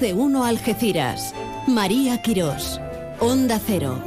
De 0.00 0.14
uno 0.14 0.44
Algeciras. 0.44 1.34
María 1.66 2.22
Quirós. 2.22 2.80
Onda 3.18 3.58
Cero. 3.58 4.00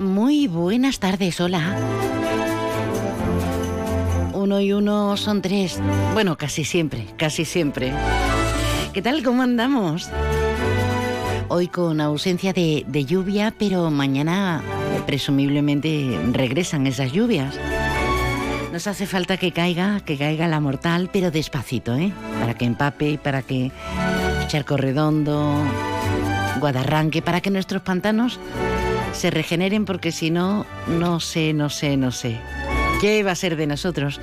Muy 0.00 0.46
buenas 0.46 1.00
tardes, 1.00 1.38
hola. 1.38 1.76
Uno 4.32 4.58
y 4.60 4.72
uno 4.72 5.18
son 5.18 5.42
tres. 5.42 5.78
Bueno, 6.14 6.38
casi 6.38 6.64
siempre, 6.64 7.06
casi 7.18 7.44
siempre. 7.44 7.92
¿Qué 8.94 9.02
tal? 9.02 9.22
¿Cómo 9.22 9.42
andamos? 9.42 10.08
Hoy 11.48 11.68
con 11.68 12.00
ausencia 12.00 12.54
de, 12.54 12.86
de 12.88 13.04
lluvia, 13.04 13.54
pero 13.58 13.90
mañana 13.90 14.62
presumiblemente 15.06 16.18
regresan 16.32 16.86
esas 16.86 17.12
lluvias. 17.12 17.58
Nos 18.74 18.88
hace 18.88 19.06
falta 19.06 19.36
que 19.36 19.52
caiga, 19.52 20.00
que 20.00 20.18
caiga 20.18 20.48
la 20.48 20.58
mortal, 20.58 21.08
pero 21.12 21.30
despacito, 21.30 21.94
¿eh? 21.94 22.12
Para 22.40 22.54
que 22.54 22.64
empape, 22.64 23.18
para 23.22 23.40
que 23.42 23.70
Charco 24.48 24.76
Redondo, 24.76 25.62
Guadarranque, 26.58 27.22
para 27.22 27.40
que 27.40 27.52
nuestros 27.52 27.82
pantanos 27.82 28.40
se 29.12 29.30
regeneren, 29.30 29.84
porque 29.84 30.10
si 30.10 30.32
no, 30.32 30.66
no 30.88 31.20
sé, 31.20 31.52
no 31.52 31.70
sé, 31.70 31.96
no 31.96 32.10
sé. 32.10 32.40
¿Qué 33.00 33.22
va 33.22 33.30
a 33.30 33.36
ser 33.36 33.54
de 33.54 33.68
nosotros? 33.68 34.20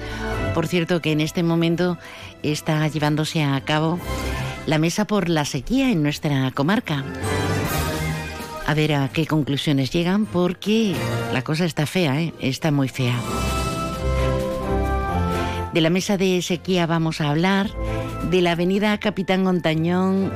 Por 0.54 0.68
cierto, 0.68 1.02
que 1.02 1.14
en 1.14 1.22
este 1.22 1.44
momento 1.44 1.98
está 2.44 2.86
llevándose 2.90 3.42
a 3.42 3.62
cabo 3.62 4.02
la 4.66 4.80
mesa 4.80 5.06
por 5.06 5.30
la 5.30 5.46
sequía 5.46 5.92
en 5.92 6.04
nuestra 6.04 6.52
comarca. 6.52 7.06
A 8.68 8.74
ver 8.74 8.96
a 8.96 9.08
qué 9.14 9.26
conclusiones 9.28 9.92
llegan, 9.92 10.26
porque 10.26 10.94
la 11.32 11.42
cosa 11.42 11.64
está 11.64 11.86
fea, 11.86 12.22
¿eh? 12.22 12.34
está 12.42 12.70
muy 12.70 12.90
fea. 12.90 13.16
De 15.74 15.82
la 15.82 15.90
mesa 15.90 16.18
de 16.18 16.42
sequía 16.42 16.86
vamos 16.86 17.22
a 17.22 17.30
hablar, 17.30 17.70
de 18.30 18.42
la 18.42 18.54
avenida 18.54 18.98
Capitán 18.98 19.44
Montañón 19.44 20.32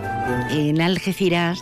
en 0.49 0.81
Algeciras, 0.81 1.59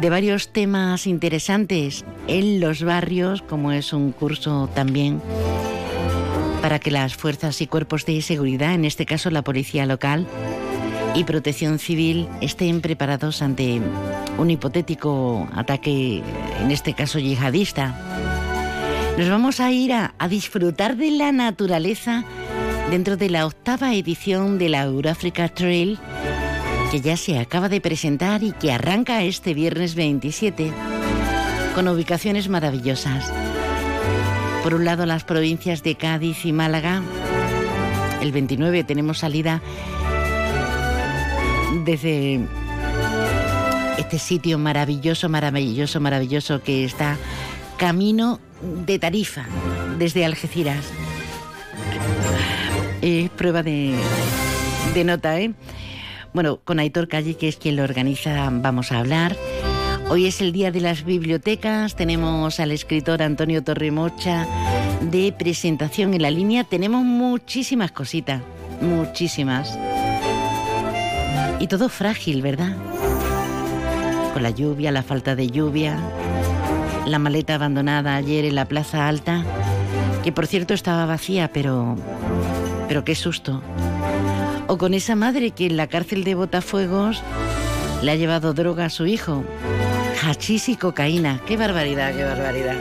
de 0.00 0.10
varios 0.10 0.48
temas 0.48 1.06
interesantes 1.06 2.04
en 2.26 2.58
los 2.58 2.82
barrios, 2.82 3.42
como 3.42 3.70
es 3.70 3.92
un 3.92 4.10
curso 4.10 4.68
también 4.74 5.22
para 6.60 6.78
que 6.78 6.90
las 6.90 7.14
fuerzas 7.14 7.60
y 7.60 7.66
cuerpos 7.66 8.06
de 8.06 8.22
seguridad, 8.22 8.72
en 8.72 8.86
este 8.86 9.04
caso 9.04 9.30
la 9.30 9.42
policía 9.42 9.84
local 9.86 10.26
y 11.14 11.24
protección 11.24 11.78
civil, 11.78 12.26
estén 12.40 12.80
preparados 12.80 13.42
ante 13.42 13.80
un 14.38 14.50
hipotético 14.50 15.46
ataque, 15.54 16.22
en 16.60 16.70
este 16.70 16.94
caso 16.94 17.18
yihadista. 17.18 18.13
Nos 19.16 19.28
vamos 19.28 19.60
a 19.60 19.70
ir 19.70 19.92
a, 19.92 20.12
disfrutar 20.28 20.96
de 20.96 21.12
la 21.12 21.30
naturaleza 21.30 22.24
dentro 22.90 23.16
de 23.16 23.30
la 23.30 23.46
octava 23.46 23.94
edición 23.94 24.58
de 24.58 24.68
la 24.68 24.82
Eurafrica 24.82 25.48
Trail 25.48 26.00
que 26.90 27.00
ya 27.00 27.16
se 27.16 27.38
acaba 27.38 27.68
de 27.68 27.80
presentar 27.80 28.42
y 28.42 28.50
que 28.50 28.72
arranca 28.72 29.22
este 29.22 29.54
viernes 29.54 29.94
27 29.94 30.72
con 31.76 31.86
ubicaciones 31.86 32.48
maravillosas. 32.48 33.32
Por 34.64 34.74
un 34.74 34.84
lado 34.84 35.06
las 35.06 35.22
provincias 35.22 35.84
de 35.84 35.94
Cádiz 35.94 36.44
y 36.44 36.52
Málaga. 36.52 37.00
El 38.20 38.32
29 38.32 38.82
tenemos 38.82 39.18
salida 39.18 39.62
desde 41.84 42.40
este 43.96 44.18
sitio 44.18 44.58
maravilloso, 44.58 45.28
maravilloso, 45.28 46.00
maravilloso 46.00 46.62
que 46.62 46.84
está 46.84 47.16
camino 47.76 48.40
de 48.86 48.98
Tarifa, 48.98 49.46
desde 49.98 50.24
Algeciras. 50.24 50.84
Es 53.02 53.30
prueba 53.30 53.62
de, 53.62 53.94
de 54.94 55.04
nota, 55.04 55.38
¿eh? 55.40 55.52
Bueno, 56.32 56.60
con 56.64 56.78
Aitor 56.78 57.08
Calle, 57.08 57.36
que 57.36 57.48
es 57.48 57.56
quien 57.56 57.76
lo 57.76 57.84
organiza, 57.84 58.48
vamos 58.50 58.90
a 58.90 58.98
hablar. 58.98 59.36
Hoy 60.08 60.26
es 60.26 60.40
el 60.40 60.52
día 60.52 60.70
de 60.70 60.80
las 60.80 61.04
bibliotecas. 61.04 61.96
Tenemos 61.96 62.60
al 62.60 62.72
escritor 62.72 63.22
Antonio 63.22 63.62
Torremocha 63.62 64.46
de 65.00 65.32
presentación 65.32 66.12
en 66.14 66.22
la 66.22 66.30
línea. 66.30 66.64
Tenemos 66.64 67.04
muchísimas 67.04 67.92
cositas, 67.92 68.42
muchísimas. 68.80 69.78
Y 71.60 71.68
todo 71.68 71.88
frágil, 71.88 72.42
¿verdad? 72.42 72.76
Con 74.32 74.42
la 74.42 74.50
lluvia, 74.50 74.90
la 74.90 75.02
falta 75.02 75.36
de 75.36 75.46
lluvia, 75.48 75.98
la 77.06 77.18
maleta 77.18 77.54
abandonada 77.54 78.16
ayer 78.16 78.44
en 78.44 78.54
la 78.54 78.64
Plaza 78.66 79.08
Alta, 79.08 79.44
que 80.22 80.32
por 80.32 80.46
cierto 80.46 80.74
estaba 80.74 81.06
vacía, 81.06 81.50
pero... 81.52 81.96
pero 82.88 83.04
qué 83.04 83.14
susto. 83.14 83.62
O 84.66 84.78
con 84.78 84.94
esa 84.94 85.14
madre 85.14 85.50
que 85.50 85.66
en 85.66 85.76
la 85.76 85.86
cárcel 85.86 86.24
de 86.24 86.34
Botafuegos 86.34 87.22
le 88.02 88.10
ha 88.10 88.16
llevado 88.16 88.54
droga 88.54 88.86
a 88.86 88.90
su 88.90 89.06
hijo. 89.06 89.44
Hachís 90.22 90.68
y 90.68 90.76
cocaína. 90.76 91.40
Qué 91.46 91.56
barbaridad, 91.56 92.14
qué 92.14 92.24
barbaridad. 92.24 92.76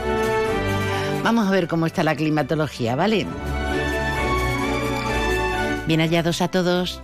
Vamos 1.23 1.47
a 1.47 1.51
ver 1.51 1.67
cómo 1.67 1.85
está 1.85 2.03
la 2.03 2.15
climatología, 2.15 2.95
¿vale? 2.95 3.25
Bien 5.87 5.99
hallados 5.99 6.41
a 6.41 6.47
todos. 6.47 7.01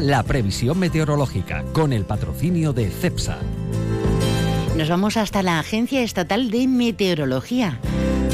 La 0.00 0.22
previsión 0.22 0.78
meteorológica 0.78 1.64
con 1.72 1.92
el 1.92 2.04
patrocinio 2.04 2.72
de 2.72 2.90
CEPSA. 2.90 3.38
Nos 4.76 4.88
vamos 4.88 5.16
hasta 5.16 5.42
la 5.42 5.58
Agencia 5.58 6.02
Estatal 6.02 6.50
de 6.50 6.66
Meteorología 6.66 7.78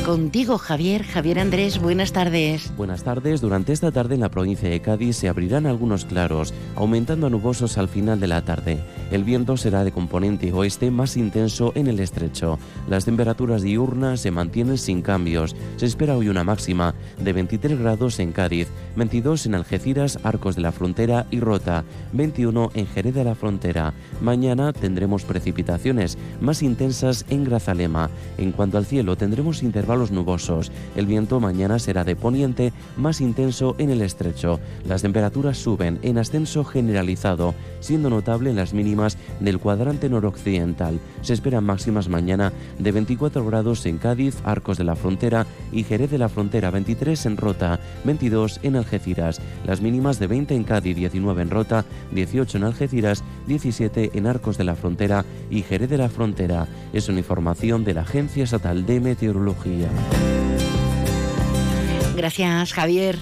Contigo, 0.06 0.56
Javier. 0.56 1.02
Javier 1.02 1.40
Andrés, 1.40 1.80
buenas 1.80 2.12
tardes. 2.12 2.70
Buenas 2.76 3.02
tardes. 3.02 3.40
Durante 3.40 3.72
esta 3.72 3.90
tarde 3.90 4.14
en 4.14 4.20
la 4.20 4.30
provincia 4.30 4.68
de 4.68 4.80
Cádiz 4.80 5.16
se 5.16 5.28
abrirán 5.28 5.66
algunos 5.66 6.04
claros, 6.04 6.54
aumentando 6.76 7.26
a 7.26 7.30
nubosos 7.30 7.76
al 7.76 7.88
final 7.88 8.20
de 8.20 8.28
la 8.28 8.44
tarde. 8.44 8.78
El 9.10 9.24
viento 9.24 9.56
será 9.56 9.82
de 9.82 9.90
componente 9.90 10.52
oeste 10.52 10.92
más 10.92 11.16
intenso 11.16 11.72
en 11.74 11.88
el 11.88 11.98
estrecho. 11.98 12.56
Las 12.88 13.04
temperaturas 13.04 13.62
diurnas 13.62 14.20
se 14.20 14.30
mantienen 14.30 14.78
sin 14.78 15.02
cambios. 15.02 15.56
Se 15.74 15.86
espera 15.86 16.16
hoy 16.16 16.28
una 16.28 16.44
máxima 16.44 16.94
de 17.18 17.32
23 17.32 17.76
grados 17.76 18.20
en 18.20 18.30
Cádiz, 18.30 18.68
22 18.94 19.46
en 19.46 19.56
Algeciras, 19.56 20.20
Arcos 20.22 20.54
de 20.54 20.62
la 20.62 20.70
Frontera 20.70 21.26
y 21.32 21.40
Rota, 21.40 21.82
21 22.12 22.70
en 22.74 22.86
Jerez 22.86 23.12
de 23.12 23.24
la 23.24 23.34
Frontera. 23.34 23.92
Mañana 24.20 24.72
tendremos 24.72 25.24
precipitaciones 25.24 26.16
más 26.40 26.62
intensas 26.62 27.26
en 27.28 27.42
Grazalema. 27.42 28.08
En 28.38 28.52
cuanto 28.52 28.78
al 28.78 28.86
cielo, 28.86 29.16
tendremos 29.16 29.64
intervalos 29.64 29.95
los 29.98 30.10
nubosos. 30.10 30.72
El 30.94 31.06
viento 31.06 31.40
mañana 31.40 31.78
será 31.78 32.04
de 32.04 32.16
poniente 32.16 32.72
más 32.96 33.20
intenso 33.20 33.74
en 33.78 33.90
el 33.90 34.02
estrecho. 34.02 34.60
Las 34.86 35.02
temperaturas 35.02 35.58
suben 35.58 35.98
en 36.02 36.18
ascenso 36.18 36.64
generalizado, 36.64 37.54
siendo 37.80 38.10
notable 38.10 38.52
las 38.52 38.74
mínimas 38.74 39.18
del 39.40 39.58
cuadrante 39.58 40.08
noroccidental. 40.08 40.98
Se 41.22 41.32
esperan 41.32 41.64
máximas 41.64 42.08
mañana 42.08 42.52
de 42.78 42.92
24 42.92 43.44
grados 43.44 43.84
en 43.86 43.98
Cádiz, 43.98 44.36
Arcos 44.44 44.78
de 44.78 44.84
la 44.84 44.96
Frontera 44.96 45.46
y 45.72 45.84
Jerez 45.84 46.10
de 46.10 46.18
la 46.18 46.28
Frontera, 46.28 46.70
23 46.70 47.26
en 47.26 47.36
Rota, 47.36 47.80
22 48.04 48.60
en 48.62 48.76
Algeciras. 48.76 49.40
Las 49.64 49.80
mínimas 49.80 50.18
de 50.18 50.26
20 50.26 50.54
en 50.54 50.64
Cádiz, 50.64 50.96
19 50.96 51.42
en 51.42 51.50
Rota, 51.50 51.84
18 52.12 52.58
en 52.58 52.64
Algeciras, 52.64 53.24
17 53.46 54.10
en 54.14 54.26
Arcos 54.26 54.58
de 54.58 54.64
la 54.64 54.74
Frontera 54.74 55.24
y 55.50 55.62
Jerez 55.62 55.90
de 55.90 55.98
la 55.98 56.08
Frontera. 56.08 56.66
Es 56.92 57.08
una 57.08 57.18
información 57.18 57.84
de 57.84 57.94
la 57.94 58.02
Agencia 58.02 58.44
Estatal 58.44 58.86
de 58.86 59.00
Meteorología. 59.00 59.85
Gracias, 62.16 62.72
Javier. 62.72 63.18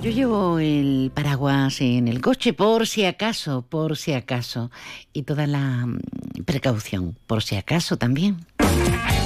Yo 0.00 0.10
llevo 0.10 0.58
el 0.58 1.10
paraguas 1.12 1.80
en 1.80 2.06
el 2.06 2.20
coche 2.20 2.52
por 2.52 2.86
si 2.86 3.04
acaso, 3.04 3.62
por 3.62 3.96
si 3.96 4.12
acaso. 4.12 4.70
Y 5.12 5.22
toda 5.22 5.46
la 5.46 5.86
mm, 5.86 5.98
precaución, 6.44 7.16
por 7.26 7.42
si 7.42 7.56
acaso 7.56 7.96
también. 7.96 8.46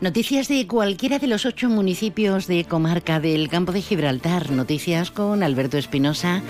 Noticias 0.00 0.48
de 0.48 0.66
cualquiera 0.66 1.18
de 1.18 1.26
los 1.26 1.46
ocho 1.46 1.68
municipios 1.70 2.46
de 2.46 2.64
comarca 2.64 3.18
del 3.18 3.48
campo 3.48 3.72
de 3.72 3.80
Gibraltar. 3.80 4.50
Noticias 4.50 5.10
con 5.10 5.42
Alberto 5.42 5.78
Espinosa 5.78 6.42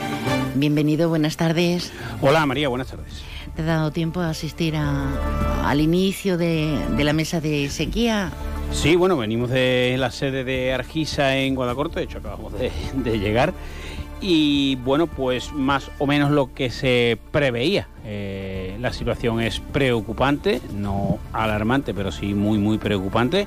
Bienvenido, 0.57 1.09
buenas 1.09 1.37
tardes. 1.37 1.93
Hola 2.23 2.45
María, 2.47 2.69
buenas 2.69 2.89
tardes. 2.89 3.23
¿Te 3.55 3.63
ha 3.63 3.67
dado 3.67 3.91
tiempo 3.93 4.21
a 4.21 4.31
asistir 4.31 4.75
a- 4.77 5.69
al 5.69 5.81
inicio 5.81 6.37
de, 6.39 6.79
de 6.97 7.05
la 7.05 7.13
mesa 7.13 7.41
de 7.41 7.69
sequía? 7.69 8.31
Sí, 8.73 8.97
bueno, 8.97 9.17
venimos 9.17 9.51
de 9.51 9.97
la 9.99 10.11
sede 10.11 10.45
de 10.45 10.73
Argisa 10.73 11.37
en 11.37 11.55
Guadacorte, 11.55 12.01
de 12.01 12.07
hecho 12.07 12.19
acabamos 12.19 12.53
de, 12.55 12.71
de 12.95 13.19
llegar. 13.19 13.53
Y 14.21 14.77
bueno, 14.77 15.07
pues 15.07 15.53
más 15.53 15.91
o 15.99 16.07
menos 16.07 16.31
lo 16.31 16.55
que 16.55 16.71
se 16.71 17.19
preveía. 17.33 17.89
Eh, 18.05 18.77
la 18.81 18.93
situación 18.93 19.41
es 19.41 19.61
preocupante, 19.61 20.61
no 20.75 21.19
alarmante, 21.33 21.93
pero 21.93 22.11
sí 22.11 22.35
muy, 22.35 22.59
muy 22.59 22.79
preocupante. 22.79 23.47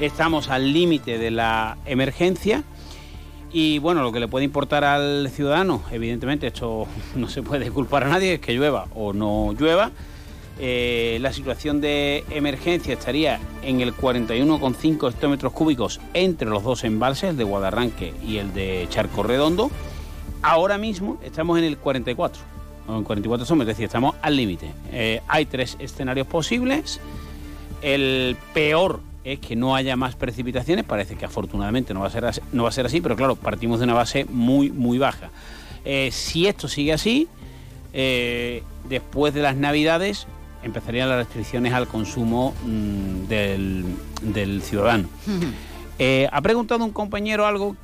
Estamos 0.00 0.48
al 0.48 0.72
límite 0.72 1.18
de 1.18 1.30
la 1.30 1.78
emergencia. 1.86 2.64
Y 3.52 3.78
bueno, 3.78 4.02
lo 4.02 4.12
que 4.12 4.20
le 4.20 4.28
puede 4.28 4.44
importar 4.44 4.84
al 4.84 5.30
ciudadano, 5.30 5.82
evidentemente, 5.90 6.48
esto 6.48 6.86
no 7.16 7.28
se 7.28 7.42
puede 7.42 7.70
culpar 7.70 8.04
a 8.04 8.08
nadie, 8.08 8.34
es 8.34 8.40
que 8.40 8.52
llueva 8.54 8.86
o 8.94 9.12
no 9.12 9.54
llueva. 9.58 9.92
Eh, 10.60 11.18
la 11.20 11.32
situación 11.32 11.80
de 11.80 12.24
emergencia 12.30 12.92
estaría 12.92 13.38
en 13.62 13.80
el 13.80 13.94
41,5 13.94 15.08
hectómetros 15.08 15.52
cúbicos 15.52 16.00
entre 16.14 16.50
los 16.50 16.64
dos 16.64 16.82
embalses, 16.82 17.30
el 17.30 17.36
de 17.36 17.44
Guadarranque 17.44 18.12
y 18.26 18.38
el 18.38 18.52
de 18.52 18.86
Charco 18.90 19.22
Redondo. 19.22 19.70
Ahora 20.42 20.78
mismo 20.78 21.18
estamos 21.22 21.58
en 21.58 21.64
el 21.64 21.78
44, 21.78 22.42
o 22.86 22.96
en 22.96 23.04
44 23.04 23.44
somos, 23.44 23.62
es 23.62 23.68
decir, 23.68 23.86
estamos 23.86 24.14
al 24.22 24.36
límite. 24.36 24.70
Eh, 24.92 25.20
hay 25.26 25.46
tres 25.46 25.76
escenarios 25.80 26.26
posibles. 26.26 27.00
El 27.82 28.36
peor 28.54 29.00
es 29.24 29.40
que 29.40 29.56
no 29.56 29.74
haya 29.74 29.96
más 29.96 30.14
precipitaciones, 30.14 30.84
parece 30.84 31.16
que 31.16 31.24
afortunadamente 31.24 31.92
no 31.92 32.00
va 32.00 32.06
a 32.06 32.10
ser 32.10 32.24
así, 32.24 32.40
no 32.52 32.62
va 32.62 32.68
a 32.68 32.72
ser 32.72 32.86
así 32.86 33.00
pero 33.00 33.16
claro, 33.16 33.36
partimos 33.36 33.80
de 33.80 33.84
una 33.84 33.94
base 33.94 34.24
muy, 34.26 34.70
muy 34.70 34.98
baja. 34.98 35.30
Eh, 35.84 36.10
si 36.12 36.46
esto 36.46 36.68
sigue 36.68 36.92
así, 36.92 37.28
eh, 37.92 38.62
después 38.88 39.34
de 39.34 39.42
las 39.42 39.56
Navidades 39.56 40.26
empezarían 40.62 41.08
las 41.08 41.18
restricciones 41.18 41.72
al 41.72 41.88
consumo 41.88 42.54
mm, 42.64 43.26
del, 43.28 43.84
del 44.22 44.62
ciudadano. 44.62 45.08
Ha 46.30 46.40
preguntado 46.42 46.84
un 46.84 46.92
compañero 46.92 47.44
algo, 47.44 47.76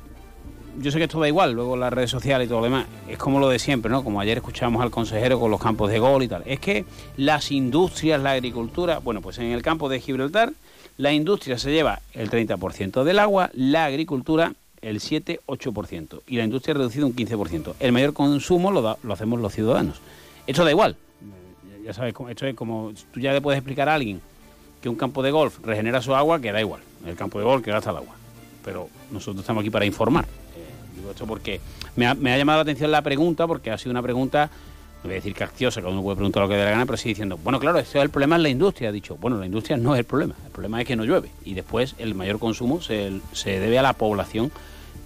yo 0.79 0.91
sé 0.91 0.97
que 0.97 1.05
esto 1.05 1.19
da 1.19 1.27
igual, 1.27 1.53
luego 1.53 1.75
las 1.77 1.91
redes 1.91 2.09
sociales 2.09 2.45
y 2.45 2.49
todo 2.49 2.59
lo 2.59 2.65
demás, 2.65 2.85
es 3.07 3.17
como 3.17 3.39
lo 3.39 3.49
de 3.49 3.59
siempre, 3.59 3.89
¿no? 3.91 4.03
Como 4.03 4.19
ayer 4.19 4.37
escuchamos 4.37 4.81
al 4.81 4.91
consejero 4.91 5.39
con 5.39 5.49
los 5.51 5.59
campos 5.61 5.89
de 5.91 5.99
gol 5.99 6.23
y 6.23 6.27
tal. 6.27 6.43
Es 6.45 6.59
que 6.59 6.85
las 7.17 7.51
industrias, 7.51 8.21
la 8.21 8.31
agricultura, 8.31 8.99
bueno, 8.99 9.21
pues 9.21 9.37
en 9.39 9.45
el 9.51 9.61
campo 9.61 9.89
de 9.89 9.99
Gibraltar, 9.99 10.53
la 10.97 11.11
industria 11.11 11.57
se 11.57 11.71
lleva 11.71 11.99
el 12.13 12.29
30% 12.29 13.03
del 13.03 13.19
agua, 13.19 13.49
la 13.53 13.85
agricultura 13.85 14.53
el 14.81 14.99
7-8% 14.99 16.21
y 16.27 16.37
la 16.37 16.43
industria 16.43 16.73
ha 16.75 16.77
reducido 16.77 17.07
un 17.07 17.15
15%. 17.15 17.73
El 17.79 17.91
mayor 17.91 18.13
consumo 18.13 18.71
lo, 18.71 18.81
da- 18.81 18.97
lo 19.03 19.13
hacemos 19.13 19.39
los 19.39 19.53
ciudadanos. 19.53 19.99
Esto 20.47 20.63
da 20.63 20.71
igual. 20.71 20.95
Ya 21.83 21.93
sabes, 21.93 22.13
esto 22.29 22.45
es 22.47 22.55
como 22.55 22.93
tú 23.13 23.19
ya 23.19 23.33
le 23.33 23.41
puedes 23.41 23.57
explicar 23.59 23.89
a 23.89 23.95
alguien 23.95 24.21
que 24.81 24.89
un 24.89 24.95
campo 24.95 25.21
de 25.23 25.31
golf 25.31 25.59
regenera 25.63 26.01
su 26.01 26.15
agua, 26.15 26.39
que 26.39 26.51
da 26.51 26.59
igual. 26.61 26.81
El 27.05 27.15
campo 27.15 27.39
de 27.39 27.45
golf 27.45 27.63
que 27.63 27.71
gasta 27.71 27.89
el 27.91 27.97
agua. 27.97 28.15
Pero 28.63 28.89
nosotros 29.11 29.41
estamos 29.41 29.61
aquí 29.61 29.69
para 29.69 29.85
informar. 29.85 30.25
Eh, 31.05 31.07
digo 31.07 31.11
esto 31.11 31.25
porque 31.27 31.59
me 31.95 32.07
ha, 32.07 32.13
me 32.15 32.33
ha 32.33 32.37
llamado 32.37 32.57
la 32.59 32.63
atención 32.63 32.91
la 32.91 33.01
pregunta, 33.01 33.47
porque 33.47 33.71
ha 33.71 33.77
sido 33.77 33.91
una 33.91 34.01
pregunta, 34.01 34.49
no 34.97 35.03
voy 35.03 35.11
a 35.13 35.15
decir 35.15 35.33
capciosa, 35.33 35.81
cada 35.81 35.93
uno 35.93 36.01
puede 36.01 36.15
preguntar 36.17 36.43
lo 36.43 36.49
que 36.49 36.55
dé 36.55 36.65
la 36.65 36.71
gana, 36.71 36.85
pero 36.85 36.97
sí 36.97 37.09
diciendo, 37.09 37.37
bueno, 37.43 37.59
claro, 37.59 37.79
es 37.79 37.93
el 37.95 38.09
problema 38.09 38.35
es 38.37 38.41
la 38.41 38.49
industria. 38.49 38.89
Ha 38.89 38.91
dicho, 38.91 39.17
bueno, 39.17 39.37
la 39.37 39.45
industria 39.45 39.77
no 39.77 39.93
es 39.95 39.99
el 39.99 40.05
problema, 40.05 40.35
el 40.45 40.51
problema 40.51 40.81
es 40.81 40.87
que 40.87 40.95
no 40.95 41.03
llueve. 41.05 41.29
Y 41.45 41.53
después 41.53 41.95
el 41.99 42.15
mayor 42.15 42.39
consumo 42.39 42.81
se, 42.81 43.19
se 43.33 43.59
debe 43.59 43.77
a 43.79 43.81
la 43.81 43.93
población, 43.93 44.51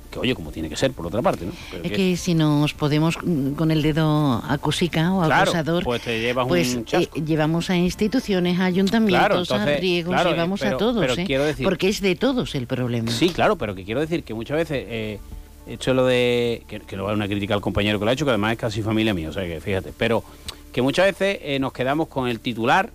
que 0.09 0.17
oye, 0.17 0.33
como 0.33 0.51
tiene 0.51 0.69
que 0.69 0.75
ser, 0.75 0.91
por 0.93 1.05
otra 1.05 1.21
parte, 1.21 1.45
¿no? 1.45 1.51
Pero 1.69 1.83
Es 1.83 1.91
que- 1.91 1.95
que 1.95 2.17
si 2.17 2.33
nos 2.33 2.73
podemos 2.73 3.15
mm, 3.23 3.51
con 3.51 3.69
el 3.69 3.83
dedo 3.83 4.41
acusica 4.47 5.13
o 5.13 5.23
Claro, 5.23 5.43
acusador, 5.51 5.83
pues 5.83 6.01
te 6.01 6.19
llevas 6.19 6.47
pues 6.47 6.73
un 6.75 6.85
chasco. 6.85 7.15
eh, 7.19 7.21
llevamos 7.23 7.69
a 7.69 7.75
instituciones, 7.77 8.59
a 8.59 8.65
ayuntamientos, 8.65 9.47
Claro, 9.49 9.61
a 9.63 9.65
riegos, 9.77 10.11
claro, 10.15 10.31
llevamos 10.31 10.61
pero- 10.61 10.75
a 10.77 10.79
todos, 10.79 10.97
pero 10.99 11.13
¿eh? 11.13 11.45
decir- 11.45 11.63
porque 11.63 11.89
es 11.89 12.01
de 12.01 12.15
todos 12.15 12.55
el 12.55 12.65
problema. 12.65 13.11
Sí, 13.11 13.29
claro, 13.29 13.55
pero 13.57 13.75
que 13.75 13.83
quiero 13.83 13.99
decir 13.99 14.23
que 14.23 14.33
muchas 14.33 14.57
veces 14.57 14.83
eh, 14.89 15.19
hecho 15.74 15.94
lo 15.94 16.06
de. 16.06 16.63
Que, 16.68 16.80
que 16.80 16.98
no 16.98 17.04
va 17.06 17.12
a 17.12 17.13
una 17.13 17.27
crítica 17.27 17.54
al 17.54 17.62
compañero 17.62 18.00
que 18.00 18.06
lo 18.06 18.12
ha 18.12 18.13
hecho, 18.13 18.25
que 18.25 18.31
además 18.31 18.54
es 18.54 18.57
casi 18.57 18.81
familia 18.81 19.13
mía, 19.13 19.30
o 19.30 19.33
sea 19.33 19.45
que 19.45 19.60
fíjate. 19.62 19.94
Pero 19.98 20.24
que 20.71 20.81
muchas 20.81 21.06
veces 21.06 21.39
eh, 21.42 21.60
nos 21.60 21.74
quedamos 21.74 22.07
con 22.07 22.27
el 22.27 22.39
titular 22.39 22.92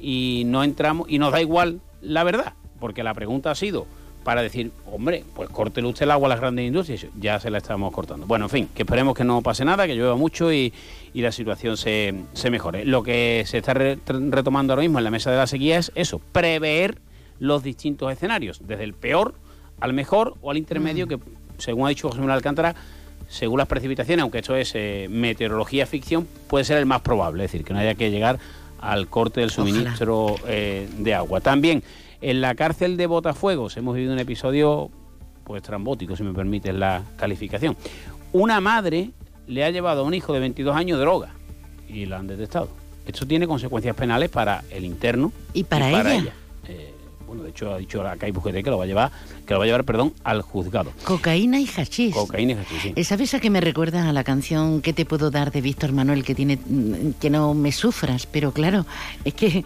y 0.00 0.42
no 0.46 0.64
entramos 0.64 1.08
y 1.08 1.18
nos 1.18 1.32
da 1.32 1.40
igual 1.40 1.80
la 2.02 2.24
verdad, 2.24 2.52
porque 2.78 3.02
la 3.02 3.14
pregunta 3.14 3.50
ha 3.50 3.54
sido 3.54 3.86
para 4.22 4.42
decir, 4.42 4.72
hombre, 4.90 5.22
pues 5.36 5.48
córtele 5.50 5.86
usted 5.86 6.02
el 6.02 6.10
agua 6.10 6.26
a 6.26 6.30
las 6.30 6.40
grandes 6.40 6.66
industrias, 6.66 7.06
ya 7.20 7.38
se 7.38 7.48
la 7.48 7.58
estamos 7.58 7.94
cortando. 7.94 8.26
Bueno, 8.26 8.46
en 8.46 8.50
fin, 8.50 8.68
que 8.74 8.82
esperemos 8.82 9.14
que 9.14 9.22
no 9.22 9.40
pase 9.40 9.64
nada, 9.64 9.86
que 9.86 9.94
llueva 9.94 10.16
mucho 10.16 10.52
y, 10.52 10.72
y 11.14 11.22
la 11.22 11.30
situación 11.30 11.76
se, 11.76 12.12
se 12.32 12.50
mejore. 12.50 12.84
Lo 12.84 13.04
que 13.04 13.44
se 13.46 13.58
está 13.58 13.72
re- 13.72 13.98
retomando 14.04 14.72
ahora 14.72 14.82
mismo 14.82 14.98
en 14.98 15.04
la 15.04 15.12
mesa 15.12 15.30
de 15.30 15.36
la 15.36 15.46
sequía 15.46 15.78
es 15.78 15.92
eso, 15.94 16.20
prever 16.32 16.98
los 17.38 17.62
distintos 17.62 18.10
escenarios, 18.12 18.60
desde 18.66 18.82
el 18.82 18.94
peor 18.94 19.34
al 19.78 19.92
mejor 19.92 20.34
o 20.42 20.50
al 20.50 20.56
intermedio, 20.56 21.06
que 21.06 21.18
según 21.58 21.86
ha 21.86 21.90
dicho 21.90 22.08
José 22.08 22.20
Manuel 22.20 22.36
Alcántara, 22.36 22.74
según 23.28 23.58
las 23.58 23.66
precipitaciones, 23.66 24.22
aunque 24.22 24.38
esto 24.38 24.54
es 24.56 24.72
eh, 24.74 25.08
meteorología 25.10 25.86
ficción, 25.86 26.26
puede 26.48 26.64
ser 26.64 26.78
el 26.78 26.86
más 26.86 27.00
probable, 27.00 27.44
es 27.44 27.52
decir, 27.52 27.64
que 27.64 27.72
no 27.72 27.80
haya 27.80 27.94
que 27.94 28.10
llegar 28.10 28.38
al 28.80 29.08
corte 29.08 29.40
del 29.40 29.50
suministro 29.50 30.36
eh, 30.46 30.88
de 30.98 31.14
agua. 31.14 31.40
También 31.40 31.82
en 32.20 32.40
la 32.40 32.54
cárcel 32.54 32.96
de 32.96 33.06
Botafuegos 33.06 33.76
hemos 33.76 33.94
vivido 33.94 34.12
un 34.12 34.18
episodio 34.18 34.90
pues 35.44 35.62
trambótico, 35.62 36.16
si 36.16 36.22
me 36.22 36.32
permites 36.32 36.74
la 36.74 37.02
calificación. 37.16 37.76
Una 38.32 38.60
madre 38.60 39.10
le 39.46 39.64
ha 39.64 39.70
llevado 39.70 40.02
a 40.02 40.04
un 40.04 40.14
hijo 40.14 40.32
de 40.32 40.40
22 40.40 40.76
años 40.76 40.98
droga 40.98 41.30
y 41.88 42.06
la 42.06 42.18
han 42.18 42.26
detectado. 42.26 42.68
Esto 43.06 43.26
tiene 43.26 43.46
consecuencias 43.46 43.94
penales 43.94 44.28
para 44.28 44.64
el 44.70 44.84
interno 44.84 45.32
Y 45.52 45.64
para 45.64 45.90
ella. 45.90 46.32
Eh, 46.32 46.45
bueno, 47.26 47.42
de 47.42 47.50
hecho 47.50 47.72
ha 47.72 47.78
dicho 47.78 48.02
la 48.02 48.16
CAI 48.16 48.30
Bujete 48.32 48.62
que 48.62 48.70
lo 48.70 48.78
va 48.78 48.84
a 48.84 48.86
llevar, 48.86 49.10
que 49.46 49.52
lo 49.54 49.58
va 49.58 49.64
a 49.64 49.66
llevar, 49.66 49.84
perdón, 49.84 50.12
al 50.24 50.42
juzgado. 50.42 50.92
Cocaína 51.04 51.60
y 51.60 51.66
hachís. 51.76 52.14
Cocaína 52.14 52.52
y 52.52 52.56
hachís, 52.56 52.82
sí. 52.94 53.04
¿Sabes 53.04 53.34
a 53.34 53.40
qué 53.40 53.50
me 53.50 53.60
recuerda 53.60 54.08
a 54.08 54.12
la 54.12 54.24
canción 54.24 54.80
¿Qué 54.82 54.92
te 54.92 55.04
puedo 55.04 55.30
dar 55.30 55.50
de 55.52 55.60
Víctor 55.60 55.92
Manuel 55.92 56.24
que 56.24 56.34
tiene 56.34 56.56
mm, 56.56 57.12
que 57.20 57.30
no 57.30 57.54
me 57.54 57.72
sufras? 57.72 58.26
Pero 58.26 58.52
claro, 58.52 58.86
es 59.24 59.34
que 59.34 59.64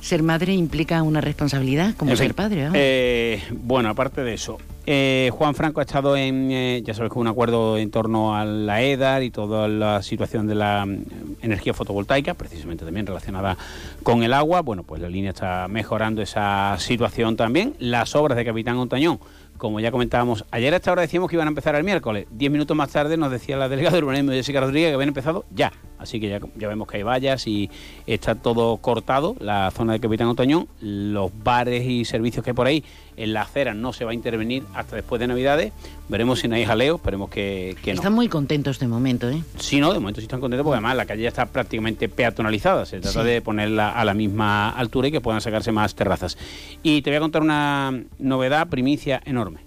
ser 0.00 0.22
madre 0.22 0.54
implica 0.54 1.02
una 1.02 1.20
responsabilidad 1.20 1.94
como 1.96 2.12
En 2.12 2.16
ser 2.16 2.26
fin, 2.28 2.34
padre. 2.34 2.62
vamos. 2.64 2.76
eh, 2.80 3.42
bueno, 3.50 3.88
aparte 3.90 4.22
de 4.22 4.34
eso, 4.34 4.58
eh, 4.86 5.30
Juan 5.32 5.54
Franco 5.54 5.80
ha 5.80 5.84
estado 5.84 6.16
en, 6.16 6.50
eh, 6.50 6.82
ya 6.84 6.94
sabes, 6.94 7.10
con 7.10 7.22
un 7.22 7.28
acuerdo 7.28 7.78
en 7.78 7.90
torno 7.90 8.36
a 8.36 8.44
la 8.44 8.82
EDAR 8.82 9.22
y 9.22 9.30
toda 9.30 9.66
la 9.68 10.02
situación 10.02 10.46
de 10.46 10.54
la 10.54 10.84
mm, 10.84 11.04
energía 11.42 11.72
fotovoltaica, 11.72 12.34
precisamente 12.34 12.84
también 12.84 13.06
relacionada 13.06 13.56
con 14.02 14.22
el 14.22 14.32
agua. 14.32 14.60
Bueno, 14.60 14.82
pues 14.82 15.00
la 15.00 15.08
línea 15.08 15.30
está 15.30 15.68
mejorando 15.68 16.20
esa 16.22 16.76
situación 16.78 17.36
también. 17.36 17.74
Las 17.78 18.14
obras 18.14 18.36
de 18.36 18.44
Capitán 18.44 18.76
Ontañón, 18.76 19.18
como 19.56 19.80
ya 19.80 19.90
comentábamos 19.90 20.44
ayer 20.50 20.74
a 20.74 20.76
esta 20.76 20.92
hora 20.92 21.02
decíamos 21.02 21.30
que 21.30 21.36
iban 21.36 21.48
a 21.48 21.50
empezar 21.50 21.74
el 21.74 21.84
miércoles. 21.84 22.26
Diez 22.30 22.50
minutos 22.50 22.76
más 22.76 22.90
tarde 22.90 23.16
nos 23.16 23.30
decía 23.30 23.56
la 23.56 23.68
delegada 23.68 23.96
de 23.96 24.02
urbanismo 24.02 24.32
Jessica 24.32 24.60
Rodríguez 24.60 24.90
que 24.90 24.94
habían 24.94 25.08
empezado 25.08 25.44
ya. 25.54 25.72
Así 25.98 26.20
que 26.20 26.28
ya, 26.28 26.68
vemos 26.68 26.86
que 26.86 26.98
hay 26.98 27.02
vallas 27.02 27.46
y 27.46 27.70
está 28.06 28.34
todo 28.34 28.76
cortado, 28.76 29.36
la 29.38 29.70
zona 29.70 29.94
de 29.94 30.00
Capitán 30.00 30.26
Otoñón. 30.28 30.68
Los 30.80 31.30
bares 31.42 31.84
y 31.86 32.04
servicios 32.04 32.44
que 32.44 32.50
hay 32.50 32.54
por 32.54 32.66
ahí, 32.66 32.84
en 33.16 33.32
la 33.32 33.42
acera 33.42 33.74
no 33.74 33.92
se 33.92 34.04
va 34.04 34.10
a 34.12 34.14
intervenir 34.14 34.62
hasta 34.74 34.96
después 34.96 35.20
de 35.20 35.26
Navidades. 35.26 35.72
Veremos 36.08 36.40
si 36.40 36.48
no 36.48 36.54
hay 36.56 36.64
jaleo, 36.64 36.96
esperemos 36.96 37.30
que, 37.30 37.76
que 37.82 37.92
no. 37.92 37.96
Están 38.00 38.12
muy 38.12 38.28
contentos 38.28 38.78
de 38.78 38.88
momento, 38.88 39.28
¿eh? 39.30 39.42
Sí, 39.58 39.80
no, 39.80 39.92
de 39.92 40.00
momento 40.00 40.20
sí 40.20 40.24
están 40.26 40.40
contentos 40.40 40.64
porque 40.64 40.76
además 40.76 40.96
la 40.96 41.06
calle 41.06 41.22
ya 41.22 41.28
está 41.28 41.46
prácticamente 41.46 42.08
peatonalizada. 42.08 42.84
Se 42.86 43.00
trata 43.00 43.22
Sí. 43.22 43.26
de 43.28 43.40
ponerla 43.42 43.90
a 43.90 44.04
la 44.04 44.14
misma 44.14 44.70
altura 44.70 45.08
y 45.08 45.12
que 45.12 45.20
puedan 45.20 45.40
sacarse 45.40 45.72
más 45.72 45.94
terrazas. 45.94 46.36
Y 46.82 47.02
te 47.02 47.10
voy 47.10 47.16
a 47.16 47.20
contar 47.20 47.42
una 47.42 48.02
novedad, 48.18 48.68
primicia 48.68 49.22
enorme. 49.24 49.60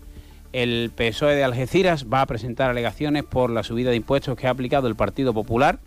El 0.54 0.92
PSOE 0.96 1.36
de 1.36 1.44
Algeciras 1.44 2.06
va 2.12 2.22
a 2.22 2.26
presentar 2.26 2.70
alegaciones 2.70 3.24
por 3.24 3.50
la 3.50 3.64
subida 3.64 3.90
de 3.90 3.98
impuestos 3.98 4.38
que 4.38 4.48
ha 4.48 4.52
aplicado 4.52 4.88
el 4.88 4.96
Partido 4.96 5.34
Popular 5.34 5.80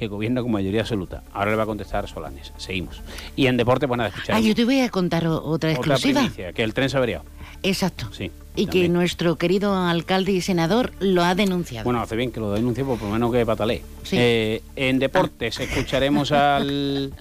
que 0.00 0.08
gobierna 0.08 0.40
con 0.40 0.50
mayoría 0.50 0.80
absoluta. 0.80 1.22
Ahora 1.34 1.50
le 1.50 1.58
va 1.58 1.64
a 1.64 1.66
contestar 1.66 2.08
Solanes. 2.08 2.54
Seguimos. 2.56 3.02
Y 3.36 3.48
en 3.48 3.58
deporte, 3.58 3.84
bueno, 3.84 4.02
a 4.04 4.06
escuchar 4.06 4.34
Ah, 4.34 4.40
yo 4.40 4.54
te 4.54 4.64
voy 4.64 4.80
a 4.80 4.88
contar 4.88 5.26
otra 5.26 5.42
otra 5.44 5.72
exclusiva. 5.72 6.20
primicia, 6.22 6.54
que 6.54 6.62
el 6.62 6.72
tren 6.72 6.88
se 6.88 6.96
ha 6.96 6.98
averiado. 6.98 7.24
Exacto. 7.62 8.08
Sí. 8.10 8.30
Y 8.56 8.66
que 8.66 8.88
nuestro 8.88 9.36
querido 9.36 9.76
alcalde 9.76 10.32
y 10.32 10.40
senador 10.40 10.92
lo 11.00 11.22
ha 11.22 11.34
denunciado. 11.34 11.84
Bueno, 11.84 12.00
hace 12.00 12.16
bien 12.16 12.32
que 12.32 12.40
lo 12.40 12.50
denuncie, 12.52 12.82
por 12.82 13.00
lo 13.02 13.10
menos 13.10 13.30
que 13.30 13.44
patalee. 13.44 13.82
Sí. 14.02 14.16
Eh, 14.18 14.62
en 14.74 14.98
deportes 14.98 15.60
escucharemos 15.60 16.32
al 16.32 17.12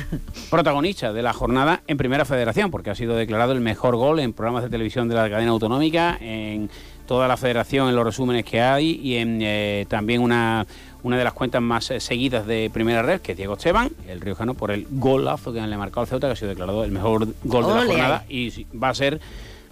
protagonista 0.50 1.12
de 1.12 1.22
la 1.22 1.32
jornada 1.32 1.82
en 1.86 1.96
Primera 1.96 2.24
Federación, 2.24 2.72
porque 2.72 2.90
ha 2.90 2.96
sido 2.96 3.14
declarado 3.14 3.52
el 3.52 3.60
mejor 3.60 3.94
gol 3.94 4.18
en 4.18 4.32
programas 4.32 4.64
de 4.64 4.70
televisión 4.70 5.08
de 5.08 5.14
la 5.14 5.30
cadena 5.30 5.52
autonómica, 5.52 6.18
en 6.20 6.68
toda 7.06 7.28
la 7.28 7.36
federación, 7.36 7.88
en 7.88 7.96
los 7.96 8.04
resúmenes 8.04 8.44
que 8.44 8.60
hay 8.60 9.00
y 9.02 9.16
en 9.16 9.40
eh, 9.42 9.86
también 9.88 10.22
una, 10.22 10.66
una 11.02 11.16
de 11.16 11.24
las 11.24 11.32
cuentas 11.32 11.60
más 11.60 11.90
eh, 11.90 12.00
seguidas 12.00 12.46
de 12.46 12.70
Primera 12.72 13.02
Red, 13.02 13.20
que 13.20 13.32
es 13.32 13.38
Diego 13.38 13.54
Esteban, 13.54 13.90
el 14.08 14.20
riojano, 14.20 14.54
por 14.54 14.70
el 14.70 14.86
golazo 14.90 15.52
que 15.52 15.60
le 15.60 15.76
marcó 15.76 16.00
al 16.00 16.06
Ceuta, 16.06 16.28
que 16.28 16.32
ha 16.32 16.36
sido 16.36 16.50
declarado 16.50 16.84
el 16.84 16.92
mejor 16.92 17.28
gol 17.44 17.66
de 17.66 17.74
la 17.74 17.86
jornada 17.86 18.24
y 18.28 18.66
va 18.76 18.90
a 18.90 18.94
ser, 18.94 19.20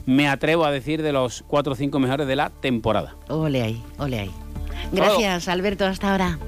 me 0.06 0.28
atrevo 0.28 0.64
a 0.64 0.70
decir, 0.70 1.02
de 1.02 1.12
los 1.12 1.44
cuatro 1.46 1.72
o 1.72 1.76
cinco 1.76 1.98
mejores 1.98 2.26
de 2.26 2.36
la 2.36 2.50
temporada. 2.50 3.14
Ole 3.28 3.62
ahí, 3.62 3.82
ole 3.98 4.20
ahí. 4.20 4.30
Gracias, 4.92 5.48
Alberto, 5.48 5.86
hasta 5.86 6.12
ahora. 6.12 6.38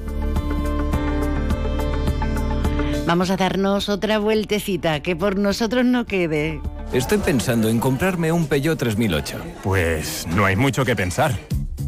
Vamos 3.07 3.31
a 3.31 3.37
darnos 3.37 3.89
otra 3.89 4.19
vueltecita, 4.19 5.01
que 5.01 5.17
por 5.17 5.37
nosotros 5.37 5.85
no 5.85 6.07
quede. 6.07 6.61
Estoy 6.93 7.19
pensando 7.19 7.69
en 7.69 7.81
comprarme 7.81 8.33
un 8.33 8.47
Peugeot 8.47 8.79
3008. 8.79 9.39
Pues 9.63 10.27
no 10.29 10.45
hay 10.45 10.57
mucho 10.57 10.85
que 10.85 10.95
pensar. 10.95 11.33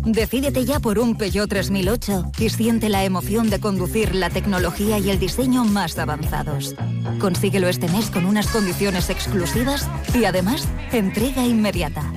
Decídete 0.05 0.65
ya 0.65 0.81
por 0.81 0.99
un 0.99 1.17
Peugeot 1.17 1.49
3008 1.49 2.33
y 2.39 2.51
siente 2.51 2.89
la 2.89 3.05
emoción 3.05 3.49
de 3.49 3.59
conducir 3.59 4.15
la 4.15 4.29
tecnología 4.29 4.99
y 4.99 5.11
el 5.11 5.19
diseño 5.19 5.65
más 5.65 5.99
avanzados. 5.99 6.75
Consíguelo 7.19 7.69
este 7.69 7.89
mes 7.89 8.11
con 8.11 8.27
unas 8.27 8.49
condiciones 8.49 9.09
exclusivas 9.09 9.89
y 10.15 10.25
además 10.25 10.69
entrega 10.93 11.47
inmediata. 11.47 12.13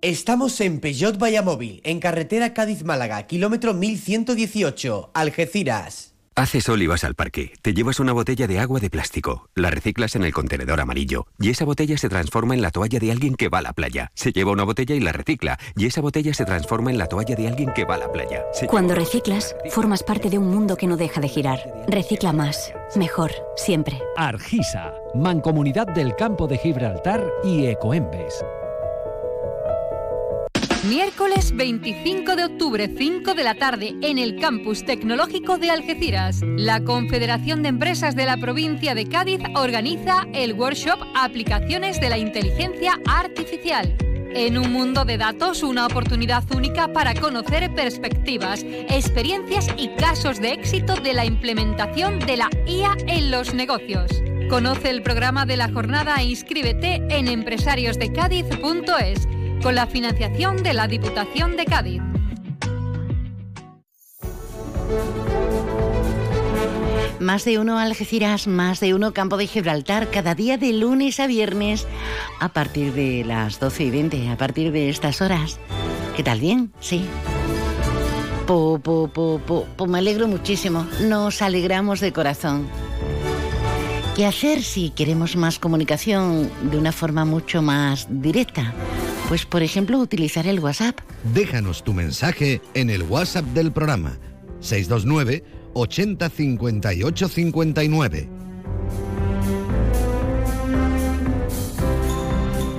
Estamos 0.00 0.60
en 0.60 0.78
Peugeot 0.78 1.18
Vallamóvil, 1.18 1.80
en 1.82 1.98
carretera 1.98 2.54
Cádiz-Málaga, 2.54 3.26
kilómetro 3.26 3.74
1118, 3.74 5.10
Algeciras. 5.12 6.07
Hace 6.38 6.60
sol 6.60 6.80
y 6.80 6.86
vas 6.86 7.02
al 7.02 7.16
parque. 7.16 7.52
Te 7.62 7.74
llevas 7.74 7.98
una 7.98 8.12
botella 8.12 8.46
de 8.46 8.60
agua 8.60 8.78
de 8.78 8.90
plástico, 8.90 9.48
la 9.56 9.70
reciclas 9.70 10.14
en 10.14 10.22
el 10.22 10.32
contenedor 10.32 10.80
amarillo 10.80 11.26
y 11.40 11.50
esa 11.50 11.64
botella 11.64 11.98
se 11.98 12.08
transforma 12.08 12.54
en 12.54 12.62
la 12.62 12.70
toalla 12.70 13.00
de 13.00 13.10
alguien 13.10 13.34
que 13.34 13.48
va 13.48 13.58
a 13.58 13.62
la 13.62 13.72
playa. 13.72 14.12
Se 14.14 14.30
lleva 14.30 14.52
una 14.52 14.62
botella 14.62 14.94
y 14.94 15.00
la 15.00 15.10
recicla 15.10 15.58
y 15.74 15.86
esa 15.86 16.00
botella 16.00 16.32
se 16.32 16.44
transforma 16.44 16.92
en 16.92 16.98
la 16.98 17.08
toalla 17.08 17.34
de 17.34 17.48
alguien 17.48 17.72
que 17.74 17.84
va 17.84 17.96
a 17.96 17.98
la 17.98 18.12
playa. 18.12 18.44
Cuando 18.68 18.94
reciclas, 18.94 19.56
formas 19.70 20.04
parte 20.04 20.30
de 20.30 20.38
un 20.38 20.48
mundo 20.48 20.76
que 20.76 20.86
no 20.86 20.96
deja 20.96 21.20
de 21.20 21.26
girar. 21.26 21.58
Recicla 21.88 22.32
más, 22.32 22.72
mejor, 22.94 23.32
siempre. 23.56 24.00
Argisa, 24.16 24.94
Mancomunidad 25.16 25.88
del 25.88 26.14
Campo 26.14 26.46
de 26.46 26.58
Gibraltar 26.58 27.20
y 27.42 27.66
Ecoembes. 27.66 28.44
Miércoles 30.84 31.56
25 31.56 32.36
de 32.36 32.44
octubre, 32.44 32.88
5 32.96 33.34
de 33.34 33.42
la 33.42 33.56
tarde, 33.56 33.96
en 34.00 34.16
el 34.16 34.36
Campus 34.36 34.84
Tecnológico 34.84 35.58
de 35.58 35.72
Algeciras. 35.72 36.40
La 36.44 36.84
Confederación 36.84 37.62
de 37.62 37.70
Empresas 37.70 38.14
de 38.14 38.24
la 38.24 38.36
provincia 38.36 38.94
de 38.94 39.08
Cádiz 39.08 39.40
organiza 39.56 40.24
el 40.32 40.52
workshop 40.52 41.00
Aplicaciones 41.16 42.00
de 42.00 42.10
la 42.10 42.18
Inteligencia 42.18 43.00
Artificial. 43.06 43.96
En 44.34 44.56
un 44.56 44.72
mundo 44.72 45.04
de 45.04 45.18
datos, 45.18 45.64
una 45.64 45.84
oportunidad 45.84 46.44
única 46.54 46.92
para 46.92 47.12
conocer 47.12 47.74
perspectivas, 47.74 48.62
experiencias 48.62 49.66
y 49.76 49.88
casos 49.96 50.40
de 50.40 50.52
éxito 50.52 50.94
de 50.94 51.12
la 51.12 51.24
implementación 51.24 52.20
de 52.20 52.36
la 52.36 52.50
IA 52.68 52.96
en 53.08 53.32
los 53.32 53.52
negocios. 53.52 54.12
Conoce 54.48 54.90
el 54.90 55.02
programa 55.02 55.44
de 55.44 55.56
la 55.56 55.72
jornada 55.72 56.14
e 56.18 56.26
inscríbete 56.26 57.02
en 57.10 57.26
empresariosdecádiz.es 57.26 59.26
con 59.62 59.74
la 59.74 59.86
financiación 59.86 60.62
de 60.62 60.72
la 60.72 60.86
Diputación 60.88 61.56
de 61.56 61.64
Cádiz. 61.64 62.02
Más 67.18 67.44
de 67.44 67.58
uno 67.58 67.78
Algeciras, 67.78 68.46
más 68.46 68.78
de 68.80 68.94
uno 68.94 69.12
Campo 69.12 69.36
de 69.36 69.46
Gibraltar, 69.46 70.10
cada 70.10 70.34
día 70.34 70.56
de 70.56 70.72
lunes 70.72 71.18
a 71.18 71.26
viernes 71.26 71.86
a 72.38 72.50
partir 72.50 72.92
de 72.92 73.24
las 73.24 73.58
12 73.58 73.84
y 73.84 73.90
20, 73.90 74.28
a 74.28 74.36
partir 74.36 74.70
de 74.70 74.88
estas 74.88 75.20
horas. 75.20 75.58
¿Qué 76.16 76.22
tal? 76.22 76.40
¿Bien? 76.40 76.72
Sí. 76.80 77.04
Po, 78.46 78.78
po, 78.78 79.08
po, 79.08 79.40
po, 79.76 79.86
me 79.86 79.98
alegro 79.98 80.28
muchísimo. 80.28 80.86
Nos 81.02 81.42
alegramos 81.42 82.00
de 82.00 82.12
corazón. 82.12 82.68
¿Qué 84.16 84.24
hacer 84.24 84.62
si 84.62 84.90
queremos 84.90 85.36
más 85.36 85.58
comunicación 85.58 86.50
de 86.70 86.78
una 86.78 86.92
forma 86.92 87.24
mucho 87.24 87.62
más 87.62 88.06
directa? 88.08 88.74
Pues 89.28 89.44
por 89.44 89.62
ejemplo 89.62 89.98
utilizar 89.98 90.46
el 90.46 90.58
WhatsApp. 90.58 91.00
Déjanos 91.34 91.84
tu 91.84 91.92
mensaje 91.92 92.62
en 92.72 92.88
el 92.88 93.02
WhatsApp 93.02 93.44
del 93.48 93.72
programa 93.72 94.18
629 94.60 95.44
80 95.74 96.30
58 96.30 97.28
59. 97.28 98.28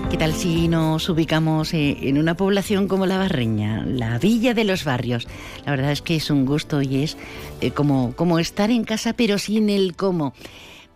¿Qué 0.10 0.18
tal 0.18 0.34
si 0.34 0.68
nos 0.68 1.08
ubicamos 1.08 1.72
eh, 1.76 1.96
en 2.02 2.18
una 2.18 2.36
población 2.36 2.88
como 2.88 3.06
la 3.06 3.20
Barreña, 3.20 3.86
la 3.86 4.18
Villa 4.18 4.56
de 4.56 4.64
los 4.64 4.84
Barrios? 4.84 5.28
La 5.68 5.72
verdad 5.72 5.92
es 5.92 6.02
que 6.02 6.16
es 6.16 6.32
un 6.32 6.48
gusto 6.48 6.82
y 6.82 7.04
es 7.04 7.16
eh, 7.62 7.70
como, 7.70 8.16
como 8.16 8.40
estar 8.40 8.72
en 8.72 8.86
casa 8.86 9.14
pero 9.14 9.38
sin 9.38 9.70
el 9.70 9.96
cómo. 9.96 10.34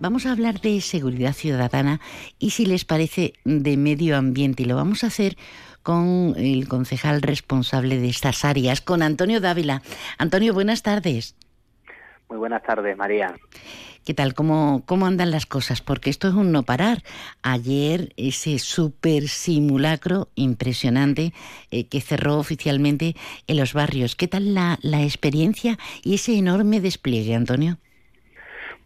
Vamos 0.04 0.26
a 0.26 0.34
hablar 0.34 0.60
de 0.60 0.82
seguridad 0.82 1.32
ciudadana 1.32 2.02
y 2.38 2.50
si 2.50 2.66
les 2.66 2.84
parece 2.84 3.36
de 3.46 3.78
medio 3.78 4.18
ambiente 4.18 4.64
y 4.64 4.66
lo 4.66 4.76
vamos 4.76 5.06
a 5.06 5.08
hacer 5.08 5.38
con 5.82 6.34
el 6.36 6.68
concejal 6.68 7.22
responsable 7.22 7.98
de 7.98 8.10
estas 8.10 8.44
áreas, 8.44 8.82
con 8.82 9.02
Antonio 9.02 9.40
Dávila. 9.40 9.82
Antonio, 10.18 10.54
buenas 10.54 10.84
tardes. 10.84 11.38
Muy 12.28 12.38
buenas 12.38 12.64
tardes, 12.64 12.98
María. 12.98 13.34
¿Qué 14.04 14.14
tal? 14.14 14.34
¿Cómo, 14.34 14.84
¿Cómo 14.86 15.06
andan 15.06 15.32
las 15.32 15.46
cosas? 15.46 15.80
Porque 15.80 16.10
esto 16.10 16.28
es 16.28 16.34
un 16.34 16.52
no 16.52 16.64
parar. 16.64 17.02
Ayer 17.42 18.12
ese 18.18 18.60
super 18.60 19.30
simulacro 19.30 20.28
impresionante 20.36 21.34
eh, 21.72 21.88
que 21.88 22.02
cerró 22.02 22.40
oficialmente 22.40 23.16
en 23.48 23.56
los 23.56 23.72
barrios. 23.72 24.18
¿Qué 24.18 24.28
tal 24.28 24.54
la, 24.54 24.80
la 24.82 25.02
experiencia 25.02 25.78
y 26.04 26.16
ese 26.16 26.38
enorme 26.38 26.82
despliegue, 26.82 27.36
Antonio? 27.36 27.78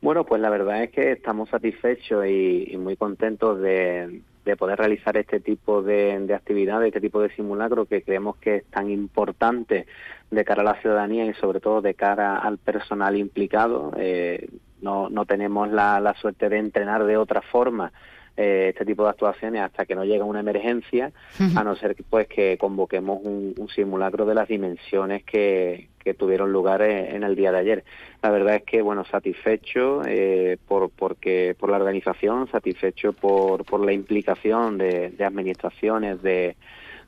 Bueno, 0.07 0.23
pues 0.23 0.39
la 0.39 0.49
verdad 0.49 0.83
es 0.83 0.91
que 0.91 1.11
estamos 1.11 1.49
satisfechos 1.49 2.25
y, 2.25 2.77
muy 2.77 2.95
contentos 2.95 3.59
de, 3.59 4.21
poder 4.57 4.79
realizar 4.79 5.17
este 5.17 5.41
tipo 5.41 5.81
de, 5.81 6.17
de 6.21 6.33
actividades, 6.33 6.87
este 6.87 7.01
tipo 7.01 7.19
de 7.19 7.29
simulacro 7.35 7.87
que 7.87 8.03
creemos 8.03 8.37
que 8.37 8.55
es 8.55 8.65
tan 8.67 8.89
importante 8.89 9.85
de 10.31 10.45
cara 10.45 10.61
a 10.61 10.63
la 10.63 10.81
ciudadanía 10.81 11.25
y 11.25 11.33
sobre 11.33 11.59
todo 11.59 11.81
de 11.81 11.93
cara 11.93 12.37
al 12.37 12.57
personal 12.57 13.17
implicado. 13.17 13.91
Eh, 13.97 14.47
no, 14.79 15.09
no 15.09 15.25
tenemos 15.25 15.69
la, 15.69 15.99
la 15.99 16.13
suerte 16.13 16.47
de 16.47 16.59
entrenar 16.59 17.03
de 17.03 17.17
otra 17.17 17.41
forma 17.41 17.91
eh, 18.39 18.67
este 18.69 18.85
tipo 18.85 19.01
de 19.01 19.09
actuaciones 19.09 19.63
hasta 19.63 19.87
que 19.87 19.95
no 19.95 20.05
llega 20.05 20.23
una 20.23 20.41
emergencia, 20.41 21.11
a 21.55 21.63
no 21.63 21.75
ser 21.75 21.95
pues 22.07 22.27
que 22.27 22.55
convoquemos 22.59 23.19
un, 23.23 23.67
simulacro 23.73 24.27
de 24.27 24.35
las 24.35 24.47
dimensiones 24.47 25.23
que, 25.23 25.89
tuvieron 26.13 26.51
lugar 26.51 26.81
en, 26.81 27.23
el 27.23 27.35
día 27.35 27.51
de 27.51 27.59
ayer. 27.59 27.83
La 28.21 28.29
verdad 28.29 28.55
es 28.55 28.63
que 28.63 28.81
bueno 28.81 29.05
satisfecho 29.05 30.01
eh, 30.05 30.57
por 30.67 30.89
porque 30.89 31.55
por 31.59 31.69
la 31.69 31.77
organización, 31.77 32.49
satisfecho 32.51 33.13
por, 33.13 33.65
por 33.65 33.85
la 33.85 33.93
implicación 33.93 34.77
de, 34.77 35.13
administraciones 35.19 36.21
de 36.21 36.55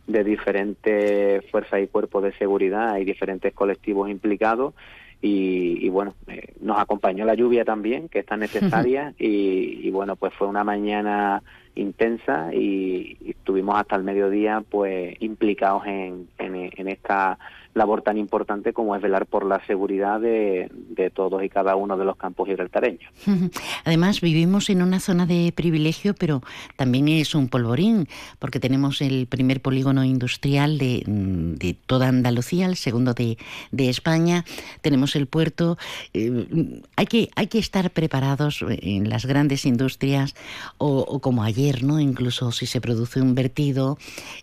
de 0.08 0.24
diferentes 0.24 1.46
fuerzas 1.52 1.82
y 1.84 1.88
cuerpos 1.88 2.24
de 2.24 2.34
seguridad 2.34 2.98
y 2.98 3.06
diferentes 3.06 3.54
colectivos 3.54 4.10
implicados 4.10 4.74
y, 5.22 5.90
bueno, 5.90 6.14
eh, 6.28 6.54
nos 6.62 6.80
acompañó 6.80 7.26
la 7.26 7.34
lluvia 7.34 7.66
también, 7.66 8.08
que 8.08 8.20
es 8.20 8.26
tan 8.26 8.40
necesaria, 8.40 9.14
y, 9.20 9.90
bueno, 9.92 10.16
pues 10.16 10.34
fue 10.34 10.48
una 10.48 10.64
mañana 10.64 11.44
intensa 11.76 12.54
y, 12.54 13.18
estuvimos 13.26 13.78
hasta 13.78 13.96
el 13.96 14.04
mediodía 14.04 14.64
pues 14.70 15.16
implicados 15.22 15.86
en, 15.88 16.28
en 16.38 16.88
esta 16.88 17.38
labor 17.74 18.02
tan 18.02 18.18
importante 18.18 18.74
como 18.74 18.96
es 18.96 19.02
velar 19.02 19.26
por 19.26 19.46
la 19.46 19.66
seguridad 19.66 20.20
de, 20.20 20.70
todos 21.14 21.44
y 21.44 21.50
cada 21.50 21.76
uno 21.76 21.98
de 21.98 22.06
los 22.06 22.18
campos 22.18 22.48
gibraltareños. 22.48 23.12
Además, 23.86 24.22
vivimos 24.22 24.70
en 24.70 24.82
una 24.82 25.00
zona 25.00 25.26
de 25.26 25.52
privilegio, 25.56 26.14
pero 26.14 26.42
también 26.76 27.08
es 27.08 27.36
un 27.36 27.48
polvorín, 27.48 28.08
porque 28.38 28.60
tenemos 28.60 29.02
el 29.02 29.28
primer 29.28 29.62
polígono 29.62 30.04
industrial 30.04 30.78
de, 30.78 31.04
de 31.08 31.74
toda 31.74 32.10
Andalucía, 32.10 32.66
el 32.66 32.76
segundo 32.76 33.14
de, 33.14 33.38
de 33.72 33.90
España, 33.90 34.46
tenemos 34.82 35.16
el 35.16 35.28
puerto. 35.28 35.78
Eh, 36.14 36.82
hay, 36.96 37.06
que, 37.06 37.30
hay 37.36 37.48
que 37.48 37.60
estar 37.60 37.92
preparados 37.92 38.64
en 38.68 39.10
las 39.10 39.26
grandes 39.26 39.66
industrias, 39.66 40.36
o, 40.78 41.20
como 41.20 41.44
ayer, 41.44 41.84
¿no? 41.84 42.00
incluso 42.00 42.52
si 42.52 42.66
se 42.66 42.82
produce 42.82 43.22
un 43.22 43.36
vertido, 43.36 43.98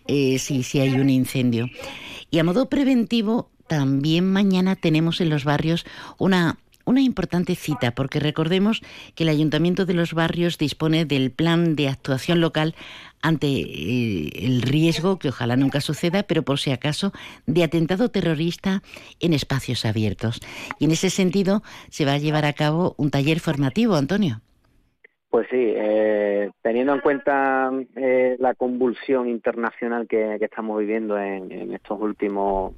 eh, 0.07 0.39
si, 0.39 0.63
si 0.63 0.79
hay 0.79 0.99
un 0.99 1.09
incendio. 1.09 1.67
Y 2.29 2.39
a 2.39 2.43
modo 2.43 2.67
preventivo, 2.67 3.16
también 3.67 4.31
mañana 4.31 4.75
tenemos 4.75 5.21
en 5.21 5.29
los 5.29 5.43
barrios 5.43 5.85
una 6.17 6.57
una 6.87 7.01
importante 7.01 7.55
cita, 7.55 7.93
porque 7.93 8.21
recordemos 8.21 8.81
que 9.13 9.23
el 9.23 9.29
Ayuntamiento 9.29 9.85
de 9.85 9.93
los 9.93 10.13
Barrios 10.13 10.57
dispone 10.57 11.03
del 11.03 11.31
plan 11.31 11.75
de 11.75 11.89
actuación 11.89 12.39
local 12.39 12.75
ante 13.21 13.47
eh, 13.47 14.29
el 14.35 14.61
riesgo, 14.61 15.19
que 15.19 15.27
ojalá 15.27 15.57
nunca 15.57 15.81
suceda, 15.81 16.23
pero 16.23 16.43
por 16.43 16.59
si 16.59 16.71
acaso, 16.71 17.11
de 17.45 17.65
atentado 17.65 18.09
terrorista 18.09 18.83
en 19.19 19.33
espacios 19.33 19.83
abiertos. 19.83 20.39
Y 20.79 20.85
en 20.85 20.91
ese 20.91 21.09
sentido 21.09 21.61
se 21.89 22.05
va 22.05 22.13
a 22.13 22.19
llevar 22.19 22.45
a 22.45 22.53
cabo 22.53 22.95
un 22.97 23.11
taller 23.11 23.41
formativo, 23.41 23.95
Antonio. 23.95 24.41
Pues 25.29 25.47
sí, 25.49 25.73
eh, 25.75 26.51
teniendo 26.61 26.93
en 26.93 27.01
cuenta 27.01 27.69
eh, 27.97 28.37
la 28.39 28.55
convulsión 28.55 29.27
internacional 29.27 30.07
que, 30.07 30.35
estamos 30.39 30.79
viviendo 30.79 31.19
en, 31.19 31.73
estos 31.73 31.99
últimos 31.99 32.73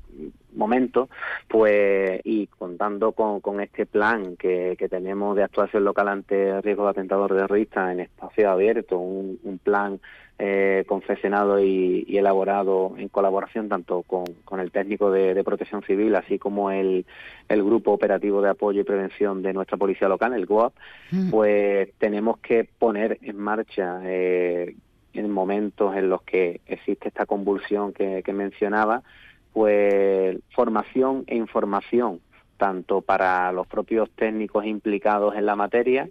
momento, 0.54 1.10
pues 1.48 2.20
y 2.24 2.48
contando 2.48 3.12
con, 3.12 3.62
este 3.62 3.86
plan 3.86 4.36
que, 4.36 4.76
que, 4.80 4.90
tenemos 4.90 5.36
de 5.36 5.44
actuación 5.44 5.84
local 5.84 6.08
ante 6.08 6.60
riesgo 6.62 6.86
de 6.86 6.90
atentado 6.90 7.28
terrorista 7.28 7.92
en 7.92 8.00
espacio 8.00 8.50
abierto, 8.50 8.98
un 8.98 9.60
plan 9.64 10.00
eh, 10.42 10.86
confeccionado 10.88 11.60
y, 11.60 12.06
y, 12.08 12.18
elaborado 12.18 12.94
en 12.98 13.10
colaboración 13.10 13.68
tanto 13.68 14.04
con, 14.04 14.24
con 14.46 14.62
el 14.62 14.72
técnico 14.72 15.12
de, 15.12 15.34
de, 15.34 15.44
protección 15.44 15.84
civil, 15.84 16.16
así 16.16 16.40
como 16.40 16.72
el, 16.72 17.06
el, 17.50 17.62
grupo 17.62 17.92
operativo 17.92 18.42
de 18.42 18.50
apoyo 18.50 18.80
y 18.80 18.86
prevención 18.86 19.42
de 19.42 19.52
nuestra 19.52 19.76
policía 19.76 20.08
local, 20.08 20.32
el 20.32 20.46
GOAP, 20.46 20.74
mm. 21.12 21.30
pues 21.30 21.90
tenemos 21.98 22.40
que 22.40 22.64
poner 22.64 23.20
en 23.22 23.38
marcha 23.38 24.00
eh, 24.06 24.78
en 25.12 25.30
momentos 25.30 25.94
en 25.98 26.10
los 26.10 26.22
que 26.22 26.62
existe 26.68 27.10
esta 27.10 27.26
convulsión 27.26 27.92
que, 27.92 28.24
que 28.24 28.32
mencionaba, 28.32 29.04
pues 29.52 30.38
formación 30.52 31.26
e 31.28 31.36
información 31.36 32.22
tanto 32.56 33.02
para 33.02 33.52
los 33.52 33.68
propios 33.68 34.10
técnicos 34.12 34.66
implicados 34.66 35.36
en 35.36 35.46
la 35.46 35.58
materia, 35.58 36.10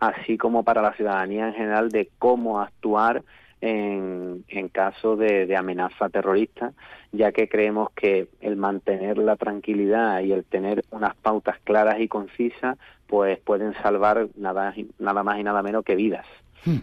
así 0.00 0.36
como 0.36 0.64
para 0.64 0.82
la 0.82 0.92
ciudadanía 0.92 1.48
en 1.48 1.54
general 1.54 1.88
de 1.88 2.10
cómo 2.18 2.60
actuar 2.60 3.22
en, 3.60 4.44
en 4.48 4.68
caso 4.68 5.16
de, 5.16 5.46
de, 5.46 5.56
amenaza 5.56 6.08
terrorista, 6.08 6.72
ya 7.12 7.32
que 7.32 7.48
creemos 7.48 7.90
que 7.90 8.28
el 8.40 8.56
mantener 8.56 9.18
la 9.18 9.36
tranquilidad 9.36 10.20
y 10.20 10.32
el 10.32 10.44
tener 10.44 10.84
unas 10.90 11.14
pautas 11.16 11.56
claras 11.64 12.00
y 12.00 12.08
concisas, 12.08 12.78
pues 13.06 13.38
pueden 13.38 13.74
salvar 13.82 14.28
nada, 14.36 14.74
nada 14.98 15.22
más 15.22 15.38
y 15.38 15.42
nada 15.42 15.62
menos 15.62 15.84
que 15.84 15.96
vidas. 15.96 16.26
Hmm. 16.64 16.78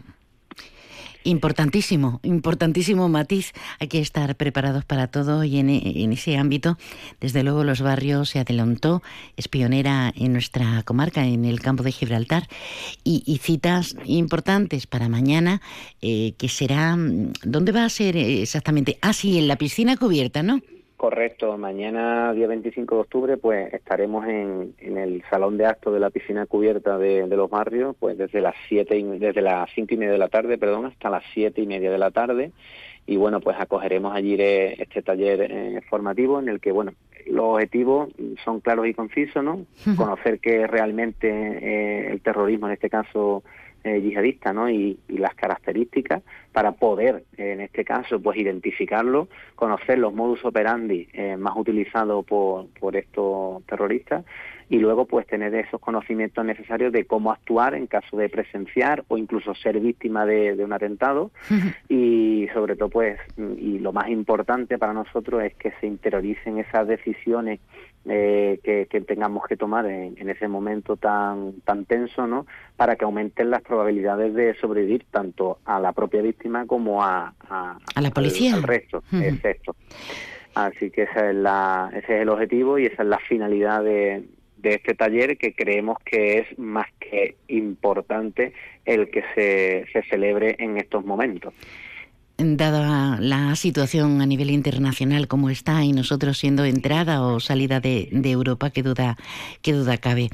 Importantísimo, 1.28 2.22
importantísimo 2.24 3.10
matiz. 3.10 3.52
Hay 3.82 3.90
que 3.90 4.00
estar 4.00 4.38
preparados 4.38 4.86
para 4.86 5.08
todo 5.08 5.44
y 5.44 5.58
en, 5.58 6.14
ese 6.14 6.38
ámbito, 6.38 6.78
desde 7.20 7.44
luego, 7.44 7.66
los 7.66 7.82
barrios 7.82 8.30
se 8.30 8.40
adelantó, 8.40 9.04
es 9.36 9.50
pionera 9.50 10.14
en 10.16 10.32
nuestra 10.32 10.82
comarca, 10.84 11.26
en 11.26 11.44
el 11.44 11.60
campo 11.60 11.84
de 11.84 11.92
Gibraltar, 11.92 12.48
y, 13.04 13.24
y 13.26 13.40
citas 13.40 13.98
importantes 14.06 14.88
para 14.88 15.10
mañana, 15.10 15.62
eh, 16.02 16.34
que 16.38 16.48
será, 16.48 16.96
¿dónde 17.44 17.74
va 17.74 17.84
a 17.84 17.90
ser 17.90 18.16
exactamente? 18.16 18.98
Ah, 19.02 19.12
sí, 19.12 19.38
en 19.38 19.50
la 19.50 19.58
piscina 19.58 19.98
cubierta, 19.98 20.44
¿no? 20.44 20.62
Correcto, 20.98 21.56
mañana 21.60 22.34
día 22.34 22.48
25 22.48 22.96
de 22.96 23.02
octubre 23.02 23.38
pues 23.38 23.72
estaremos 23.72 24.26
en, 24.26 24.74
en 24.80 24.98
el 24.98 25.24
salón 25.30 25.56
de 25.56 25.68
actos 25.68 25.94
de 25.94 26.00
la 26.00 26.10
piscina 26.10 26.48
cubierta 26.48 26.98
de, 26.98 27.28
de 27.28 27.38
los 27.38 27.52
barrios 27.52 27.96
pues 28.00 28.18
desde 28.18 28.42
las 28.42 28.56
siete 28.68 28.98
y, 28.98 29.04
desde 29.04 29.44
las 29.44 29.70
cinco 29.76 29.94
y 29.94 29.98
media 29.98 30.14
de 30.14 30.18
la 30.18 30.30
tarde 30.30 30.58
perdón 30.58 30.88
hasta 30.88 31.12
las 31.12 31.24
siete 31.36 31.62
y 31.62 31.68
media 31.68 31.92
de 31.92 32.00
la 32.00 32.10
tarde. 32.10 32.52
Y 33.06 33.16
bueno 33.16 33.42
pues 33.42 33.58
acogeremos 33.60 34.16
allí 34.16 34.38
este 34.40 35.04
taller 35.04 35.48
eh, 35.52 35.82
formativo 35.88 36.40
en 36.40 36.50
el 36.50 36.60
que 36.60 36.72
bueno 36.72 36.94
los 37.28 37.46
objetivos 37.46 38.10
son 38.44 38.60
claros 38.60 38.88
y 38.88 38.96
concisos 38.96 39.44
no 39.44 39.68
conocer 39.98 40.40
que 40.40 40.66
realmente 40.66 41.30
eh, 41.30 42.12
el 42.12 42.22
terrorismo 42.22 42.66
en 42.66 42.74
este 42.74 42.90
caso 42.90 43.44
eh, 43.84 44.02
yihadista 44.02 44.54
¿no? 44.54 44.70
Y, 44.70 45.00
y, 45.08 45.18
las 45.18 45.36
características 45.36 46.24
para 46.52 46.72
poder, 46.74 47.24
en 47.38 47.62
este 47.62 47.86
caso, 47.86 48.20
pues 48.20 48.38
identificarlo, 48.38 49.28
conocer 49.56 50.00
los 50.00 50.14
modus 50.14 50.44
operandi 50.44 51.08
eh, 51.14 51.38
más 51.38 51.56
utilizados 51.56 52.26
por, 52.26 52.68
por 52.80 52.96
estos 52.96 53.64
terroristas 53.66 54.26
y 54.70 54.80
luego 54.80 55.06
pues 55.06 55.26
tener 55.28 55.54
esos 55.56 55.80
conocimientos 55.80 56.44
necesarios 56.44 56.92
de 56.92 57.06
cómo 57.06 57.32
actuar 57.32 57.74
en 57.74 57.88
caso 57.88 58.18
de 58.18 58.30
presenciar 58.30 59.04
o 59.08 59.18
incluso 59.18 59.56
ser 59.56 59.80
víctima 59.80 60.26
de, 60.26 60.56
de 60.56 60.64
un 60.64 60.74
atentado 60.74 61.32
y 61.90 62.48
sobre 62.54 62.76
todo 62.76 62.90
pues 62.90 63.20
y 63.38 63.80
lo 63.80 63.94
más 63.94 64.10
importante 64.10 64.78
para 64.78 64.94
nosotros 64.94 65.44
es 65.44 65.54
que 65.56 65.72
se 65.80 65.88
interioricen 65.88 66.58
esas 66.58 66.88
decisiones 66.88 67.60
eh, 68.10 68.60
que, 68.64 68.88
que, 68.90 69.02
tengamos 69.02 69.46
que 69.48 69.58
tomar 69.58 69.86
en, 69.86 70.16
en, 70.18 70.30
ese 70.30 70.48
momento 70.48 70.98
tan 70.98 71.62
tan 71.62 71.86
tenso, 71.86 72.28
¿no? 72.28 72.46
Para 72.76 72.96
que 72.96 73.06
aumenten 73.06 73.50
las 73.50 73.62
probabilidades 73.62 74.34
de 74.34 74.56
sobrevivir 74.56 75.06
tanto 75.12 75.60
a 75.66 75.80
la 75.80 75.92
propia 75.94 76.22
víctima 76.22 76.66
como 76.66 77.04
a, 77.04 77.34
a, 77.50 77.78
¿A 77.96 78.02
la 78.02 78.12
policía, 78.12 78.54
al, 78.54 78.58
al 78.60 78.64
resto. 78.64 79.04
Así 80.56 80.90
que 80.90 81.04
esa 81.04 81.30
es 81.30 81.36
la, 81.36 81.92
ese 81.94 82.16
es 82.16 82.22
el 82.22 82.30
objetivo 82.30 82.80
y 82.80 82.86
esa 82.88 83.04
es 83.04 83.10
la 83.10 83.20
finalidad 83.20 83.84
de, 83.84 84.26
de 84.58 84.74
este 84.74 84.96
taller 84.96 85.38
que 85.38 85.54
creemos 85.54 85.98
que 86.04 86.40
es 86.40 86.60
más 86.60 86.88
que 87.00 87.36
importante 87.48 88.54
el 88.86 89.10
que 89.12 89.24
se, 89.36 89.86
se 89.94 90.02
celebre 90.10 90.56
en 90.60 90.78
estos 90.78 91.06
momentos 91.06 91.54
dada 92.38 93.20
la 93.20 93.56
situación 93.56 94.22
a 94.22 94.26
nivel 94.26 94.52
internacional 94.52 95.28
como 95.28 95.50
está 95.50 95.84
y 95.84 95.92
nosotros 95.92 96.38
siendo 96.38 96.66
entrada 96.66 97.22
o 97.22 97.40
salida 97.40 97.80
de, 97.80 98.10
de 98.12 98.32
Europa, 98.32 98.70
qué 98.70 98.84
duda, 98.84 99.18
qué 99.62 99.74
duda 99.74 99.98
cabe 99.98 100.30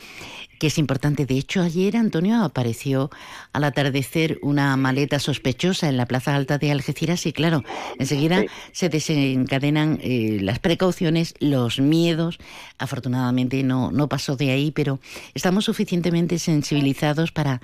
que 0.64 0.68
es 0.68 0.78
importante. 0.78 1.26
De 1.26 1.38
hecho, 1.38 1.62
ayer, 1.62 1.98
Antonio, 1.98 2.42
apareció 2.42 3.10
al 3.52 3.66
atardecer 3.66 4.40
una 4.42 4.78
maleta 4.78 5.20
sospechosa 5.20 5.90
en 5.90 5.98
la 5.98 6.06
Plaza 6.06 6.38
Alta 6.38 6.58
de 6.58 6.72
Algeciras 6.72 7.26
y, 7.26 7.34
claro, 7.34 7.66
enseguida 8.00 8.40
sí. 8.40 8.48
se 8.72 8.88
desencadenan 8.88 10.00
eh, 10.02 10.38
las 10.42 10.60
precauciones, 10.60 11.34
los 11.42 11.82
miedos. 11.82 12.38
Afortunadamente 12.78 13.62
no, 13.64 13.92
no 13.92 14.08
pasó 14.08 14.38
de 14.38 14.52
ahí, 14.52 14.72
pero 14.72 15.02
estamos 15.34 15.66
suficientemente 15.66 16.40
sensibilizados 16.40 17.34
para 17.34 17.60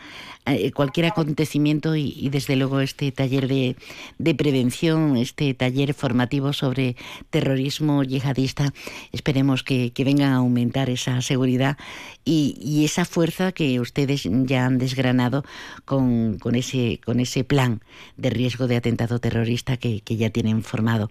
eh, 0.46 0.74
cualquier 0.74 1.06
acontecimiento 1.06 1.96
y, 1.96 2.14
y, 2.18 2.28
desde 2.28 2.58
luego, 2.58 2.82
este 2.82 3.14
taller 3.14 3.48
de, 3.48 3.78
de 4.18 4.36
prevención, 4.36 5.16
este 5.16 5.54
taller 5.54 5.94
formativo 5.94 6.52
sobre 6.52 6.98
terrorismo 7.30 8.04
yihadista, 8.04 8.74
esperemos 9.14 9.64
que, 9.64 9.94
que 9.94 10.04
vengan 10.04 10.34
a 10.34 10.38
aumentar 10.38 10.90
esa 10.90 11.22
seguridad 11.22 11.78
y, 12.26 12.58
y 12.60 12.89
esa 12.90 13.06
fuerza 13.06 13.52
que 13.52 13.80
ustedes 13.80 14.24
ya 14.24 14.66
han 14.66 14.80
desgranado 14.80 15.46
con, 15.86 16.40
con, 16.40 16.56
ese, 16.56 17.00
con 17.06 17.20
ese 17.20 17.44
plan 17.44 17.82
de 18.18 18.32
riesgo 18.32 18.68
de 18.68 18.78
atentado 18.78 19.20
terrorista 19.20 19.78
que, 19.78 20.02
que 20.02 20.18
ya 20.18 20.32
tienen 20.32 20.64
formado. 20.64 21.08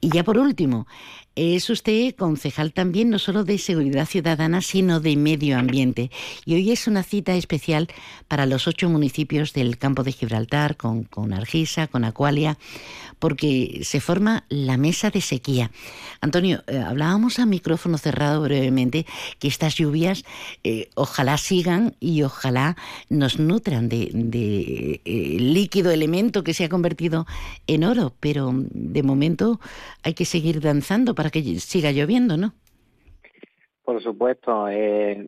Y 0.00 0.10
ya 0.10 0.24
por 0.24 0.36
último, 0.36 0.86
es 1.34 1.70
usted 1.70 2.14
concejal 2.14 2.72
también 2.72 3.10
no 3.10 3.18
solo 3.18 3.44
de 3.44 3.58
seguridad 3.58 4.06
ciudadana, 4.06 4.60
sino 4.60 5.00
de 5.00 5.16
medio 5.16 5.58
ambiente. 5.58 6.10
Y 6.44 6.54
hoy 6.54 6.70
es 6.70 6.86
una 6.86 7.02
cita 7.02 7.34
especial 7.34 7.88
para 8.28 8.46
los 8.46 8.68
ocho 8.68 8.88
municipios 8.88 9.52
del 9.52 9.78
campo 9.78 10.02
de 10.02 10.12
Gibraltar, 10.12 10.76
con, 10.76 11.04
con 11.04 11.32
Argisa, 11.32 11.86
con 11.86 12.04
Acualia, 12.04 12.58
porque 13.18 13.80
se 13.84 14.00
forma 14.00 14.44
la 14.48 14.76
mesa 14.76 15.10
de 15.10 15.20
sequía. 15.20 15.70
Antonio, 16.20 16.64
eh, 16.66 16.78
hablábamos 16.78 17.38
a 17.38 17.46
micrófono 17.46 17.96
cerrado 17.96 18.42
brevemente 18.42 19.06
que 19.38 19.48
estas 19.48 19.76
lluvias 19.76 20.24
eh, 20.64 20.90
ojalá 20.96 21.38
sigan 21.38 21.94
y 22.00 22.22
ojalá 22.22 22.76
nos 23.08 23.38
nutran 23.38 23.88
de, 23.88 24.10
de 24.12 25.00
eh, 25.04 25.36
líquido 25.38 25.92
elemento 25.92 26.42
que 26.42 26.52
se 26.52 26.64
ha 26.64 26.68
convertido 26.68 27.26
en 27.66 27.84
oro, 27.84 28.12
pero 28.18 28.52
de 28.54 29.02
momento 29.02 29.60
hay 30.02 30.14
que 30.14 30.24
seguir 30.24 30.60
danzando 30.60 31.14
que 31.30 31.60
siga 31.60 31.92
lloviendo, 31.92 32.36
¿no? 32.36 32.54
Por 33.84 34.00
supuesto, 34.00 34.68
eh, 34.68 35.26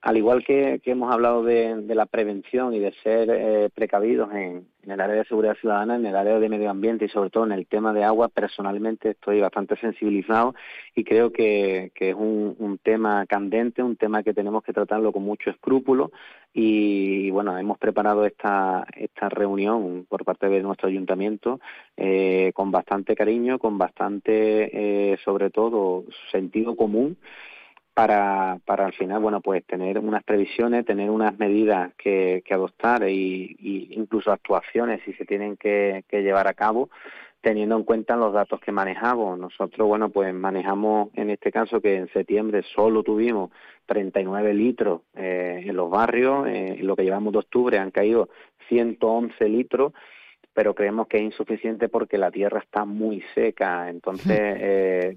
al 0.00 0.16
igual 0.16 0.44
que, 0.44 0.80
que 0.82 0.92
hemos 0.92 1.12
hablado 1.12 1.42
de, 1.42 1.82
la 1.88 2.06
prevención 2.06 2.72
y 2.72 2.78
de 2.78 2.92
ser 3.02 3.28
eh, 3.28 3.68
precavidos 3.74 4.32
en, 4.32 4.68
el 4.84 5.00
área 5.00 5.16
de 5.16 5.24
seguridad 5.24 5.56
ciudadana, 5.56 5.96
en 5.96 6.06
el 6.06 6.14
área 6.14 6.38
de 6.38 6.48
medio 6.48 6.70
ambiente 6.70 7.04
y 7.04 7.08
sobre 7.08 7.30
todo 7.30 7.44
en 7.44 7.52
el 7.52 7.66
tema 7.66 7.92
de 7.92 8.04
agua, 8.04 8.28
personalmente 8.28 9.10
estoy 9.10 9.40
bastante 9.40 9.76
sensibilizado 9.76 10.54
y 10.94 11.02
creo 11.02 11.32
que, 11.32 11.90
es 11.94 12.14
un, 12.14 12.54
un, 12.60 12.78
tema 12.78 13.26
candente, 13.26 13.82
un 13.82 13.96
tema 13.96 14.22
que 14.22 14.34
tenemos 14.34 14.62
que 14.62 14.72
tratarlo 14.72 15.12
con 15.12 15.24
mucho 15.24 15.50
escrúpulo 15.50 16.12
y, 16.54 17.26
y 17.26 17.30
bueno, 17.30 17.58
hemos 17.58 17.78
preparado 17.78 18.24
esta, 18.24 18.86
esta 18.96 19.28
reunión 19.28 20.06
por 20.08 20.24
parte 20.24 20.48
de 20.48 20.62
nuestro 20.62 20.88
ayuntamiento 20.88 21.60
eh, 21.96 22.52
con 22.54 22.70
bastante 22.70 23.14
cariño, 23.14 23.58
con 23.58 23.78
bastante, 23.78 25.12
eh, 25.12 25.18
sobre 25.24 25.50
todo, 25.50 26.04
sentido 26.30 26.76
común 26.76 27.16
para, 28.00 28.58
para 28.64 28.86
al 28.86 28.94
final, 28.94 29.20
bueno, 29.20 29.42
pues 29.42 29.62
tener 29.66 29.98
unas 29.98 30.24
previsiones, 30.24 30.86
tener 30.86 31.10
unas 31.10 31.38
medidas 31.38 31.92
que, 31.98 32.42
que 32.46 32.54
adoptar 32.54 33.06
y, 33.06 33.54
y, 33.58 33.88
incluso 33.90 34.32
actuaciones 34.32 35.02
si 35.04 35.12
se 35.12 35.26
tienen 35.26 35.58
que, 35.58 36.02
que 36.08 36.22
llevar 36.22 36.48
a 36.48 36.54
cabo 36.54 36.88
teniendo 37.42 37.76
en 37.76 37.84
cuenta 37.84 38.16
los 38.16 38.32
datos 38.32 38.58
que 38.58 38.72
manejamos. 38.72 39.38
Nosotros, 39.38 39.86
bueno, 39.86 40.08
pues 40.08 40.32
manejamos 40.32 41.10
en 41.14 41.28
este 41.28 41.52
caso 41.52 41.82
que 41.82 41.96
en 41.96 42.08
septiembre 42.08 42.62
solo 42.74 43.02
tuvimos 43.02 43.50
39 43.84 44.54
litros 44.54 45.02
eh, 45.14 45.62
en 45.66 45.76
los 45.76 45.90
barrios, 45.90 46.48
eh, 46.48 46.76
en 46.78 46.86
lo 46.86 46.96
que 46.96 47.04
llevamos 47.04 47.34
de 47.34 47.40
octubre 47.40 47.76
han 47.76 47.90
caído 47.90 48.30
111 48.70 49.46
litros, 49.46 49.92
pero 50.54 50.74
creemos 50.74 51.06
que 51.06 51.18
es 51.18 51.24
insuficiente 51.24 51.90
porque 51.90 52.16
la 52.16 52.30
tierra 52.30 52.60
está 52.60 52.86
muy 52.86 53.22
seca, 53.34 53.90
entonces 53.90 54.30
eh, 54.58 55.16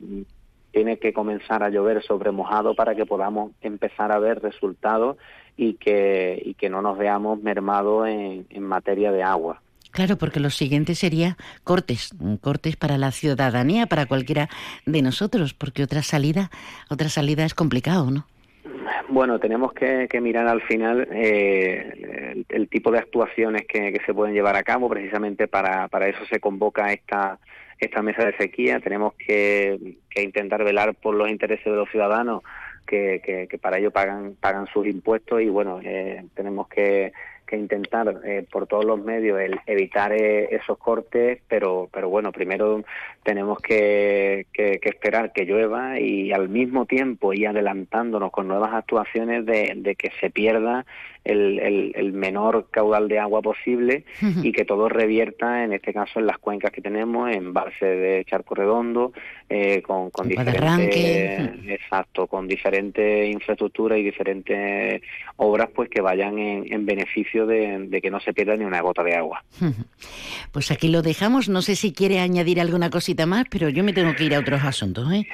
tiene 0.74 0.98
que 0.98 1.14
comenzar 1.14 1.64
a 1.64 1.70
llover 1.70 2.04
sobre 2.04 2.32
mojado 2.32 2.76
para 2.76 2.96
que 2.96 3.06
podamos 3.06 3.52
empezar 3.62 4.12
a 4.12 4.20
ver 4.20 4.42
resultados 4.42 5.18
y 5.56 5.76
que, 5.76 6.42
y 6.44 6.56
que 6.56 6.70
no 6.70 6.82
nos 6.82 6.98
veamos 6.98 7.42
mermados 7.42 8.08
en, 8.08 8.48
en 8.50 8.64
materia 8.64 9.12
de 9.12 9.22
agua. 9.22 9.62
Claro, 9.92 10.18
porque 10.18 10.40
lo 10.40 10.50
siguiente 10.50 10.96
sería 10.96 11.38
cortes, 11.64 12.16
cortes 12.42 12.76
para 12.76 12.98
la 12.98 13.12
ciudadanía, 13.12 13.86
para 13.86 14.08
cualquiera 14.08 14.50
de 14.88 15.04
nosotros, 15.04 15.54
porque 15.54 15.84
otra 15.84 16.02
salida, 16.02 16.50
otra 16.90 17.10
salida 17.10 17.46
es 17.46 17.54
complicado, 17.54 18.10
¿no? 18.10 18.26
Bueno, 19.10 19.38
tenemos 19.38 19.74
que, 19.74 20.08
mirar 20.20 20.48
al 20.48 20.62
final 20.64 21.08
eh, 21.12 22.44
el, 22.50 22.68
tipo 22.68 22.90
de 22.90 22.98
actuaciones 22.98 23.68
que, 23.68 24.02
se 24.04 24.14
pueden 24.14 24.34
llevar 24.34 24.56
a 24.56 24.64
cabo. 24.64 24.90
Precisamente 24.90 25.48
para, 25.48 25.88
para 25.90 26.08
eso 26.08 26.26
se 26.32 26.40
convoca 26.40 26.92
esta, 26.92 27.38
esta 27.86 28.02
mesa 28.02 28.26
de 28.26 28.38
sequía. 28.38 28.80
Tenemos 28.80 29.14
que, 29.16 29.98
intentar 30.16 30.64
velar 30.64 30.96
por 30.96 31.16
los 31.16 31.30
intereses 31.30 31.66
de 31.66 31.76
los 31.76 31.90
ciudadanos 31.90 32.44
que, 32.86 33.48
que, 33.50 33.58
para 33.58 33.80
ello 33.80 33.92
pagan, 33.92 34.36
pagan 34.40 34.68
sus 34.68 34.86
impuestos 34.88 35.42
y 35.42 35.50
bueno, 35.50 35.80
eh, 35.84 36.24
tenemos 36.36 36.68
que 36.68 37.14
que 37.54 37.60
intentar 37.60 38.22
eh, 38.26 38.46
por 38.52 38.66
todos 38.66 38.84
los 38.84 39.00
medios 39.00 39.40
el 39.40 39.60
evitar 39.68 40.12
eh, 40.12 40.56
esos 40.56 40.76
cortes, 40.80 41.40
pero, 41.48 41.88
pero 41.94 42.10
bueno, 42.10 42.32
primero 42.32 42.84
tenemos 43.22 43.60
que, 43.60 44.48
que, 44.52 44.80
esperar 44.82 45.32
que 45.34 45.46
llueva 45.46 46.00
y 46.00 46.32
al 46.32 46.50
mismo 46.50 46.88
tiempo 46.88 47.32
ir 47.32 47.48
adelantándonos 47.48 48.32
con 48.32 48.48
nuevas 48.48 48.74
actuaciones 48.74 49.46
de, 49.46 49.74
de 49.76 49.96
que 49.96 50.12
se 50.20 50.32
pierda 50.32 50.86
el, 51.24 51.94
el, 51.96 52.14
menor 52.14 52.68
caudal 52.70 53.08
de 53.08 53.20
agua 53.20 53.42
posible 53.42 54.04
y 54.42 54.52
que 54.52 54.66
todo 54.66 54.90
revierta, 54.90 55.64
en 55.64 55.74
este 55.74 55.94
caso, 55.94 56.20
en 56.20 56.28
las 56.28 56.38
cuencas 56.38 56.72
que 56.72 56.82
tenemos, 56.82 57.32
en 57.32 57.54
base 57.54 57.86
de 57.86 58.26
Charco 58.26 58.56
Redondo, 58.56 59.14
eh, 59.50 59.82
con, 59.82 60.10
con 60.10 60.28
diferentes, 60.28 61.50
exacto, 61.68 62.28
con 62.28 62.48
diferentes 62.48 63.30
infraestructuras 63.30 64.00
y 64.00 64.04
diferentes 64.04 65.02
obras, 65.38 65.70
pues 65.74 65.90
que 65.90 66.02
vayan 66.02 66.38
en, 66.38 66.74
en 66.74 66.86
beneficio 66.86 67.43
de, 67.46 67.88
de, 67.88 68.02
que 68.02 68.12
no 68.12 68.20
se 68.20 68.34
pierda 68.34 68.56
ni 68.56 68.66
una 68.66 68.82
gota 68.82 69.04
de 69.04 69.16
agua. 69.16 69.44
Pues 70.52 70.70
aquí 70.70 70.88
lo 70.88 71.02
dejamos. 71.02 71.50
No 71.50 71.64
sé 71.64 71.76
si 71.76 71.94
quiere 71.94 72.20
añadir 72.20 72.62
alguna 72.62 72.92
cosita 72.92 73.26
más, 73.26 73.46
pero 73.50 73.70
yo 73.70 73.84
me 73.84 73.92
tengo 73.92 74.14
que 74.14 74.26
ir 74.26 74.36
a 74.36 74.40
otros 74.40 74.64
asuntos. 74.64 75.12
¿eh? 75.12 75.26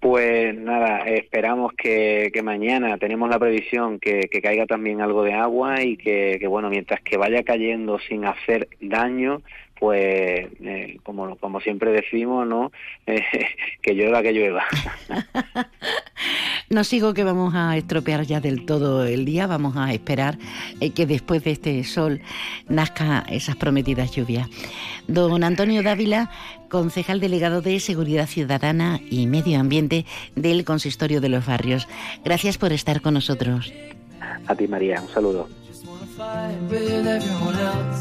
Pues 0.00 0.54
nada, 0.54 1.00
esperamos 1.00 1.72
que, 1.74 2.32
mañana 2.42 2.96
tenemos 2.96 3.28
la 3.28 3.38
previsión 3.38 3.98
que, 3.98 4.28
caiga 4.42 4.64
también 4.64 5.02
algo 5.02 5.22
de 5.24 5.34
agua 5.34 5.82
y 5.82 5.98
que, 5.98 6.38
bueno, 6.48 6.70
mientras 6.70 7.02
que 7.02 7.18
vaya 7.18 7.42
cayendo 7.42 7.98
sin 7.98 8.24
hacer 8.24 8.68
daño, 8.80 9.42
pues 9.78 10.46
eh, 10.62 10.98
como, 11.02 11.36
como 11.36 11.60
siempre 11.60 11.90
decimos, 11.90 12.46
¿no? 12.46 12.72
que 13.82 13.94
llueva, 13.94 14.22
que 14.22 14.32
llueva. 14.32 14.64
no 16.70 16.84
sigo 16.84 17.14
que 17.14 17.24
vamos 17.24 17.52
a 17.56 17.76
estropear 17.76 18.24
ya 18.24 18.40
del 18.40 18.64
todo 18.64 19.04
el 19.04 19.24
día, 19.24 19.48
vamos 19.48 19.76
a 19.76 19.92
esperar 19.92 20.38
eh, 20.78 20.90
que 20.90 21.04
después 21.04 21.42
de 21.42 21.50
este 21.50 21.82
sol 21.82 22.20
nazca 22.68 23.26
esas 23.28 23.56
prometidas 23.56 24.12
lluvias. 24.12 24.48
Don 25.08 25.42
Antonio 25.42 25.82
Dávila, 25.82 26.30
concejal 26.68 27.18
delegado 27.18 27.60
de 27.60 27.80
Seguridad 27.80 28.28
Ciudadana 28.28 29.00
y 29.10 29.26
Medio 29.26 29.58
Ambiente 29.58 30.06
del 30.36 30.64
Consistorio 30.64 31.20
de 31.20 31.28
los 31.28 31.44
Barrios. 31.44 31.88
Gracias 32.24 32.56
por 32.56 32.72
estar 32.72 33.00
con 33.02 33.14
nosotros. 33.14 33.72
A 34.46 34.54
ti, 34.54 34.68
María, 34.68 35.02
un 35.02 35.08
saludo. 35.08 35.48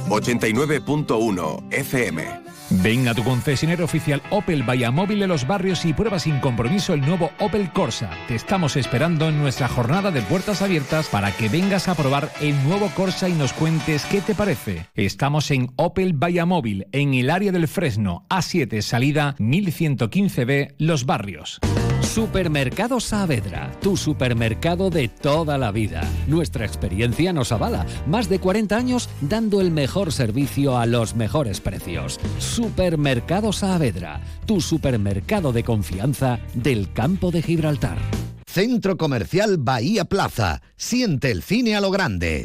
89.1 0.09 1.73
FM 1.73 2.48
Ven 2.69 3.07
a 3.07 3.15
tu 3.15 3.23
concesionario 3.23 3.85
oficial 3.85 4.21
Opel 4.29 4.63
Móvil 4.91 5.19
de 5.19 5.27
los 5.27 5.47
barrios 5.47 5.85
y 5.85 5.93
prueba 5.93 6.19
sin 6.19 6.39
compromiso 6.39 6.93
el 6.93 7.01
nuevo 7.01 7.31
Opel 7.39 7.71
Corsa. 7.71 8.11
Te 8.27 8.35
estamos 8.35 8.75
esperando 8.75 9.27
en 9.27 9.39
nuestra 9.39 9.67
jornada 9.67 10.11
de 10.11 10.21
puertas 10.21 10.61
abiertas 10.61 11.07
para 11.07 11.31
que 11.31 11.49
vengas 11.49 11.87
a 11.87 11.95
probar 11.95 12.31
el 12.41 12.61
nuevo 12.63 12.89
Corsa 12.95 13.27
y 13.27 13.33
nos 13.33 13.53
cuentes 13.53 14.05
qué 14.05 14.21
te 14.21 14.35
parece. 14.35 14.85
Estamos 14.93 15.49
en 15.51 15.71
Opel 15.77 16.15
Móvil, 16.45 16.87
en 16.91 17.13
el 17.13 17.29
área 17.29 17.51
del 17.51 17.67
Fresno, 17.67 18.25
A7, 18.29 18.81
salida 18.81 19.35
1115B, 19.39 20.75
Los 20.77 21.05
Barrios. 21.05 21.59
Supermercado 22.01 22.99
Saavedra, 22.99 23.71
tu 23.81 23.95
supermercado 23.95 24.89
de 24.89 25.07
toda 25.09 25.57
la 25.57 25.71
vida. 25.71 26.01
Nuestra 26.27 26.65
experiencia 26.65 27.33
nos 27.33 27.51
avala. 27.51 27.85
Más 28.07 28.29
de 28.29 28.39
40 28.39 28.75
años 28.75 29.09
dando 29.21 29.61
el 29.61 29.71
mejor 29.71 30.11
servicio 30.11 30.77
a 30.77 30.85
los 30.85 31.15
mejores 31.15 31.61
precios. 31.61 32.19
Supermercado 32.39 33.53
Saavedra, 33.53 34.21
tu 34.45 34.61
supermercado 34.61 35.51
de 35.51 35.63
confianza 35.63 36.39
del 36.53 36.91
campo 36.93 37.31
de 37.31 37.41
Gibraltar. 37.41 37.97
Centro 38.45 38.97
Comercial 38.97 39.57
Bahía 39.57 40.05
Plaza. 40.05 40.61
Siente 40.75 41.29
el 41.31 41.43
cine 41.43 41.75
a 41.75 41.81
lo 41.81 41.91
grande. 41.91 42.43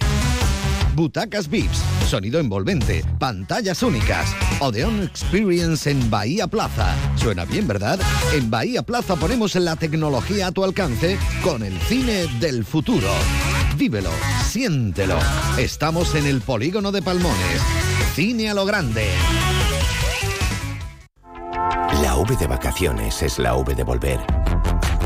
Butacas 0.94 1.48
VIPs, 1.48 1.78
sonido 2.08 2.38
envolvente, 2.38 3.04
pantallas 3.18 3.82
únicas. 3.82 4.32
Odeon 4.60 5.02
Experience 5.02 5.90
en 5.90 6.08
Bahía 6.08 6.46
Plaza. 6.46 6.94
Suena 7.16 7.44
bien, 7.44 7.66
¿verdad? 7.66 7.98
En 8.32 8.48
Bahía 8.48 8.82
Plaza 8.82 9.16
ponemos 9.16 9.56
la 9.56 9.74
tecnología 9.74 10.46
a 10.46 10.52
tu 10.52 10.62
alcance 10.62 11.18
con 11.42 11.64
el 11.64 11.76
cine 11.80 12.28
del 12.38 12.64
futuro. 12.64 13.08
Vívelo, 13.76 14.10
siéntelo. 14.46 15.18
Estamos 15.58 16.14
en 16.14 16.26
el 16.26 16.40
polígono 16.40 16.92
de 16.92 17.02
Palmones. 17.02 17.60
Cine 18.14 18.50
a 18.50 18.54
lo 18.54 18.64
grande. 18.64 19.08
La 22.02 22.16
V 22.16 22.36
de 22.36 22.46
vacaciones 22.46 23.20
es 23.22 23.40
la 23.40 23.56
V 23.56 23.74
de 23.74 23.82
volver, 23.82 24.20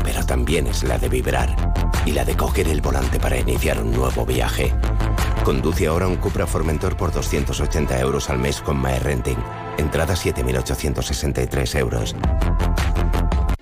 pero 0.03 0.23
también 0.23 0.67
es 0.67 0.83
la 0.83 0.99
de 0.99 1.09
vibrar 1.09 1.73
y 2.05 2.11
la 2.11 2.25
de 2.25 2.35
coger 2.35 2.67
el 2.67 2.81
volante 2.81 3.19
para 3.19 3.39
iniciar 3.39 3.81
un 3.81 3.91
nuevo 3.91 4.25
viaje. 4.25 4.73
Conduce 5.43 5.87
ahora 5.87 6.07
un 6.07 6.17
Cupra 6.17 6.45
Formentor 6.45 6.95
por 6.97 7.11
280 7.11 7.99
euros 7.99 8.29
al 8.29 8.39
mes 8.39 8.61
con 8.61 8.81
My 8.81 8.99
Renting. 8.99 9.37
Entrada 9.77 10.15
7.863 10.15 11.79
euros. 11.79 12.15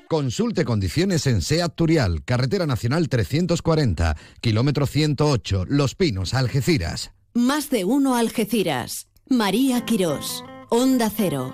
Consulte 0.07 0.63
condiciones 0.63 1.27
en 1.27 1.41
SEAT 1.41 1.75
Turial, 1.75 2.23
Carretera 2.23 2.65
Nacional 2.65 3.09
340, 3.09 4.15
kilómetro 4.39 4.85
108, 4.85 5.65
Los 5.67 5.95
Pinos, 5.95 6.33
Algeciras. 6.33 7.11
Más 7.33 7.69
de 7.69 7.83
uno 7.83 8.15
Algeciras. 8.15 9.07
María 9.29 9.83
Quirós, 9.83 10.45
Onda 10.69 11.09
Cero. 11.09 11.53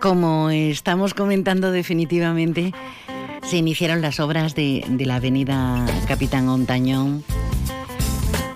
Como 0.00 0.48
estamos 0.48 1.12
comentando 1.12 1.70
definitivamente, 1.72 2.72
se 3.48 3.56
iniciaron 3.56 4.02
las 4.02 4.20
obras 4.20 4.54
de, 4.54 4.84
la 4.98 5.16
avenida 5.16 5.86
Capitán 6.06 6.48
Ontañón 6.48 7.24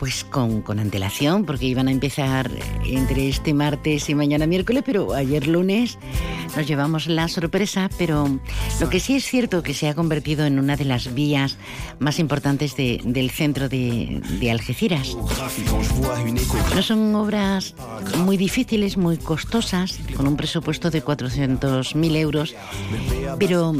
pues 0.02 0.24
con, 0.24 0.62
con, 0.62 0.80
antelación, 0.80 1.44
porque 1.44 1.66
iban 1.66 1.86
a 1.86 1.92
empezar 1.92 2.50
entre 2.84 3.28
este 3.28 3.54
martes 3.54 4.10
y 4.10 4.16
mañana 4.16 4.48
miércoles, 4.48 4.82
pero 4.84 5.14
ayer 5.14 5.46
lunes 5.46 5.96
nos 6.56 6.66
llevamos 6.66 7.06
la 7.06 7.28
sorpresa, 7.28 7.88
pero 7.98 8.40
lo 8.80 8.90
que 8.90 8.98
sí 8.98 9.14
es 9.14 9.24
cierto 9.24 9.62
que 9.62 9.74
se 9.74 9.88
ha 9.88 9.94
convertido 9.94 10.44
en 10.44 10.58
una 10.58 10.74
de 10.74 10.86
las 10.86 11.14
vías 11.14 11.56
más 12.00 12.18
importantes 12.18 12.74
del 12.74 13.30
centro 13.30 13.68
de, 13.68 14.20
de 14.40 14.50
Algeciras. 14.50 15.16
No 16.74 16.82
son 16.82 17.14
obras 17.14 17.76
muy 18.24 18.36
difíciles, 18.36 18.96
muy 18.96 19.18
costosas, 19.18 20.00
con 20.16 20.26
un 20.26 20.36
presupuesto 20.36 20.90
de 20.90 21.04
400.000 21.04 22.16
euros, 22.16 22.56
pero 23.38 23.72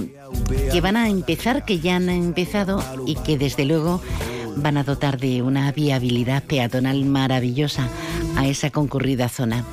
que 0.71 0.81
van 0.81 0.97
a 0.97 1.09
empezar, 1.09 1.65
que 1.65 1.81
ya 1.81 1.97
han 1.97 2.09
empezado 2.09 2.81
y 3.09 3.17
que 3.17 3.37
desde 3.37 3.65
luego 3.65 4.01
van 4.57 4.77
a 4.77 4.85
dotar 4.85 5.19
de 5.19 5.43
una 5.43 5.71
viabilidad 5.73 6.43
peatonal 6.43 7.05
maravillosa 7.05 7.89
a 8.37 8.47
esa 8.47 8.71
concurrida 8.71 9.29
zona. 9.29 9.65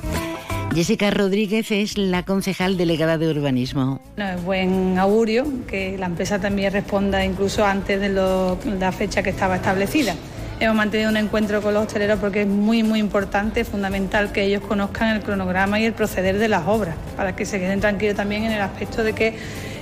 Jessica 0.74 1.10
Rodríguez 1.10 1.72
es 1.72 1.98
la 1.98 2.24
concejal 2.24 2.76
delegada 2.76 3.18
de 3.18 3.28
urbanismo. 3.28 4.00
es 4.16 4.42
buen 4.44 4.98
augurio 4.98 5.44
que 5.66 5.98
la 5.98 6.06
empresa 6.06 6.38
también 6.38 6.72
responda 6.72 7.24
incluso 7.24 7.64
antes 7.64 8.00
de, 8.00 8.08
la 8.08 8.92
fecha 8.92 9.22
que 9.22 9.30
estaba 9.30 9.56
establecida. 9.56 10.14
Hemos 10.60 10.76
mantenido 10.76 11.10
un 11.10 11.16
encuentro 11.16 11.60
con 11.60 11.74
los 11.74 11.86
hosteleros 11.86 12.20
porque 12.20 12.42
es 12.42 12.46
muy, 12.46 12.82
muy 12.82 13.00
importante, 13.00 13.64
fundamental 13.64 14.30
que 14.30 14.44
ellos 14.44 14.62
conozcan 14.62 15.16
el 15.16 15.22
cronograma 15.22 15.80
y 15.80 15.86
el 15.86 15.92
proceder 15.92 16.38
de 16.38 16.48
las 16.48 16.68
obras, 16.68 16.94
para 17.16 17.34
que 17.34 17.46
se 17.46 17.58
queden 17.58 17.80
tranquilos 17.80 18.14
también 18.14 18.44
en 18.44 18.52
el 18.52 18.60
aspecto 18.60 19.02
de 19.02 19.12
que 19.12 19.34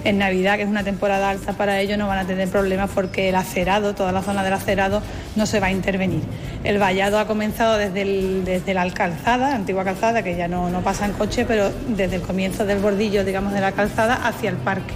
en 0.04 0.18
Navidad, 0.18 0.56
que 0.56 0.62
es 0.62 0.68
una 0.68 0.84
temporada 0.84 1.30
alta 1.30 1.52
para 1.52 1.80
ellos, 1.80 1.98
no 1.98 2.06
van 2.06 2.18
a 2.18 2.26
tener 2.26 2.48
problemas 2.48 2.90
porque 2.94 3.28
el 3.28 3.34
acerado, 3.34 3.94
toda 3.94 4.12
la 4.12 4.22
zona 4.22 4.44
del 4.44 4.52
acerado, 4.52 5.02
no 5.37 5.46
se 5.46 5.61
va 5.61 5.68
a 5.68 5.70
intervenir. 5.70 6.22
El 6.64 6.78
vallado 6.78 7.18
ha 7.18 7.26
comenzado 7.26 7.76
desde, 7.76 8.04
desde 8.42 8.74
la 8.74 8.88
calzada, 8.90 9.54
antigua 9.54 9.84
calzada, 9.84 10.22
que 10.22 10.37
ya 10.37 10.48
no, 10.48 10.70
no 10.70 10.82
pasa 10.82 11.06
en 11.06 11.12
coche, 11.12 11.44
pero 11.44 11.70
desde 11.88 12.16
el 12.16 12.22
comienzo 12.22 12.64
del 12.64 12.78
bordillo, 12.78 13.24
digamos, 13.24 13.52
de 13.52 13.61
la 13.61 13.72
calzada 13.72 14.14
hacia 14.14 14.50
el 14.50 14.56
parque. 14.56 14.94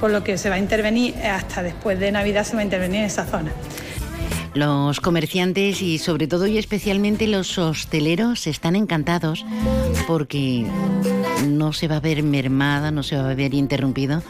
Por 0.00 0.10
lo 0.10 0.22
que 0.22 0.36
se 0.36 0.50
va 0.50 0.56
a 0.56 0.58
intervenir, 0.58 1.14
hasta 1.24 1.62
después 1.62 1.98
de 1.98 2.12
Navidad 2.12 2.44
se 2.44 2.54
va 2.54 2.60
a 2.60 2.64
intervenir 2.64 3.00
en 3.00 3.06
esa 3.06 3.24
zona. 3.24 3.52
Los 4.56 5.00
comerciantes 5.00 5.82
y 5.82 5.98
sobre 5.98 6.26
todo 6.26 6.46
y 6.46 6.56
especialmente 6.56 7.26
los 7.26 7.58
hosteleros 7.58 8.46
están 8.46 8.74
encantados 8.74 9.44
porque 10.06 10.64
no 11.44 11.72
se 11.72 11.88
va 11.88 11.96
a 11.96 12.00
ver 12.00 12.22
mermada, 12.22 12.90
no 12.90 13.02
se 13.02 13.16
va 13.16 13.30
a 13.30 13.34
ver 13.34 13.54
interrumpido 13.54 14.22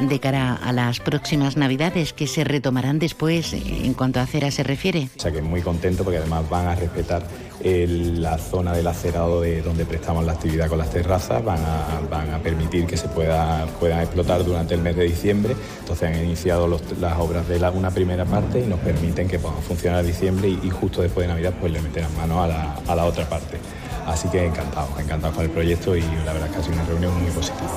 de 0.00 0.20
cara 0.20 0.54
a 0.54 0.72
las 0.72 1.00
próximas 1.00 1.56
Navidades 1.56 2.12
que 2.12 2.26
se 2.26 2.44
retomarán 2.44 2.98
después 2.98 3.54
en 3.54 3.94
cuanto 3.94 4.20
a 4.20 4.24
acera 4.24 4.50
se 4.50 4.62
refiere. 4.62 5.08
O 5.16 5.20
sea 5.20 5.32
que 5.32 5.40
muy 5.40 5.62
contento 5.62 6.04
porque 6.04 6.18
además 6.18 6.48
van 6.50 6.66
a 6.66 6.74
respetar 6.74 7.26
la 7.64 8.38
zona 8.38 8.72
del 8.74 8.86
acerado 8.86 9.40
de 9.40 9.62
donde 9.62 9.84
prestamos 9.84 10.24
la 10.24 10.32
actividad 10.32 10.68
con 10.68 10.78
las 10.78 10.90
terrazas, 10.90 11.44
van 11.44 11.58
a, 11.58 12.00
van 12.08 12.32
a 12.32 12.38
permitir 12.38 12.86
que 12.86 12.96
se 12.96 13.08
pueda, 13.08 13.66
puedan 13.80 14.00
explotar 14.00 14.44
durante 14.44 14.74
el 14.74 14.82
mes 14.82 14.94
de 14.94 15.04
diciembre. 15.04 15.56
Entonces 15.80 16.08
han 16.08 16.24
iniciado 16.24 16.68
las 16.68 17.18
obras 17.18 17.48
de 17.48 17.58
la, 17.58 17.70
una 17.70 17.90
primera 17.90 18.24
parte 18.24 18.60
y 18.60 18.66
nos 18.66 18.78
permiten 18.80 19.26
que 19.26 19.38
puedan 19.38 19.62
funcionar 19.62 20.00
a 20.00 20.02
diciembre 20.02 20.48
y, 20.48 20.70
justo 20.70 21.02
después 21.02 21.26
de 21.26 21.32
Navidad 21.32 21.54
pues 21.58 21.72
le 21.72 21.80
meterán 21.80 22.14
mano 22.16 22.42
a 22.42 22.46
la, 22.46 22.74
a 22.86 22.94
la 22.94 23.04
otra 23.06 23.28
parte. 23.28 23.58
Así 24.06 24.28
que 24.28 24.46
encantado, 24.46 24.88
encantado 24.98 25.34
con 25.34 25.44
el 25.44 25.50
proyecto 25.50 25.96
y 25.96 26.02
la 26.24 26.32
verdad 26.32 26.46
es 26.46 26.52
que 26.52 26.60
ha 26.60 26.62
sido 26.62 26.74
una 26.74 26.84
reunión 26.84 27.22
muy 27.22 27.30
positiva. 27.32 27.68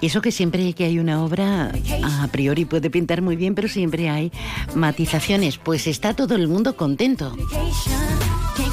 Y 0.00 0.06
eso 0.06 0.20
que 0.20 0.32
siempre 0.32 0.72
que 0.72 0.84
hay 0.84 0.98
una 0.98 1.24
obra, 1.24 1.72
a 2.02 2.28
priori 2.28 2.64
puede 2.64 2.90
pintar 2.90 3.22
muy 3.22 3.36
bien, 3.36 3.54
pero 3.54 3.68
siempre 3.68 4.08
hay 4.10 4.30
matizaciones, 4.74 5.58
pues 5.58 5.86
está 5.86 6.14
todo 6.14 6.34
el 6.34 6.48
mundo 6.48 6.76
contento. 6.76 7.34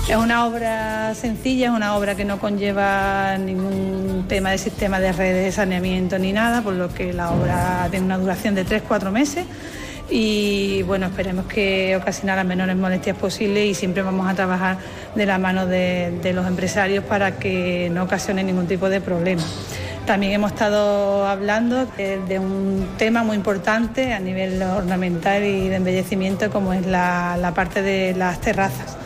Es 0.07 0.17
una 0.17 0.45
obra 0.45 1.15
sencilla, 1.15 1.67
es 1.67 1.73
una 1.73 1.95
obra 1.95 2.15
que 2.15 2.25
no 2.25 2.39
conlleva 2.39 3.37
ningún 3.37 4.25
tema 4.27 4.51
de 4.51 4.57
sistema 4.57 4.99
de 4.99 5.13
redes 5.13 5.45
de 5.45 5.51
saneamiento 5.51 6.19
ni 6.19 6.33
nada, 6.33 6.61
por 6.61 6.73
lo 6.73 6.93
que 6.93 7.13
la 7.13 7.31
obra 7.31 7.87
tiene 7.89 8.05
una 8.05 8.17
duración 8.17 8.53
de 8.53 8.65
3-4 8.65 9.11
meses 9.11 9.45
y 10.15 10.83
bueno, 10.83 11.07
esperemos 11.07 11.47
que 11.47 11.95
ocasione 11.95 12.35
las 12.35 12.45
menores 12.45 12.75
molestias 12.75 13.17
posibles 13.17 13.65
y 13.65 13.73
siempre 13.73 14.03
vamos 14.03 14.29
a 14.29 14.35
trabajar 14.35 14.77
de 15.15 15.25
la 15.25 15.39
mano 15.39 15.65
de 15.65 16.31
los 16.35 16.45
empresarios 16.45 17.03
para 17.03 17.39
que 17.39 17.89
no 17.91 18.03
ocasione 18.03 18.43
ningún 18.43 18.67
tipo 18.67 18.89
de 18.89 19.01
problema. 19.01 19.41
También 20.05 20.33
hemos 20.33 20.51
estado 20.51 21.25
hablando 21.25 21.85
de, 21.97 22.37
un 22.37 22.89
tema 22.97 23.23
muy 23.23 23.37
importante 23.37 24.13
a 24.13 24.19
nivel 24.19 24.61
ornamental 24.61 25.43
y 25.45 25.69
de 25.69 25.77
embellecimiento 25.77 26.51
como 26.51 26.73
es 26.73 26.85
la, 26.85 27.51
parte 27.55 27.81
de 27.81 28.13
las 28.13 28.41
terrazas. 28.41 28.97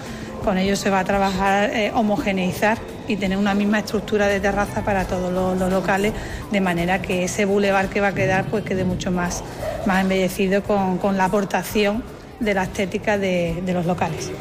Con 0.48 0.58
ello 0.58 0.78
se 0.78 0.90
va 0.90 1.00
a 1.00 1.04
trabajar 1.04 1.72
eh, 1.74 1.92
homogeneizar 1.94 2.78
y 3.06 3.18
tener 3.18 3.38
una 3.38 3.54
misma 3.54 3.80
estructura 3.80 4.28
de 4.28 4.40
terraza 4.40 4.82
para 4.86 5.04
todos 5.04 5.60
los, 5.60 5.70
locales, 5.70 6.14
de 6.54 6.62
manera 6.62 7.02
que 7.02 7.26
ese 7.26 7.44
bulevar 7.44 7.90
que 7.90 8.00
va 8.00 8.08
a 8.08 8.14
quedar 8.14 8.46
pues 8.46 8.64
quede 8.64 8.86
mucho 8.86 9.12
más, 9.12 9.44
más 9.86 10.04
embellecido 10.04 10.64
con, 10.64 11.18
la 11.18 11.26
aportación 11.26 12.02
de 12.40 12.54
la 12.54 12.64
estética 12.64 13.18
de 13.18 13.62
los 13.74 13.86
locales. 13.86 14.32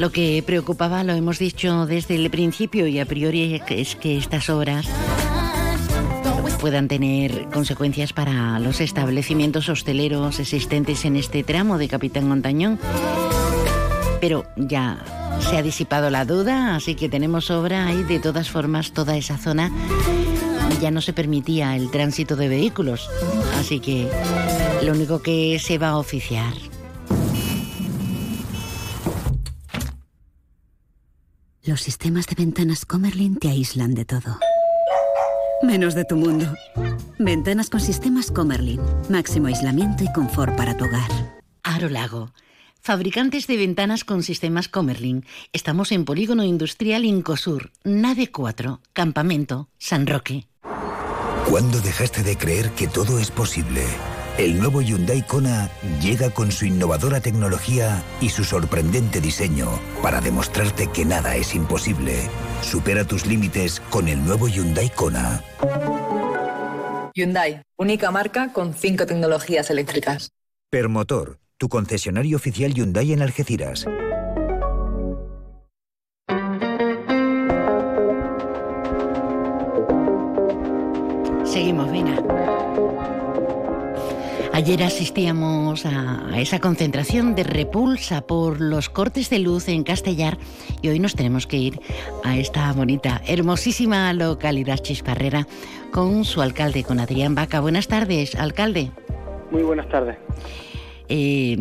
Lo 0.00 0.10
que 0.10 0.42
preocupaba, 0.44 1.04
lo 1.04 1.12
hemos 1.12 1.38
dicho 1.38 1.86
desde 1.86 2.16
el 2.16 2.28
principio 2.28 2.88
y 2.88 2.98
a 2.98 3.06
priori, 3.06 3.62
es 3.68 3.94
que 3.94 4.18
estas 4.18 4.50
obras 4.50 4.88
puedan 6.60 6.88
tener 6.88 7.46
consecuencias 7.52 8.12
para 8.12 8.58
los 8.58 8.80
establecimientos 8.80 9.68
hosteleros 9.68 10.40
existentes 10.40 11.04
en 11.04 11.14
este 11.14 11.44
tramo 11.44 11.78
de 11.78 11.86
Capitán 11.86 12.26
Montañón. 12.26 12.80
Pero 14.22 14.46
ya 14.56 15.04
se 15.40 15.58
ha 15.58 15.62
disipado 15.62 16.08
la 16.08 16.24
duda, 16.24 16.76
así 16.76 16.94
que 16.94 17.08
tenemos 17.08 17.50
obra 17.50 17.92
y 17.92 18.04
de 18.04 18.20
todas 18.20 18.48
formas 18.48 18.92
toda 18.92 19.16
esa 19.16 19.36
zona 19.36 19.72
ya 20.80 20.92
no 20.92 21.00
se 21.00 21.12
permitía 21.12 21.76
el 21.76 21.90
tránsito 21.90 22.36
de 22.36 22.48
vehículos, 22.48 23.10
así 23.58 23.80
que 23.80 24.08
lo 24.82 24.92
único 24.92 25.22
que 25.22 25.58
se 25.60 25.78
va 25.78 25.90
a 25.90 25.98
oficiar 25.98 26.54
Los 31.64 31.80
sistemas 31.80 32.26
de 32.26 32.34
ventanas 32.34 32.84
Comerlin 32.84 33.36
te 33.36 33.48
aíslan 33.48 33.94
de 33.94 34.04
todo. 34.04 34.38
Menos 35.62 35.94
de 35.94 36.04
tu 36.04 36.16
mundo. 36.16 36.46
Ventanas 37.20 37.70
con 37.70 37.80
sistemas 37.80 38.32
Comerlin. 38.32 38.80
Máximo 39.08 39.46
aislamiento 39.46 40.02
y 40.02 40.12
confort 40.12 40.56
para 40.56 40.76
tu 40.76 40.86
hogar. 40.86 41.08
Aro 41.62 41.88
Lago. 41.88 42.32
Fabricantes 42.84 43.46
de 43.46 43.56
ventanas 43.56 44.02
con 44.02 44.24
sistemas 44.24 44.66
Comerlin. 44.66 45.24
Estamos 45.52 45.92
en 45.92 46.04
Polígono 46.04 46.42
Industrial 46.42 47.04
Incosur, 47.04 47.70
Nave 47.84 48.32
4, 48.32 48.80
Campamento, 48.92 49.68
San 49.78 50.04
Roque. 50.04 50.48
¿Cuándo 51.48 51.80
dejaste 51.80 52.24
de 52.24 52.36
creer 52.36 52.70
que 52.70 52.88
todo 52.88 53.20
es 53.20 53.30
posible? 53.30 53.84
El 54.36 54.58
nuevo 54.58 54.82
Hyundai 54.82 55.24
Kona 55.24 55.70
llega 56.02 56.30
con 56.30 56.50
su 56.50 56.64
innovadora 56.64 57.20
tecnología 57.20 58.02
y 58.20 58.30
su 58.30 58.42
sorprendente 58.42 59.20
diseño 59.20 59.68
para 60.02 60.20
demostrarte 60.20 60.88
que 60.88 61.04
nada 61.04 61.36
es 61.36 61.54
imposible. 61.54 62.28
Supera 62.62 63.04
tus 63.04 63.26
límites 63.26 63.78
con 63.90 64.08
el 64.08 64.24
nuevo 64.24 64.48
Hyundai 64.48 64.90
Kona. 64.90 65.44
Hyundai, 67.14 67.62
única 67.76 68.10
marca 68.10 68.52
con 68.52 68.74
cinco 68.74 69.06
tecnologías 69.06 69.70
eléctricas. 69.70 70.32
Permotor, 70.68 71.38
tu 71.62 71.68
concesionario 71.68 72.36
oficial 72.38 72.74
Hyundai 72.74 73.12
en 73.12 73.22
Algeciras. 73.22 73.86
Seguimos, 81.44 81.92
Vina. 81.92 82.20
Ayer 84.52 84.82
asistíamos 84.82 85.86
a, 85.86 86.32
esa 86.34 86.58
concentración 86.58 87.36
de 87.36 87.44
repulsa 87.44 88.26
por 88.26 88.60
los 88.60 88.88
cortes 88.88 89.30
de 89.30 89.38
luz 89.38 89.68
en 89.68 89.84
Castellar 89.84 90.38
y 90.80 90.88
hoy 90.88 90.98
nos 90.98 91.14
tenemos 91.14 91.46
que 91.46 91.58
ir 91.58 91.80
a 92.24 92.36
esta 92.38 92.72
bonita, 92.72 93.22
hermosísima 93.24 94.12
localidad 94.14 94.78
chisparrera 94.78 95.46
con 95.92 96.24
su 96.24 96.42
alcalde, 96.42 96.82
con 96.82 96.98
Adrián 96.98 97.36
Vaca. 97.36 97.60
Buenas 97.60 97.86
tardes, 97.86 98.34
alcalde. 98.34 98.90
Muy 99.52 99.62
buenas 99.62 99.88
tardes. 99.88 100.16
Eh, 101.14 101.58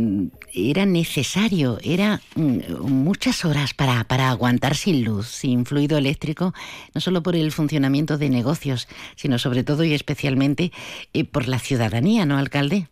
era 0.54 0.86
necesario, 0.86 1.78
era 1.84 2.22
mm, 2.38 2.88
muchas 2.88 3.44
horas 3.44 3.74
para, 3.74 4.06
para 4.06 4.30
aguantar 4.30 4.76
sin 4.76 5.04
luz, 5.04 5.28
sin 5.28 5.66
fluido 5.66 5.98
eléctrico, 5.98 6.54
no 6.96 7.02
solo 7.02 7.22
por 7.22 7.36
el 7.36 7.52
funcionamiento 7.52 8.18
de 8.18 8.30
negocios, 8.30 8.88
sino 9.18 9.38
sobre 9.38 9.66
todo 9.66 9.84
y 9.84 9.94
especialmente 9.94 10.72
eh, 11.14 11.26
por 11.26 11.50
la 11.50 11.60
ciudadanía, 11.60 12.26
¿no, 12.26 12.38
alcalde? 12.38 12.88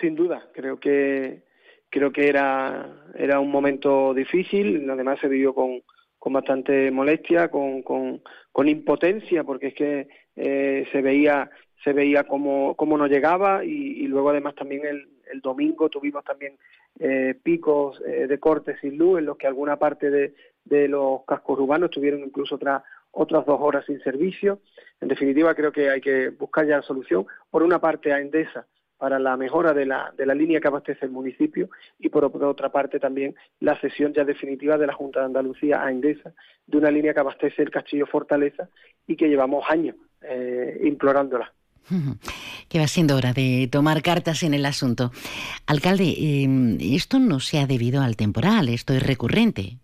Sin 0.00 0.14
duda, 0.14 0.48
creo 0.54 0.80
que 0.80 1.42
creo 1.90 2.10
que 2.10 2.26
era 2.26 2.88
era 3.14 3.38
un 3.38 3.50
momento 3.50 4.14
difícil, 4.14 4.88
además 4.88 5.18
se 5.20 5.28
vivió 5.28 5.54
con, 5.54 5.82
con 6.18 6.32
bastante 6.32 6.90
molestia, 6.90 7.50
con, 7.50 7.82
con, 7.82 8.22
impotencia, 8.66 9.44
porque 9.44 9.66
es 9.66 9.74
que 9.74 10.08
eh, 10.36 10.86
se 10.90 11.02
veía 11.02 11.50
se 11.84 11.92
veía 11.92 12.24
cómo, 12.24 12.74
cómo 12.74 12.98
no 12.98 13.06
llegaba 13.06 13.64
y 13.64 14.06
luego 14.06 14.30
además 14.30 14.54
también 14.54 14.84
el, 14.86 15.06
el 15.30 15.40
domingo 15.40 15.88
tuvimos 15.88 16.24
también 16.24 16.56
eh, 16.98 17.34
picos 17.42 18.00
eh, 18.06 18.26
de 18.26 18.38
cortes 18.38 18.78
sin 18.80 18.96
luz 18.96 19.18
en 19.18 19.26
los 19.26 19.36
que 19.36 19.46
alguna 19.46 19.76
parte 19.76 20.10
de, 20.10 20.34
los 20.88 21.24
cascos 21.24 21.58
urbanos 21.58 21.90
tuvieron 21.90 22.20
incluso 22.20 22.54
otras 22.54 22.82
otras 23.16 23.46
dos 23.46 23.60
horas 23.60 23.84
sin 23.86 24.00
servicio. 24.02 24.60
En 25.00 25.06
definitiva, 25.06 25.54
creo 25.54 25.70
que 25.70 25.88
hay 25.88 26.00
que 26.00 26.30
buscar 26.30 26.66
ya 26.66 26.78
la 26.78 26.82
solución. 26.82 27.26
Por 27.48 27.62
una 27.62 27.80
parte, 27.80 28.12
a 28.12 28.18
Endesa 28.18 28.66
para 28.98 29.20
la 29.20 29.36
mejora 29.36 29.72
de 29.72 29.86
la, 29.86 30.12
de 30.16 30.26
la 30.26 30.34
línea 30.34 30.60
que 30.60 30.66
abastece 30.66 31.04
el 31.04 31.12
municipio 31.12 31.68
y 31.98 32.08
por 32.08 32.24
otra 32.24 32.70
parte 32.70 32.98
también 32.98 33.36
la 33.60 33.78
cesión 33.78 34.12
ya 34.12 34.24
definitiva 34.24 34.78
de 34.78 34.86
la 34.86 34.94
Junta 34.94 35.20
de 35.20 35.26
Andalucía 35.26 35.84
a 35.84 35.90
Endesa 35.90 36.32
de 36.66 36.78
una 36.78 36.90
línea 36.90 37.14
que 37.14 37.20
abastece 37.20 37.62
el 37.62 37.70
Castillo 37.70 38.06
Fortaleza 38.06 38.68
y 39.06 39.14
que 39.14 39.28
llevamos 39.28 39.64
años 39.68 39.96
eh, 40.22 40.80
implorándola. 40.82 41.52
Que 42.68 42.78
va 42.78 42.86
siendo 42.86 43.16
hora 43.16 43.32
de 43.32 43.68
tomar 43.70 44.02
cartas 44.02 44.42
en 44.42 44.54
el 44.54 44.66
asunto. 44.66 45.12
Alcalde, 45.66 46.14
em, 46.18 46.78
esto 46.80 47.18
no 47.18 47.40
se 47.40 47.58
ha 47.58 47.66
debido 47.66 48.02
al 48.02 48.16
temporal, 48.16 48.68
esto 48.68 48.94
es 48.94 49.02
recurrente. 49.02 49.78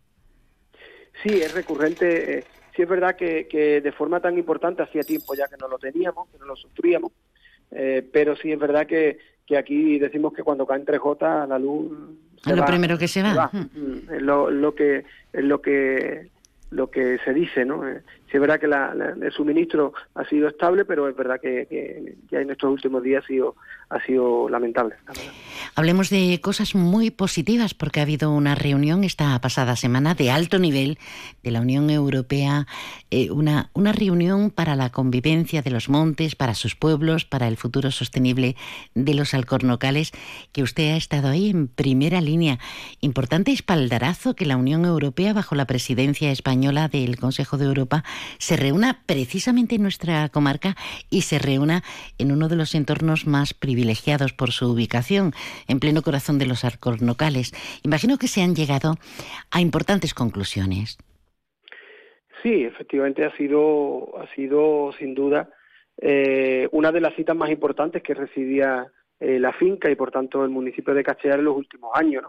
Sí, 1.23 1.41
es 1.41 1.53
recurrente. 1.53 2.39
Eh, 2.39 2.45
sí 2.75 2.83
es 2.83 2.89
verdad 2.89 3.17
que, 3.17 3.81
de 3.83 3.93
forma 3.93 4.21
tan 4.21 4.39
importante 4.39 4.83
hacía 4.83 5.03
tiempo 5.03 5.35
ya 5.35 5.47
que 5.49 5.57
no 5.61 5.69
lo 5.69 5.79
teníamos, 5.79 6.29
que 6.31 6.39
no 6.39 6.47
lo 6.47 6.57
sufríamos, 6.57 7.13
eh, 7.71 8.07
pero 8.13 8.35
sí 8.37 8.51
es 8.51 8.59
verdad 8.59 8.87
que, 8.87 9.19
que 9.47 9.57
aquí 9.57 9.99
decimos 9.99 10.33
que 10.33 10.43
cuando 10.43 10.67
caen 10.67 10.85
tres 10.85 11.01
gotas 11.01 11.49
la 11.49 11.59
luz... 11.59 11.93
es 12.47 12.57
lo 12.57 12.65
primero 12.65 12.97
que 12.97 13.09
se 13.09 13.23
va. 13.23 13.51
Mm, 13.53 14.15
es 14.15 14.23
lo, 14.23 14.51
lo 14.51 14.75
que 14.75 15.05
es 15.33 15.45
lo 15.45 15.61
que 15.61 16.31
lo 16.71 16.91
que 16.91 17.19
se 17.25 17.35
dice, 17.35 17.65
¿no? 17.65 17.83
Es 18.33 18.41
verdad 18.41 18.61
que 18.61 18.67
el 18.67 19.33
suministro 19.33 19.93
ha 20.15 20.25
sido 20.25 20.49
estable, 20.49 20.85
pero 20.85 21.09
es 21.09 21.17
verdad 21.17 21.41
que, 21.41 22.17
ya 22.31 22.41
en 22.41 22.51
estos 22.51 22.71
últimos 22.71 23.03
días 23.03 23.25
ha 23.91 24.07
sido, 24.07 24.49
lamentable. 24.49 24.95
Hablemos 25.75 26.11
de 26.11 26.41
cosas 26.41 26.75
muy 26.75 27.11
positivas, 27.11 27.75
porque 27.75 28.01
ha 28.01 28.05
habido 28.05 28.31
una 28.31 28.55
reunión 28.55 29.03
esta 29.05 29.41
pasada 29.41 29.75
semana 29.77 30.15
de 30.15 30.31
alto 30.31 30.59
nivel 30.59 30.99
de 31.43 31.51
la 31.51 31.61
Unión 31.61 31.91
Europea, 31.91 32.67
eh, 33.11 33.31
una 33.31 33.93
reunión 33.93 34.51
para 34.51 34.77
la 34.77 34.91
convivencia 34.91 35.63
de 35.63 35.71
los 35.71 35.89
montes, 35.89 36.37
para 36.37 36.55
sus 36.55 36.77
pueblos, 36.77 37.25
para 37.25 37.49
el 37.49 37.57
futuro 37.57 37.91
sostenible 37.91 38.57
de 38.95 39.15
los 39.15 39.35
alcornocales, 39.35 40.13
que 40.53 40.63
usted 40.63 40.93
ha 40.93 40.97
estado 40.97 41.29
ahí 41.29 41.51
en 41.51 41.69
primera 41.69 42.21
línea. 42.21 42.59
Importante 43.01 43.53
espaldarazo 43.53 44.35
que 44.35 44.47
la 44.47 44.57
Unión 44.57 44.85
Europea, 44.85 45.33
bajo 45.33 45.55
la 45.55 45.67
presidencia 45.67 46.31
española 46.31 46.89
del 46.89 47.19
Consejo 47.19 47.59
de 47.59 47.67
Europa, 47.67 48.05
se 48.39 48.57
reúna 48.57 49.03
precisamente 49.07 49.77
en 49.77 49.83
nuestra 49.83 50.29
comarca 50.29 50.77
y 51.11 51.23
se 51.23 51.39
reúna 51.39 51.83
en 52.19 52.33
uno 52.33 52.49
de 52.49 52.57
los 52.57 52.75
entornos 52.75 53.27
más 53.27 53.55
privilegiados 53.55 54.33
por 54.33 54.51
su 54.51 54.71
ubicación, 54.71 55.33
en 55.69 55.81
pleno 55.81 56.03
corazón 56.03 56.39
de 56.39 56.47
los 56.47 56.65
arcornocales. 56.65 57.53
Imagino 57.83 58.19
que 58.19 58.29
se 58.29 58.43
han 58.43 58.55
llegado 58.55 58.95
a 59.51 59.61
importantes 59.61 60.15
conclusiones. 60.15 60.99
Sí, 62.43 62.65
efectivamente 62.65 63.25
ha 63.25 63.37
sido, 63.37 64.19
ha 64.19 64.27
sido 64.35 64.93
sin 64.99 65.15
duda 65.15 65.51
eh, 65.99 66.69
una 66.73 66.91
de 66.91 67.01
las 67.01 67.15
citas 67.15 67.37
más 67.37 67.51
importantes 67.51 68.03
que 68.03 68.15
residía 68.15 68.87
eh, 69.19 69.39
la 69.39 69.53
finca 69.53 69.91
y 69.91 69.95
por 69.95 70.11
tanto 70.11 70.43
el 70.43 70.51
municipio 70.51 70.95
de 70.95 71.05
Castellar 71.05 71.41
en 71.41 71.45
los 71.45 71.57
últimos 71.57 71.91
años. 71.95 72.25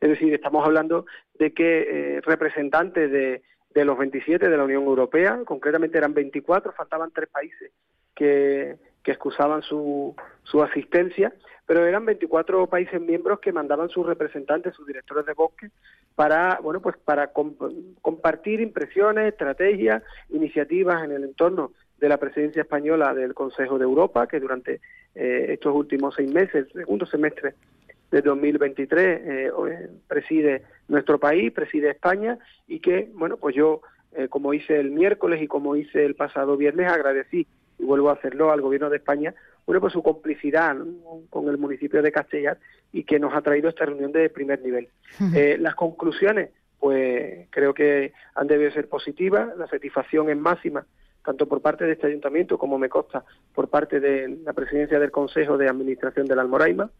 Es 0.00 0.10
decir, 0.10 0.32
estamos 0.32 0.64
hablando 0.64 1.06
de 1.34 1.52
que 1.52 1.80
eh, 1.80 2.20
representantes 2.20 3.10
de, 3.10 3.42
de, 3.78 3.84
los 3.84 3.98
27 3.98 4.48
de 4.48 4.56
la 4.56 4.64
Unión 4.64 4.84
Europea, 4.84 5.40
concretamente 5.44 5.98
eran 5.98 6.14
24, 6.14 6.72
faltaban 6.72 7.10
tres 7.12 7.28
países 7.28 7.70
que, 8.14 8.76
que 9.02 9.12
excusaban 9.12 9.62
su, 9.62 10.14
su 10.42 10.62
asistencia, 10.62 11.32
pero 11.66 11.86
eran 11.86 12.04
24 12.04 12.66
países 12.66 13.00
miembros 13.00 13.40
que 13.40 13.52
mandaban 13.52 13.88
sus 13.88 14.06
representantes, 14.06 14.74
sus 14.74 14.86
directores 14.86 15.26
de 15.26 15.34
bosque, 15.34 15.70
para, 16.14 16.58
bueno, 16.62 16.80
pues 16.80 16.96
para 16.96 17.30
compartir 18.02 18.60
impresiones, 18.60 19.28
estrategias, 19.28 20.02
iniciativas 20.30 21.04
en 21.04 21.12
el 21.12 21.24
entorno 21.24 21.72
de 21.98 22.08
la 22.08 22.16
presidencia 22.16 22.62
española 22.62 23.14
del 23.14 23.34
Consejo 23.34 23.78
de 23.78 23.84
Europa, 23.84 24.26
que 24.26 24.40
durante 24.40 24.80
eh, 25.14 25.46
estos 25.50 25.74
últimos 25.74 26.14
seis 26.14 26.32
meses, 26.32 26.66
el 26.66 26.72
segundo 26.72 27.06
semestre 27.06 27.54
de 28.10 28.22
2023, 28.22 29.20
eh, 29.22 29.50
preside 30.06 30.62
nuestro 30.88 31.18
país, 31.18 31.52
preside 31.52 31.90
España, 31.90 32.38
y 32.66 32.80
que, 32.80 33.10
bueno, 33.14 33.36
pues 33.36 33.54
yo, 33.54 33.82
eh, 34.12 34.28
como 34.28 34.54
hice 34.54 34.78
el 34.78 34.90
miércoles 34.90 35.42
y 35.42 35.46
como 35.46 35.76
hice 35.76 36.04
el 36.04 36.14
pasado 36.14 36.56
viernes, 36.56 36.90
agradecí, 36.90 37.46
y 37.78 37.84
vuelvo 37.84 38.10
a 38.10 38.14
hacerlo 38.14 38.50
al 38.50 38.60
Gobierno 38.60 38.90
de 38.90 38.96
España, 38.96 39.34
bueno, 39.66 39.80
pues 39.80 39.92
su 39.92 40.02
complicidad 40.02 40.76
con 41.28 41.48
el 41.48 41.58
municipio 41.58 42.00
de 42.00 42.10
Castellar 42.10 42.58
y 42.90 43.04
que 43.04 43.18
nos 43.18 43.34
ha 43.34 43.42
traído 43.42 43.68
esta 43.68 43.84
reunión 43.84 44.12
de 44.12 44.30
primer 44.30 44.62
nivel. 44.62 44.88
las 45.60 45.74
conclusiones, 45.74 46.50
pues 46.80 47.46
creo 47.50 47.74
que 47.74 48.12
han 48.34 48.46
debido 48.46 48.70
ser 48.70 48.88
positivas, 48.88 49.54
la 49.58 49.68
satisfacción 49.68 50.30
es 50.30 50.38
máxima 50.38 50.86
tanto 51.28 51.46
por 51.46 51.60
parte 51.60 51.84
de 51.84 51.92
este 51.92 52.06
ayuntamiento 52.06 52.56
como 52.56 52.78
me 52.78 52.88
consta 52.88 53.22
por 53.54 53.68
parte 53.68 54.00
de 54.00 54.38
la 54.44 54.54
presidencia 54.54 54.98
del 54.98 55.10
Consejo 55.10 55.58
de 55.58 55.68
Administración 55.68 56.26
del 56.26 56.38
Almoraima. 56.38 56.90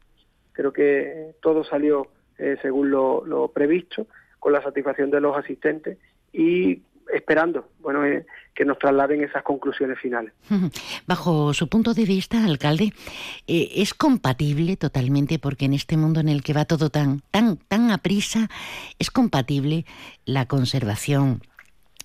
Creo 0.58 0.72
que 0.72 1.36
todo 1.40 1.62
salió 1.62 2.08
eh, 2.36 2.56
según 2.60 2.90
lo, 2.90 3.48
previsto, 3.54 4.08
con 4.40 4.52
la 4.52 4.60
satisfacción 4.60 5.08
de 5.08 5.20
los 5.20 5.36
asistentes 5.36 5.98
y 6.32 6.82
esperando 7.14 7.68
bueno 7.78 8.04
eh, 8.04 8.26
que 8.56 8.64
nos 8.64 8.76
trasladen 8.76 9.22
esas 9.22 9.44
conclusiones 9.44 10.00
finales. 10.00 10.32
Bajo 11.06 11.54
su 11.54 11.68
punto 11.68 11.94
de 11.94 12.04
vista, 12.04 12.44
alcalde, 12.44 12.92
eh, 13.46 13.68
es 13.76 13.94
compatible 13.94 14.76
totalmente 14.76 15.38
porque 15.38 15.66
en 15.66 15.74
este 15.74 15.96
mundo 15.96 16.18
en 16.18 16.28
el 16.28 16.42
que 16.42 16.54
va 16.54 16.64
todo 16.64 16.90
tan 16.90 17.22
tan 17.30 17.56
tan 17.56 17.92
a 17.92 17.98
prisa 17.98 18.48
es 18.98 19.12
compatible 19.12 19.84
la 20.24 20.46
conservación 20.46 21.40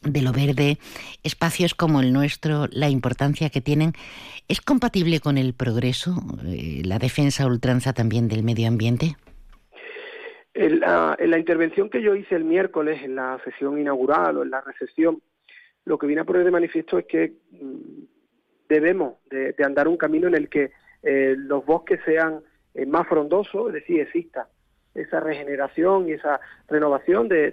de 0.03 0.21
lo 0.21 0.31
verde, 0.31 0.77
espacios 1.23 1.73
como 1.75 2.01
el 2.01 2.13
nuestro, 2.13 2.67
la 2.71 2.89
importancia 2.89 3.49
que 3.49 3.61
tienen, 3.61 3.93
¿es 4.47 4.61
compatible 4.61 5.19
con 5.19 5.37
el 5.37 5.53
progreso, 5.53 6.15
eh, 6.45 6.81
la 6.85 6.99
defensa 6.99 7.45
ultranza 7.47 7.93
también 7.93 8.27
del 8.27 8.43
medio 8.43 8.67
ambiente? 8.67 9.15
En 10.53 10.81
la, 10.81 11.17
intervención 11.37 11.89
que 11.89 12.01
yo 12.01 12.15
hice 12.15 12.35
el 12.35 12.43
miércoles 12.43 13.01
en 13.03 13.15
la 13.15 13.39
sesión 13.43 13.79
inaugural 13.79 14.37
o 14.37 14.43
en 14.43 14.51
la 14.51 14.61
recesión, 14.61 15.21
lo 15.85 15.97
que 15.97 16.05
viene 16.05 16.21
a 16.21 16.25
poner 16.25 16.43
de 16.43 16.51
manifiesto 16.51 16.99
es 16.99 17.05
que 17.05 17.33
mm, 17.51 18.03
debemos 18.69 19.15
de, 19.31 19.55
andar 19.63 19.87
un 19.87 19.97
camino 19.97 20.27
en 20.27 20.35
el 20.35 20.49
que 20.49 20.71
eh, 21.01 21.35
los 21.37 21.65
bosques 21.65 21.99
sean 22.05 22.41
eh, 22.75 22.85
más 22.85 23.07
frondosos, 23.07 23.69
es 23.69 23.73
decir, 23.73 24.01
exista 24.01 24.47
esa 24.93 25.19
regeneración 25.19 26.07
y 26.07 26.13
esa 26.13 26.39
renovación 26.67 27.27
de, 27.27 27.51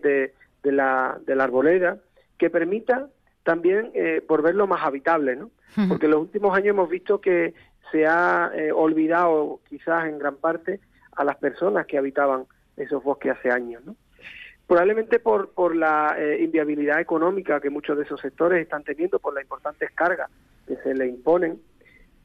de 0.62 0.72
la 0.72 1.18
arboleda, 1.38 1.98
que 2.40 2.48
permita 2.48 3.08
también 3.42 3.90
eh, 3.92 4.24
volverlo 4.26 4.66
más 4.66 4.82
habitable, 4.82 5.36
¿no? 5.36 5.50
Porque 5.88 6.06
en 6.06 6.12
los 6.12 6.22
últimos 6.22 6.56
años 6.56 6.70
hemos 6.70 6.88
visto 6.88 7.20
que 7.20 7.54
se 7.92 8.06
ha 8.06 8.50
eh, 8.54 8.72
olvidado 8.72 9.60
quizás 9.68 10.06
en 10.06 10.18
gran 10.18 10.36
parte 10.36 10.80
a 11.12 11.22
las 11.22 11.36
personas 11.36 11.86
que 11.86 11.98
habitaban 11.98 12.46
esos 12.78 13.04
bosques 13.04 13.32
hace 13.32 13.50
años, 13.50 13.84
¿no? 13.84 13.94
Probablemente 14.66 15.18
por, 15.18 15.50
por 15.50 15.76
la 15.76 16.16
eh, 16.18 16.42
inviabilidad 16.42 16.98
económica 16.98 17.60
que 17.60 17.68
muchos 17.68 17.98
de 17.98 18.04
esos 18.04 18.20
sectores 18.20 18.62
están 18.62 18.84
teniendo, 18.84 19.18
por 19.18 19.34
las 19.34 19.42
importantes 19.42 19.90
cargas 19.90 20.30
que 20.66 20.76
se 20.76 20.94
le 20.94 21.06
imponen, 21.06 21.60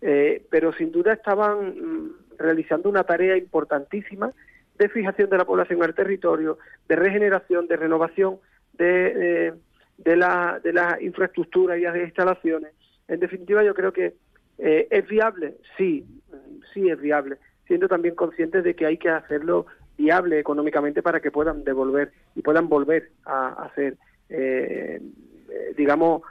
eh, 0.01 0.45
pero 0.49 0.71
sin 0.71 0.93
duda 0.93 1.11
estaban 1.11 1.75
mm, 1.75 2.11
realizando 2.37 2.87
una 2.87 3.03
tarea 3.03 3.35
importantísima 3.35 4.31
de 4.77 4.87
fijación 4.87 5.29
de 5.29 5.37
la 5.37 5.45
población 5.45 5.83
al 5.83 5.93
territorio, 5.93 6.57
de 6.87 6.95
regeneración, 6.95 7.67
de 7.67 7.75
renovación, 7.75 8.37
de 8.73 9.53
de 9.97 10.15
la, 10.15 10.59
de 10.63 10.73
las 10.73 11.01
infraestructuras 11.01 11.77
y 11.77 11.81
las 11.81 11.95
instalaciones. 11.97 12.73
En 13.07 13.19
definitiva, 13.19 13.63
yo 13.63 13.73
creo 13.73 13.93
que 13.93 14.15
eh, 14.57 14.87
es 14.89 15.07
viable, 15.07 15.55
sí, 15.77 16.05
sí 16.73 16.89
es 16.89 16.99
viable, 16.99 17.37
siendo 17.67 17.87
también 17.87 18.15
conscientes 18.15 18.63
de 18.63 18.75
que 18.75 18.85
hay 18.85 18.97
que 18.97 19.09
hacerlo 19.09 19.65
viable 19.97 20.39
económicamente 20.39 21.01
para 21.01 21.19
que 21.19 21.31
puedan 21.31 21.63
devolver 21.63 22.11
y 22.35 22.41
puedan 22.41 22.67
volver 22.67 23.11
a 23.25 23.49
hacer, 23.63 23.97
eh, 24.29 25.01
eh, 25.49 25.73
digamos, 25.77 26.21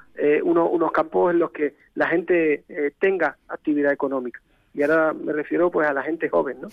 unos 0.44 0.92
campos 0.92 1.32
en 1.32 1.40
los 1.40 1.50
que 1.50 1.74
la 1.96 2.06
gente 2.06 2.64
tenga 3.00 3.36
actividad 3.48 3.92
económica. 3.92 4.40
Y 4.72 4.82
ahora 4.82 5.12
me 5.12 5.32
refiero 5.32 5.70
pues 5.70 5.88
a 5.88 5.92
la 5.92 6.02
gente 6.02 6.28
joven, 6.28 6.58
¿no? 6.60 6.68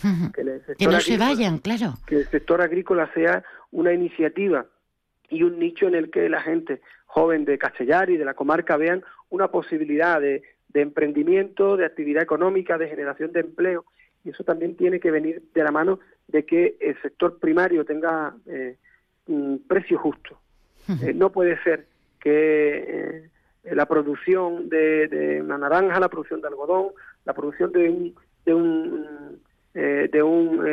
que 0.78 0.86
no 0.86 1.00
se 1.00 1.18
vayan, 1.18 1.58
claro. 1.58 1.94
Que 2.06 2.18
el 2.18 2.28
sector 2.30 2.62
agrícola 2.62 3.12
sea 3.14 3.44
una 3.72 3.94
iniciativa 3.94 4.66
y 5.32 5.44
un 5.44 5.58
nicho 5.58 5.88
en 5.88 5.96
el 5.96 6.12
que 6.12 6.30
la 6.30 6.42
gente 6.42 6.82
joven 7.08 7.46
de 7.46 7.58
Castellar 7.58 8.10
y 8.10 8.18
de 8.18 8.26
la 8.26 8.36
comarca 8.36 8.78
vean 8.78 9.04
una 9.30 9.48
posibilidad 9.50 10.22
de, 10.22 10.44
emprendimiento, 10.74 11.78
de 11.78 11.86
actividad 11.86 12.22
económica, 12.22 12.78
de 12.78 12.90
generación 12.90 13.32
de 13.32 13.40
empleo. 13.40 13.86
Y 14.24 14.30
eso 14.30 14.44
también 14.44 14.76
tiene 14.76 15.00
que 15.00 15.10
venir 15.10 15.42
de 15.54 15.64
la 15.64 15.72
mano 15.72 16.00
de 16.28 16.46
que 16.46 16.78
el 16.80 17.02
sector 17.02 17.40
primario 17.40 17.86
tenga 17.86 18.36
eh, 18.46 18.76
un 19.28 19.64
precio 19.68 19.98
justo. 19.98 20.40
Eh, 21.02 21.14
no 21.14 21.32
puede 21.32 21.62
ser 21.64 21.88
que 22.20 23.30
eh, 23.64 23.76
la 23.76 23.86
producción 23.86 24.70
de, 24.70 25.42
una 25.44 25.58
naranja, 25.58 26.00
la 26.00 26.10
producción 26.10 26.42
de 26.42 26.50
algodón, 26.50 26.88
la 27.26 27.34
producción 27.34 27.72
de 27.72 27.90
un, 27.90 28.16
de 28.46 28.54
un, 28.54 29.42
de 29.74 30.24
un 30.24 30.66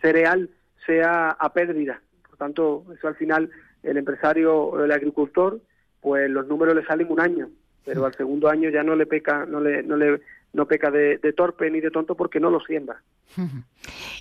cereal 0.00 0.50
sea 0.86 1.30
a 1.30 1.52
pérdida. 1.52 2.00
Por 2.28 2.36
tanto, 2.36 2.84
eso 2.94 3.08
al 3.08 3.16
final 3.16 3.50
el 3.82 3.96
empresario 3.96 4.56
o 4.56 4.84
el 4.84 4.92
agricultor, 4.92 5.60
pues 6.00 6.30
los 6.30 6.46
números 6.46 6.74
le 6.74 6.84
salen 6.84 7.10
un 7.10 7.20
año, 7.20 7.48
pero 7.84 8.04
al 8.04 8.14
segundo 8.14 8.48
año 8.48 8.70
ya 8.70 8.82
no 8.82 8.94
le 8.96 9.06
peca, 9.06 9.46
no 9.46 9.60
le, 9.60 9.82
no 9.82 9.96
le 9.96 10.20
no 10.52 10.66
peca 10.66 10.90
de, 10.90 11.18
torpe 11.36 11.70
ni 11.70 11.80
de 11.80 11.90
tonto 11.90 12.14
porque 12.14 12.40
no 12.40 12.50
lo 12.50 12.60
siembra. 12.60 13.02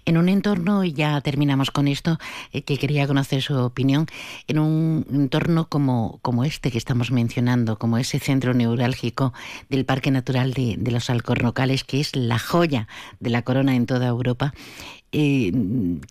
En 0.06 0.17
un 0.17 0.30
entorno, 0.30 0.86
y 0.86 0.93
ya 0.93 1.20
terminamos 1.20 1.70
con 1.70 1.89
esto, 1.89 2.17
eh, 2.54 2.62
que 2.62 2.78
quería 2.78 3.06
conocer 3.08 3.41
su 3.41 3.58
opinión, 3.58 4.06
en 4.48 4.58
un 4.60 5.06
entorno 5.12 5.67
como, 5.67 6.20
como 6.22 6.46
este 6.46 6.72
que 6.72 6.78
estamos 6.78 7.12
mencionando, 7.12 7.78
como 7.78 7.98
ese 7.98 8.17
centro 8.20 8.54
neurálgico 8.54 9.34
del 9.70 9.84
Parque 9.84 10.10
Natural 10.10 10.54
de, 10.54 10.76
de 10.78 10.91
los 10.91 11.10
Alcornocales, 11.10 11.84
que 11.84 12.00
es 12.00 12.15
la 12.15 12.39
joya 12.39 12.88
de 13.20 13.30
la 13.30 13.41
corona 13.41 13.76
en 13.76 13.86
toda 13.86 14.08
Europa, 14.08 14.54
eh, 15.12 15.52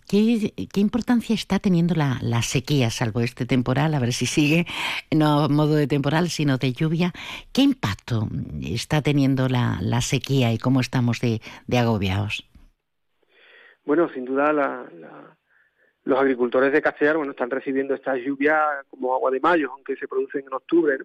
¿qué, 0.09 0.79
importancia 0.79 1.35
está 1.35 1.59
teniendo 1.59 1.93
la, 1.95 2.41
sequía, 2.41 2.89
salvo 2.89 3.21
este 3.21 3.45
temporal, 3.45 3.93
a 3.93 3.99
ver 3.99 4.11
si 4.11 4.25
sigue, 4.25 4.65
no 5.15 5.43
a 5.43 5.47
modo 5.49 5.75
de 5.75 5.87
temporal, 5.87 6.29
sino 6.29 6.57
de 6.57 6.73
lluvia? 6.73 7.11
¿Qué 7.53 7.61
impacto 7.61 8.27
está 8.63 9.01
teniendo 9.01 9.47
la, 9.49 10.01
sequía 10.01 10.51
y 10.51 10.57
cómo 10.57 10.81
estamos 10.81 11.19
de, 11.21 11.39
agobiados? 11.77 12.49
Bueno, 13.85 14.09
sin 14.13 14.25
duda 14.25 14.51
los 16.03 16.19
agricultores 16.19 16.71
de 16.71 16.81
Castellar 16.81 17.17
bueno, 17.17 17.31
están 17.31 17.49
recibiendo 17.49 17.93
esta 17.93 18.15
lluvia 18.15 18.63
como 18.89 19.13
agua 19.13 19.31
de 19.31 19.39
mayo, 19.39 19.71
aunque 19.71 19.95
se 19.95 20.07
producen 20.07 20.45
en 20.47 20.53
octubre. 20.53 20.97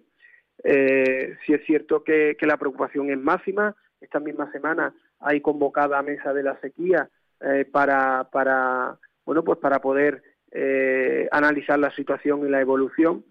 Eh, 0.63 1.37
sí 1.45 1.53
es 1.53 1.65
cierto 1.65 2.03
que 2.03 2.37
la 2.41 2.57
preocupación 2.57 3.09
es 3.11 3.17
máxima. 3.17 3.75
Esta 4.01 4.19
misma 4.19 4.51
semana 4.51 4.93
hay 5.19 5.41
convocada 5.41 6.01
mesa 6.01 6.33
de 6.33 6.43
la 6.43 6.59
sequía 6.59 7.09
eh, 7.43 7.65
para, 7.65 8.29
para, 8.31 8.97
bueno, 9.25 9.43
pues 9.43 9.59
para 9.59 9.79
poder 9.79 10.23
eh, 10.51 11.27
analizar 11.31 11.79
la 11.79 11.91
situación 11.91 12.45
y 12.45 12.49
la 12.49 12.61
evolución, 12.61 13.25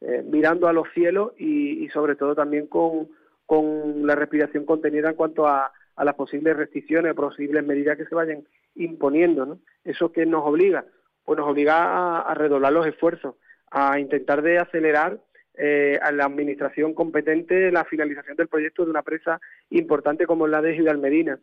eh, 0.00 0.22
mirando 0.24 0.68
a 0.68 0.72
los 0.72 0.88
cielos 0.92 1.32
y, 1.38 1.88
sobre 1.88 2.16
todo 2.16 2.34
también 2.34 2.66
con, 2.66 3.08
con, 3.46 4.06
la 4.06 4.14
respiración 4.14 4.66
contenida 4.66 5.10
en 5.10 5.16
cuanto 5.16 5.46
a, 5.46 5.72
a 5.96 6.04
las 6.04 6.14
posibles 6.14 6.56
restricciones, 6.56 7.14
posibles 7.14 7.64
medidas 7.64 7.96
que 7.96 8.04
se 8.04 8.14
vayan 8.14 8.44
imponiendo. 8.74 9.46
¿no? 9.46 9.58
¿Eso 9.84 10.12
que 10.12 10.26
nos 10.26 10.44
obliga? 10.44 10.84
Pues 11.24 11.38
nos 11.38 11.48
obliga 11.48 12.20
a, 12.20 12.34
redoblar 12.34 12.72
los 12.72 12.86
esfuerzos, 12.86 13.34
a 13.70 13.98
intentar 13.98 14.42
de 14.42 14.58
acelerar 14.58 15.18
eh, 15.54 15.98
a 16.02 16.12
la 16.12 16.26
administración 16.26 16.94
competente 16.94 17.72
la 17.72 17.84
finalización 17.84 18.36
del 18.36 18.48
proyecto 18.48 18.84
de 18.84 18.90
una 18.90 19.02
presa 19.02 19.40
importante 19.70 20.26
como 20.26 20.46
la 20.46 20.60
de 20.60 20.94
Medina, 20.98 21.40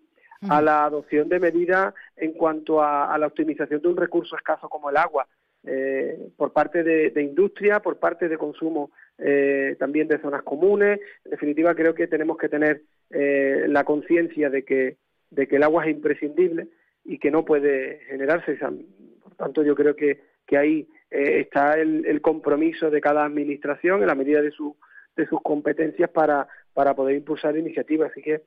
a 0.50 0.62
la 0.62 0.86
adopción 0.86 1.30
de 1.30 1.40
medidas 1.40 1.94
en 2.16 2.34
cuanto 2.34 2.82
a, 2.82 3.18
la 3.18 3.28
optimización 3.28 3.82
de 3.82 3.88
un 3.88 3.98
recurso 3.98 4.36
escaso 4.36 4.70
como 4.70 4.90
el 4.90 4.98
agua, 4.98 5.28
eh, 5.66 6.30
por 6.36 6.52
parte 6.52 6.84
de, 6.84 7.22
industria, 7.22 7.80
por 7.80 7.98
parte 7.98 8.28
de 8.28 8.38
consumo 8.38 8.92
eh, 9.18 9.78
también 9.80 10.08
de 10.08 10.20
zonas 10.20 10.44
comunes. 10.44 11.00
En 11.24 11.32
definitiva, 11.32 11.74
creo 11.74 11.94
que 11.94 12.08
tenemos 12.08 12.38
que 12.38 12.50
tener 12.50 12.82
eh, 13.10 13.66
la 13.70 13.86
conciencia 13.86 14.50
de 14.50 14.64
que, 14.64 14.98
de 15.30 15.48
que 15.48 15.56
el 15.56 15.64
agua 15.64 15.86
es 15.86 15.92
imprescindible 15.92 16.68
y 17.06 17.18
que 17.18 17.32
no 17.32 17.46
puede 17.46 18.02
generarse. 18.08 18.58
Por 18.58 19.36
tanto, 19.36 19.64
yo 19.64 19.76
creo 19.76 19.96
que, 19.96 20.22
que 20.46 20.58
ahí 20.58 20.88
está 21.10 21.74
el, 21.76 22.06
el, 22.08 22.22
compromiso 22.22 22.90
de 22.90 23.00
cada 23.00 23.24
administración 23.24 24.02
en 24.02 24.08
la 24.08 24.16
medida 24.16 24.42
de, 24.42 24.52
su, 24.52 24.76
de 25.16 25.28
sus 25.28 25.40
competencias 25.42 26.10
para, 26.10 26.48
para 26.74 26.94
poder 26.94 27.16
impulsar 27.16 27.56
iniciativas. 27.56 28.12
Así 28.12 28.22
que, 28.22 28.42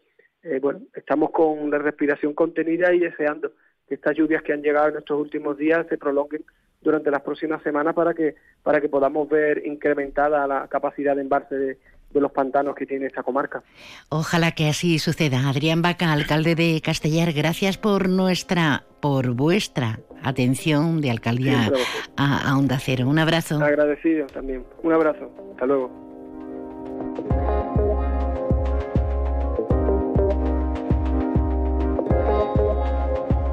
bueno, 0.61 0.81
estamos 0.95 1.31
con 1.31 1.71
la 1.71 1.79
respiración 1.79 2.35
contenida 2.35 2.93
y 2.95 3.01
deseando 3.01 3.53
que 3.89 3.95
estas 3.95 4.17
lluvias 4.17 4.43
que 4.43 4.53
han 4.53 4.63
llegado 4.63 4.89
en 4.89 4.99
estos 4.99 5.21
últimos 5.21 5.57
días 5.57 5.87
se 5.89 5.99
prolonguen 5.99 6.45
durante 6.81 7.11
las 7.11 7.23
próximas 7.23 7.63
semanas 7.63 7.95
para 7.95 8.15
que 8.15 8.35
para 8.63 8.81
que 8.81 8.89
podamos 8.89 9.29
ver 9.29 9.67
incrementada 9.67 10.47
la 10.47 10.69
capacidad 10.69 11.15
de 11.15 11.23
embarque 11.23 11.55
de, 11.55 11.79
los 12.15 12.33
pantanos 12.33 12.75
que 12.75 12.87
tiene 12.87 13.05
esta 13.07 13.23
comarca. 13.23 13.63
Ojalá 14.09 14.53
que 14.53 14.69
así 14.69 14.99
suceda. 14.99 15.51
Adrián 15.51 15.83
Baca, 15.83 16.13
alcalde 16.13 16.55
de 16.55 16.81
Castellar, 16.83 17.35
gracias 17.35 17.77
por 17.77 18.09
nuestra, 18.09 18.85
por 19.03 19.35
vuestra 19.35 19.99
atención 20.23 21.03
de 21.03 21.11
alcaldía 21.11 21.71
a, 22.17 22.51
a 22.51 22.57
Onda 22.57 22.79
Cero. 22.79 23.07
Un 23.07 23.19
abrazo. 23.19 23.63
Agradecido 23.63 24.27
también. 24.29 24.65
Un 24.83 24.95
abrazo. 24.95 25.31
Hasta 25.53 25.67
luego. 25.67 25.91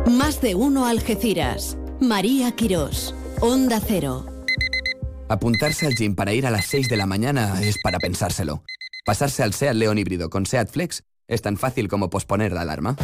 Más 0.05 0.41
de 0.41 0.53
uno 0.53 0.85
Algeciras. 0.85 1.77
María 2.01 2.51
Quirós, 2.51 3.15
Onda 3.39 3.79
Cero. 3.79 4.25
Apuntarse 5.29 5.85
al 5.87 5.95
gym 5.95 6.13
para 6.13 6.33
ir 6.33 6.45
a 6.45 6.51
las 6.51 6.65
6 6.65 6.89
de 6.89 6.97
la 6.97 7.05
mañana 7.05 7.61
es 7.61 7.77
para 7.81 7.99
pensárselo. 7.99 8.63
Pasarse 9.05 9.43
al 9.43 9.53
SEAT 9.53 9.75
León 9.75 9.97
híbrido 9.97 10.29
con 10.29 10.45
SEAT 10.45 10.69
Flex 10.69 11.03
es 11.29 11.41
tan 11.41 11.55
fácil 11.55 11.87
como 11.87 12.09
posponer 12.09 12.51
la 12.51 12.61
alarma. 12.61 12.97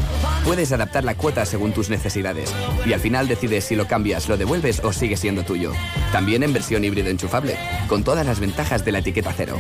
Puedes 0.44 0.74
adaptar 0.74 1.06
la 1.06 1.16
cuota 1.16 1.46
según 1.46 1.72
tus 1.72 1.90
necesidades 1.90 2.54
y 2.86 2.92
al 2.92 3.00
final 3.00 3.30
decides 3.30 3.64
si 3.64 3.78
lo 3.78 3.88
cambias, 3.88 4.28
lo 4.28 4.36
devuelves 4.36 4.82
o 4.84 4.92
sigue 4.92 5.16
siendo 5.16 5.44
tuyo. 5.44 5.72
También 6.12 6.44
en 6.44 6.52
versión 6.52 6.84
híbrido 6.84 7.10
enchufable, 7.10 7.56
con 7.88 8.04
todas 8.04 8.26
las 8.26 8.42
ventajas 8.42 8.84
de 8.84 8.92
la 8.92 9.00
etiqueta 9.00 9.34
cero. 9.36 9.58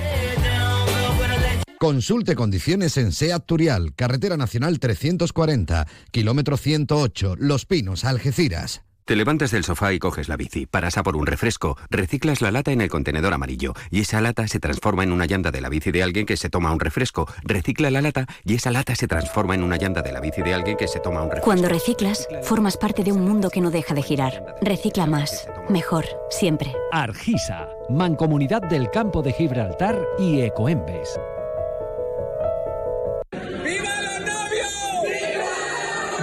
Consulte 1.79 2.35
condiciones 2.35 2.97
en 2.97 3.13
SEAT 3.13 3.45
Turial, 3.45 3.93
Carretera 3.95 4.35
Nacional 4.35 4.79
340, 4.79 5.87
kilómetro 6.11 6.57
108, 6.57 7.37
Los 7.39 7.65
Pinos, 7.65 8.03
Algeciras. 8.03 8.81
Te 9.05 9.15
levantas 9.15 9.51
del 9.51 9.63
sofá 9.63 9.93
y 9.93 9.97
coges 9.97 10.27
la 10.27 10.35
bici, 10.35 10.65
paras 10.65 10.97
a 10.97 11.03
por 11.03 11.15
un 11.15 11.25
refresco, 11.25 11.77
reciclas 11.89 12.41
la 12.41 12.51
lata 12.51 12.73
en 12.73 12.81
el 12.81 12.89
contenedor 12.89 13.33
amarillo 13.33 13.75
y 13.91 14.01
esa 14.01 14.19
lata 14.19 14.45
se 14.49 14.59
transforma 14.59 15.03
en 15.03 15.13
una 15.13 15.25
llanta 15.25 15.51
de 15.51 15.61
la 15.61 15.69
bici 15.69 15.91
de 15.91 16.03
alguien 16.03 16.25
que 16.25 16.35
se 16.35 16.49
toma 16.49 16.73
un 16.73 16.81
refresco, 16.81 17.29
recicla 17.43 17.89
la 17.89 18.01
lata 18.01 18.25
y 18.43 18.55
esa 18.55 18.71
lata 18.71 18.93
se 18.93 19.07
transforma 19.07 19.55
en 19.55 19.63
una 19.63 19.77
llanta 19.77 20.01
de 20.01 20.11
la 20.11 20.19
bici 20.19 20.41
de 20.41 20.53
alguien 20.53 20.75
que 20.75 20.89
se 20.89 20.99
toma 20.99 21.21
un 21.21 21.29
refresco. 21.29 21.45
Cuando 21.45 21.69
reciclas, 21.69 22.27
formas 22.43 22.75
parte 22.75 23.05
de 23.05 23.13
un 23.13 23.23
mundo 23.23 23.49
que 23.49 23.61
no 23.61 23.71
deja 23.71 23.93
de 23.93 24.03
girar. 24.03 24.57
Recicla 24.61 25.05
más, 25.05 25.47
mejor, 25.69 26.03
siempre. 26.29 26.75
Argisa, 26.91 27.69
Mancomunidad 27.89 28.63
del 28.63 28.91
Campo 28.91 29.21
de 29.21 29.31
Gibraltar 29.31 29.97
y 30.19 30.41
Ecoembes. 30.41 31.17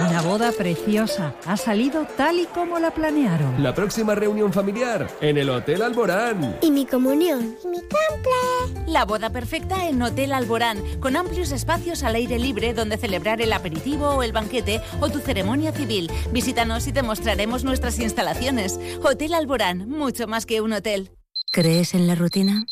Una 0.09 0.21
boda 0.21 0.53
preciosa. 0.53 1.35
Ha 1.45 1.57
salido 1.57 2.05
tal 2.15 2.39
y 2.39 2.45
como 2.45 2.79
la 2.79 2.91
planearon. 2.91 3.61
La 3.61 3.73
próxima 3.73 4.15
reunión 4.15 4.53
familiar 4.53 5.07
en 5.19 5.37
el 5.37 5.49
Hotel 5.49 5.81
Alborán. 5.81 6.57
Y 6.61 6.71
mi 6.71 6.85
comunión. 6.85 7.57
Y 7.61 7.67
mi 7.67 7.79
cumple. 7.79 8.87
La 8.87 9.03
boda 9.03 9.29
perfecta 9.31 9.89
en 9.89 10.01
Hotel 10.01 10.31
Alborán, 10.31 10.81
con 11.01 11.17
amplios 11.17 11.51
espacios 11.51 12.03
al 12.03 12.15
aire 12.15 12.39
libre 12.39 12.73
donde 12.73 12.97
celebrar 12.97 13.41
el 13.41 13.51
aperitivo 13.51 14.11
o 14.11 14.23
el 14.23 14.31
banquete 14.31 14.81
o 15.01 15.09
tu 15.09 15.19
ceremonia 15.19 15.73
civil. 15.73 16.09
Visítanos 16.31 16.87
y 16.87 16.93
te 16.93 17.03
mostraremos 17.03 17.65
nuestras 17.65 17.99
instalaciones. 17.99 18.79
Hotel 19.03 19.33
Alborán, 19.33 19.89
mucho 19.89 20.25
más 20.25 20.45
que 20.45 20.61
un 20.61 20.71
hotel. 20.71 21.11
¿Crees 21.51 21.93
en 21.93 22.07
la 22.07 22.15
rutina? 22.15 22.65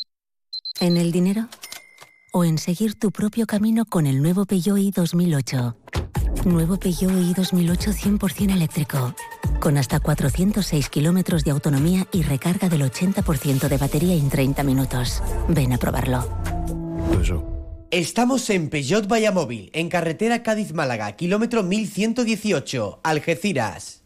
¿En 0.79 0.95
el 0.95 1.11
dinero? 1.11 1.49
¿O 2.31 2.45
en 2.45 2.57
seguir 2.57 2.97
tu 2.97 3.11
propio 3.11 3.45
camino 3.45 3.83
con 3.85 4.07
el 4.07 4.21
nuevo 4.21 4.45
Peugeot 4.45 4.77
i 4.77 4.91
2008? 4.91 5.75
Nuevo 6.45 6.77
Peugeot 6.77 7.11
i 7.11 7.33
2008 7.33 7.91
100% 7.91 8.53
eléctrico. 8.53 9.15
Con 9.59 9.77
hasta 9.77 9.99
406 9.99 10.89
kilómetros 10.89 11.43
de 11.43 11.51
autonomía 11.51 12.07
y 12.11 12.21
recarga 12.21 12.69
del 12.69 12.83
80% 12.83 13.67
de 13.67 13.77
batería 13.77 14.13
en 14.13 14.29
30 14.29 14.63
minutos. 14.63 15.23
Ven 15.49 15.73
a 15.73 15.77
probarlo. 15.77 16.23
Estamos 17.91 18.49
en 18.49 18.69
Peugeot 18.69 19.07
Vallamóvil, 19.07 19.69
en 19.73 19.89
carretera 19.89 20.43
Cádiz-Málaga, 20.43 21.11
kilómetro 21.13 21.63
1118, 21.63 22.99
Algeciras. 23.03 24.04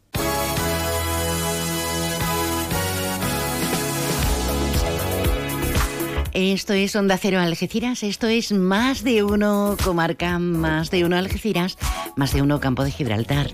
Esto 6.34 6.74
es 6.74 6.96
Onda 6.96 7.18
Cero 7.18 7.40
Algeciras, 7.40 8.04
esto 8.04 8.28
es 8.28 8.52
más 8.52 9.04
de 9.04 9.24
uno 9.24 9.76
comarca, 9.84 10.38
más 10.38 10.92
de 10.92 11.04
uno 11.04 11.18
Algeciras, 11.18 11.78
más 12.16 12.34
de 12.34 12.42
uno 12.44 12.60
Campo 12.60 12.84
de 12.84 12.92
Gibraltar. 12.92 13.52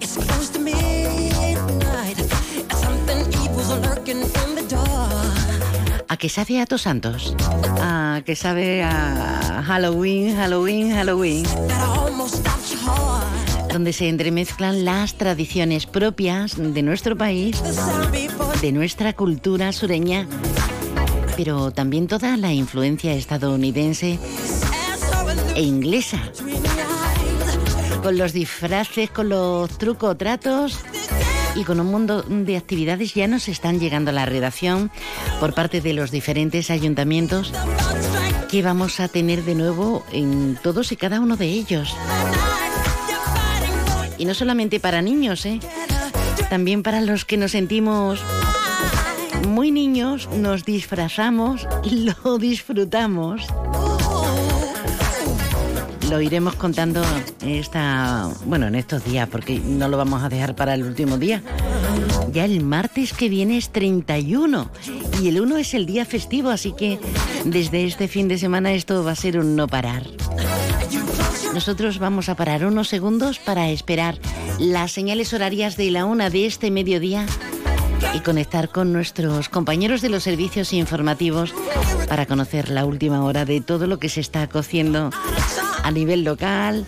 ¿A 6.10 6.18
qué 6.18 6.30
sabe 6.30 6.62
a 6.62 6.66
tus 6.66 6.82
santos? 6.82 7.36
¿A 7.82 8.22
qué 8.26 8.36
sabe 8.36 8.84
a 8.84 9.64
Halloween, 9.66 10.36
Halloween, 10.36 10.92
Halloween? 10.92 11.46
Donde 13.70 13.94
se 13.94 14.10
entremezclan 14.10 14.84
las 14.86 15.16
tradiciones 15.16 15.86
propias 15.86 16.56
de 16.58 16.82
nuestro 16.82 17.18
país, 17.18 17.62
de 18.62 18.72
nuestra 18.72 19.14
cultura 19.14 19.72
sureña 19.72 20.28
pero 21.36 21.72
también 21.72 22.08
toda 22.08 22.38
la 22.38 22.54
influencia 22.54 23.14
estadounidense 23.14 24.20
e 25.56 25.62
inglesa. 25.62 26.20
Con 28.02 28.18
los 28.18 28.34
disfraces, 28.34 29.10
con 29.10 29.30
los 29.30 29.78
trucos, 29.78 30.18
tratos 30.18 30.80
y 31.56 31.64
con 31.64 31.80
un 31.80 31.88
mundo 31.88 32.22
de 32.24 32.58
actividades 32.58 33.14
ya 33.14 33.28
nos 33.28 33.48
están 33.48 33.80
llegando 33.80 34.12
a 34.12 34.14
la 34.14 34.26
redacción 34.26 34.92
por 35.40 35.54
parte 35.54 35.82
de 35.82 35.94
los 35.94 36.12
diferentes 36.12 36.70
ayuntamientos 36.70 37.52
que 38.50 38.62
vamos 38.62 39.00
a 39.00 39.08
tener 39.08 39.44
de 39.44 39.56
nuevo 39.56 40.06
en 40.12 40.58
todos 40.62 40.92
y 40.92 40.96
cada 40.96 41.20
uno 41.20 41.38
de 41.38 41.48
ellos. 41.48 41.96
Y 44.18 44.26
no 44.26 44.34
solamente 44.34 44.80
para 44.80 45.02
niños, 45.02 45.46
¿eh? 45.46 45.60
también 46.50 46.84
para 46.84 47.02
los 47.02 47.26
que 47.26 47.38
nos 47.38 47.52
sentimos 47.52 48.22
muy 49.48 49.72
niños 49.72 50.30
nos 50.30 50.66
disfrazamos 50.66 51.68
y 51.84 52.10
lo 52.24 52.38
disfrutamos. 52.38 53.42
Lo 56.10 56.22
iremos 56.22 56.56
contando 56.56 57.04
esta, 57.42 58.30
bueno, 58.46 58.68
en 58.68 58.76
estos 58.76 59.04
días, 59.04 59.28
porque 59.28 59.60
no 59.60 59.88
lo 59.88 59.98
vamos 59.98 60.22
a 60.24 60.30
dejar 60.30 60.56
para 60.56 60.76
el 60.76 60.84
último 60.84 61.18
día. 61.18 61.42
Ya 62.32 62.46
el 62.46 62.64
martes 62.64 63.14
que 63.14 63.28
viene 63.28 63.58
es 63.58 63.70
31 63.70 64.70
y 65.22 65.28
el 65.30 65.42
1 65.42 65.58
es 65.58 65.74
el 65.74 65.86
día 65.86 66.06
festivo, 66.06 66.50
así 66.50 66.74
que 66.74 67.00
desde 67.44 67.86
este 67.86 68.08
fin 68.08 68.28
de 68.28 68.38
semana 68.38 68.74
esto 68.74 69.04
va 69.04 69.12
a 69.12 69.16
ser 69.16 69.40
un 69.40 69.56
no 69.56 69.68
parar. 69.68 70.04
Nosotros 71.54 72.00
vamos 72.00 72.30
a 72.30 72.36
parar 72.36 72.66
unos 72.66 72.90
segundos 72.90 73.40
para 73.40 73.70
esperar 73.70 74.20
las 74.60 74.92
señales 74.92 75.34
horarias 75.34 75.78
de 75.78 75.90
la 75.90 76.06
una 76.06 76.30
de 76.30 76.46
este 76.46 76.70
mediodía 76.70 77.26
y 78.14 78.20
conectar 78.20 78.70
con 78.70 78.94
nuestros 78.94 79.50
compañeros 79.50 80.02
de 80.02 80.10
los 80.10 80.24
servicios 80.24 80.74
informativos 80.74 81.54
para 82.08 82.26
conocer 82.26 82.70
la 82.70 82.86
última 82.86 83.24
hora 83.24 83.46
de 83.46 83.62
todo 83.62 83.88
lo 83.88 84.00
que 84.00 84.10
se 84.10 84.22
está 84.22 84.48
cociendo 84.48 85.10
a 85.84 85.92
nivel 85.92 86.24
local, 86.24 86.86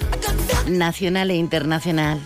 nacional 0.67 1.31
e 1.31 1.35
internacional. 1.35 2.19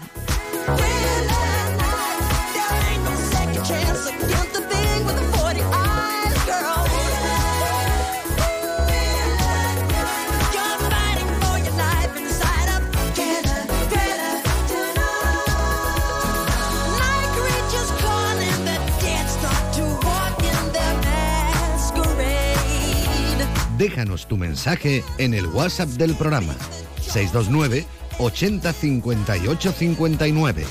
Déjanos 23.81 24.27
tu 24.27 24.37
mensaje 24.37 25.03
en 25.17 25.33
el 25.33 25.47
WhatsApp 25.47 25.89
del 25.89 26.13
programa 26.13 26.53
629 27.01 27.87
80 28.19 28.73
58 28.73 29.71
59. 29.71 30.65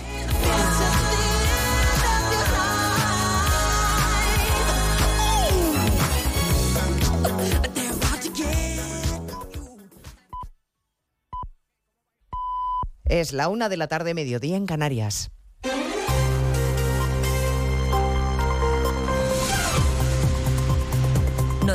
Es 13.07 13.33
la 13.33 13.49
una 13.49 13.69
de 13.69 13.77
la 13.77 13.89
tarde, 13.89 14.15
mediodía 14.15 14.57
en 14.57 14.67
Canarias. 14.67 15.33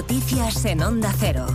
Noticias 0.07 0.63
en 0.65 0.83
Onda 0.83 1.11
Cero. 1.19 1.47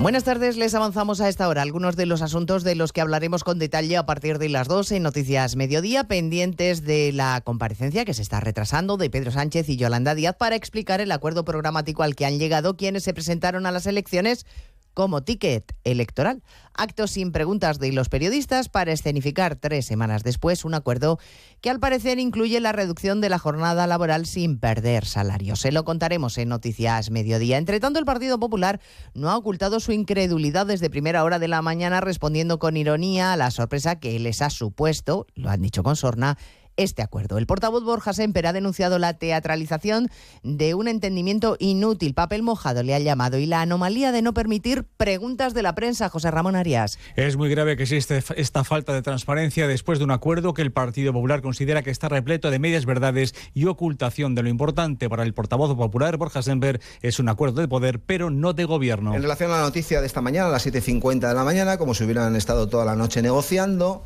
Buenas 0.00 0.24
tardes, 0.24 0.56
les 0.56 0.74
avanzamos 0.74 1.20
a 1.20 1.28
esta 1.28 1.46
hora 1.46 1.60
algunos 1.60 1.96
de 1.96 2.06
los 2.06 2.22
asuntos 2.22 2.64
de 2.64 2.74
los 2.74 2.94
que 2.94 3.02
hablaremos 3.02 3.44
con 3.44 3.58
detalle 3.58 3.98
a 3.98 4.06
partir 4.06 4.38
de 4.38 4.48
las 4.48 4.66
12 4.66 4.96
en 4.96 5.02
Noticias 5.02 5.54
Mediodía, 5.56 6.04
pendientes 6.04 6.82
de 6.82 7.12
la 7.12 7.42
comparecencia 7.42 8.06
que 8.06 8.14
se 8.14 8.22
está 8.22 8.40
retrasando 8.40 8.96
de 8.96 9.10
Pedro 9.10 9.32
Sánchez 9.32 9.68
y 9.68 9.76
Yolanda 9.76 10.14
Díaz 10.14 10.36
para 10.38 10.56
explicar 10.56 11.02
el 11.02 11.12
acuerdo 11.12 11.44
programático 11.44 12.02
al 12.02 12.16
que 12.16 12.24
han 12.24 12.38
llegado 12.38 12.74
quienes 12.74 13.04
se 13.04 13.12
presentaron 13.12 13.66
a 13.66 13.70
las 13.70 13.86
elecciones 13.86 14.46
como 14.94 15.22
ticket 15.22 15.74
electoral. 15.84 16.42
Actos 16.74 17.10
sin 17.12 17.32
preguntas 17.32 17.78
de 17.78 17.92
los 17.92 18.08
periodistas 18.08 18.68
para 18.68 18.92
escenificar 18.92 19.56
tres 19.56 19.86
semanas 19.86 20.22
después 20.22 20.64
un 20.64 20.74
acuerdo 20.74 21.18
que 21.60 21.70
al 21.70 21.80
parecer 21.80 22.18
incluye 22.18 22.58
la 22.60 22.72
reducción 22.72 23.20
de 23.20 23.28
la 23.28 23.38
jornada 23.38 23.86
laboral 23.86 24.26
sin 24.26 24.58
perder 24.58 25.04
salario. 25.04 25.56
Se 25.56 25.72
lo 25.72 25.84
contaremos 25.84 26.38
en 26.38 26.48
Noticias 26.48 27.10
Mediodía. 27.10 27.58
Entre 27.58 27.80
tanto, 27.80 27.98
el 27.98 28.04
Partido 28.04 28.38
Popular 28.38 28.80
no 29.14 29.30
ha 29.30 29.36
ocultado 29.36 29.80
su 29.80 29.92
incredulidad 29.92 30.66
desde 30.66 30.90
primera 30.90 31.24
hora 31.24 31.38
de 31.38 31.48
la 31.48 31.62
mañana 31.62 32.00
respondiendo 32.00 32.58
con 32.58 32.76
ironía 32.76 33.32
a 33.32 33.36
la 33.36 33.50
sorpresa 33.50 33.98
que 33.98 34.18
les 34.18 34.42
ha 34.42 34.50
supuesto, 34.50 35.26
lo 35.34 35.50
han 35.50 35.62
dicho 35.62 35.82
con 35.82 35.96
sorna, 35.96 36.38
este 36.80 37.02
acuerdo. 37.02 37.38
El 37.38 37.46
portavoz 37.46 37.84
Borja 37.84 38.12
Semper 38.12 38.46
ha 38.46 38.52
denunciado 38.52 38.98
la 38.98 39.14
teatralización 39.14 40.08
de 40.42 40.74
un 40.74 40.88
entendimiento 40.88 41.56
inútil, 41.58 42.14
papel 42.14 42.42
mojado 42.42 42.82
le 42.82 42.94
ha 42.94 42.98
llamado, 42.98 43.38
y 43.38 43.46
la 43.46 43.60
anomalía 43.60 44.12
de 44.12 44.22
no 44.22 44.32
permitir 44.32 44.84
preguntas 44.96 45.52
de 45.54 45.62
la 45.62 45.74
prensa. 45.74 46.08
José 46.08 46.30
Ramón 46.30 46.56
Arias. 46.56 46.98
Es 47.16 47.36
muy 47.36 47.50
grave 47.50 47.76
que 47.76 47.82
existe 47.82 48.22
esta 48.36 48.64
falta 48.64 48.94
de 48.94 49.02
transparencia 49.02 49.68
después 49.68 49.98
de 49.98 50.04
un 50.04 50.10
acuerdo 50.10 50.54
que 50.54 50.62
el 50.62 50.72
Partido 50.72 51.12
Popular 51.12 51.42
considera 51.42 51.82
que 51.82 51.90
está 51.90 52.08
repleto 52.08 52.50
de 52.50 52.58
medias 52.58 52.86
verdades 52.86 53.34
y 53.52 53.66
ocultación 53.66 54.34
de 54.34 54.42
lo 54.42 54.48
importante 54.48 55.08
para 55.08 55.22
el 55.22 55.34
portavoz 55.34 55.76
popular 55.76 56.16
Borja 56.16 56.42
Semper 56.42 56.80
es 57.02 57.18
un 57.18 57.28
acuerdo 57.28 57.60
de 57.60 57.68
poder, 57.68 58.00
pero 58.00 58.30
no 58.30 58.52
de 58.52 58.64
gobierno. 58.64 59.14
En 59.14 59.22
relación 59.22 59.50
a 59.50 59.56
la 59.56 59.62
noticia 59.62 60.00
de 60.00 60.06
esta 60.06 60.20
mañana, 60.20 60.48
a 60.48 60.50
las 60.50 60.66
7.50 60.66 61.28
de 61.28 61.34
la 61.34 61.44
mañana, 61.44 61.76
como 61.76 61.94
si 61.94 62.04
hubieran 62.04 62.36
estado 62.36 62.68
toda 62.68 62.84
la 62.84 62.96
noche 62.96 63.22
negociando, 63.22 64.04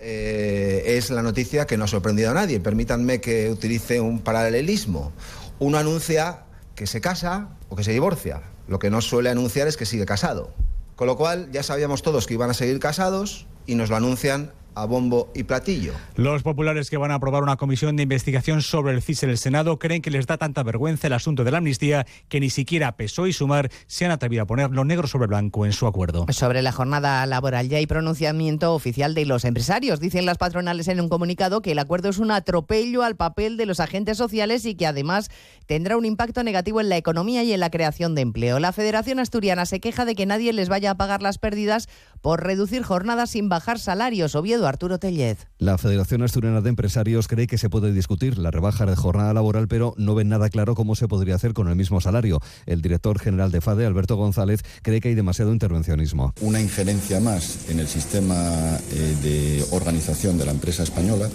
eh, 0.00 0.96
es 0.96 1.10
la 1.10 1.22
noticia 1.22 1.66
que 1.66 1.76
no 1.76 1.84
ha 1.84 1.88
sorprendido 1.88 2.30
a 2.30 2.34
nadie. 2.34 2.58
Permítanme 2.58 3.20
que 3.20 3.50
utilice 3.50 4.00
un 4.00 4.20
paralelismo. 4.20 5.12
Uno 5.58 5.78
anuncia 5.78 6.44
que 6.74 6.86
se 6.86 7.00
casa 7.00 7.50
o 7.68 7.76
que 7.76 7.84
se 7.84 7.92
divorcia. 7.92 8.42
Lo 8.66 8.78
que 8.78 8.90
no 8.90 9.02
suele 9.02 9.30
anunciar 9.30 9.68
es 9.68 9.76
que 9.76 9.84
sigue 9.84 10.06
casado. 10.06 10.54
Con 10.96 11.06
lo 11.06 11.16
cual 11.16 11.50
ya 11.52 11.62
sabíamos 11.62 12.02
todos 12.02 12.26
que 12.26 12.34
iban 12.34 12.50
a 12.50 12.54
seguir 12.54 12.78
casados 12.78 13.46
y 13.66 13.74
nos 13.74 13.90
lo 13.90 13.96
anuncian 13.96 14.52
a 14.74 14.84
bombo 14.84 15.30
y 15.34 15.44
platillo. 15.44 15.92
Los 16.16 16.42
populares 16.42 16.90
que 16.90 16.96
van 16.96 17.10
a 17.10 17.14
aprobar 17.14 17.42
una 17.42 17.56
comisión 17.56 17.96
de 17.96 18.02
investigación 18.02 18.62
sobre 18.62 18.92
el 18.94 19.02
CIS 19.02 19.24
en 19.24 19.30
el 19.30 19.38
Senado 19.38 19.78
creen 19.78 20.02
que 20.02 20.10
les 20.10 20.26
da 20.26 20.38
tanta 20.38 20.62
vergüenza 20.62 21.06
el 21.06 21.12
asunto 21.12 21.44
de 21.44 21.50
la 21.50 21.58
amnistía 21.58 22.06
que 22.28 22.40
ni 22.40 22.50
siquiera 22.50 22.96
PSOE 22.96 23.30
y 23.30 23.32
Sumar 23.32 23.70
se 23.86 24.04
han 24.04 24.10
atrevido 24.10 24.42
a 24.42 24.46
ponerlo 24.46 24.84
negro 24.84 25.06
sobre 25.06 25.26
blanco 25.26 25.66
en 25.66 25.72
su 25.72 25.86
acuerdo. 25.86 26.26
Sobre 26.30 26.62
la 26.62 26.72
jornada 26.72 27.24
laboral 27.26 27.68
ya 27.68 27.78
hay 27.78 27.86
pronunciamiento 27.86 28.74
oficial 28.74 29.14
de 29.14 29.26
los 29.26 29.44
empresarios. 29.44 30.00
Dicen 30.00 30.26
las 30.26 30.38
patronales 30.38 30.88
en 30.88 31.00
un 31.00 31.08
comunicado 31.08 31.62
que 31.62 31.72
el 31.72 31.78
acuerdo 31.78 32.08
es 32.08 32.18
un 32.18 32.30
atropello 32.30 33.02
al 33.02 33.16
papel 33.16 33.56
de 33.56 33.66
los 33.66 33.80
agentes 33.80 34.18
sociales 34.18 34.64
y 34.64 34.74
que 34.74 34.86
además 34.86 35.30
tendrá 35.66 35.96
un 35.96 36.04
impacto 36.04 36.42
negativo 36.42 36.80
en 36.80 36.88
la 36.88 36.96
economía 36.96 37.42
y 37.42 37.52
en 37.52 37.60
la 37.60 37.70
creación 37.70 38.14
de 38.14 38.22
empleo. 38.22 38.58
La 38.58 38.72
Federación 38.72 39.18
Asturiana 39.18 39.66
se 39.66 39.80
queja 39.80 40.04
de 40.04 40.14
que 40.14 40.26
nadie 40.26 40.52
les 40.52 40.68
vaya 40.68 40.92
a 40.92 40.96
pagar 40.96 41.22
las 41.22 41.38
pérdidas 41.38 41.88
por 42.20 42.42
reducir 42.44 42.82
jornadas 42.82 43.30
sin 43.30 43.48
bajar 43.48 43.78
salarios. 43.78 44.34
Oviedo 44.34 44.66
Arturo 44.66 44.98
Tellez. 44.98 45.46
La 45.58 45.78
Federación 45.78 46.22
Asturiana 46.22 46.60
de 46.60 46.70
Empresarios 46.70 47.28
cree 47.28 47.46
que 47.46 47.58
se 47.58 47.70
puede 47.70 47.92
discutir 47.92 48.38
la 48.38 48.50
rebaja 48.50 48.86
de 48.86 48.96
jornada 48.96 49.32
laboral, 49.34 49.68
pero 49.68 49.94
no 49.96 50.14
ven 50.14 50.28
nada 50.28 50.48
claro 50.48 50.74
cómo 50.74 50.94
se 50.94 51.08
podría 51.08 51.34
hacer 51.34 51.52
con 51.52 51.68
el 51.68 51.76
mismo 51.76 52.00
salario. 52.00 52.40
El 52.66 52.82
director 52.82 53.18
general 53.18 53.50
de 53.50 53.60
FADE, 53.60 53.86
Alberto 53.86 54.16
González, 54.16 54.62
cree 54.82 55.00
que 55.00 55.08
hay 55.08 55.14
demasiado 55.14 55.52
intervencionismo. 55.52 56.34
Una 56.40 56.60
injerencia 56.60 57.20
más 57.20 57.68
en 57.68 57.80
el 57.80 57.88
sistema 57.88 58.34
eh, 58.34 59.16
de 59.22 59.64
organización 59.72 60.38
de 60.38 60.46
la 60.46 60.52
empresa 60.52 60.82
española. 60.82 61.28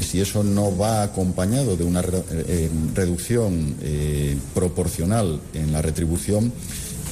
Si 0.00 0.20
eso 0.20 0.44
no 0.44 0.76
va 0.76 1.02
acompañado 1.02 1.76
de 1.76 1.84
una 1.84 2.00
eh, 2.00 2.70
reducción 2.94 3.76
eh, 3.80 4.36
proporcional 4.54 5.40
en 5.54 5.72
la 5.72 5.82
retribución, 5.82 6.52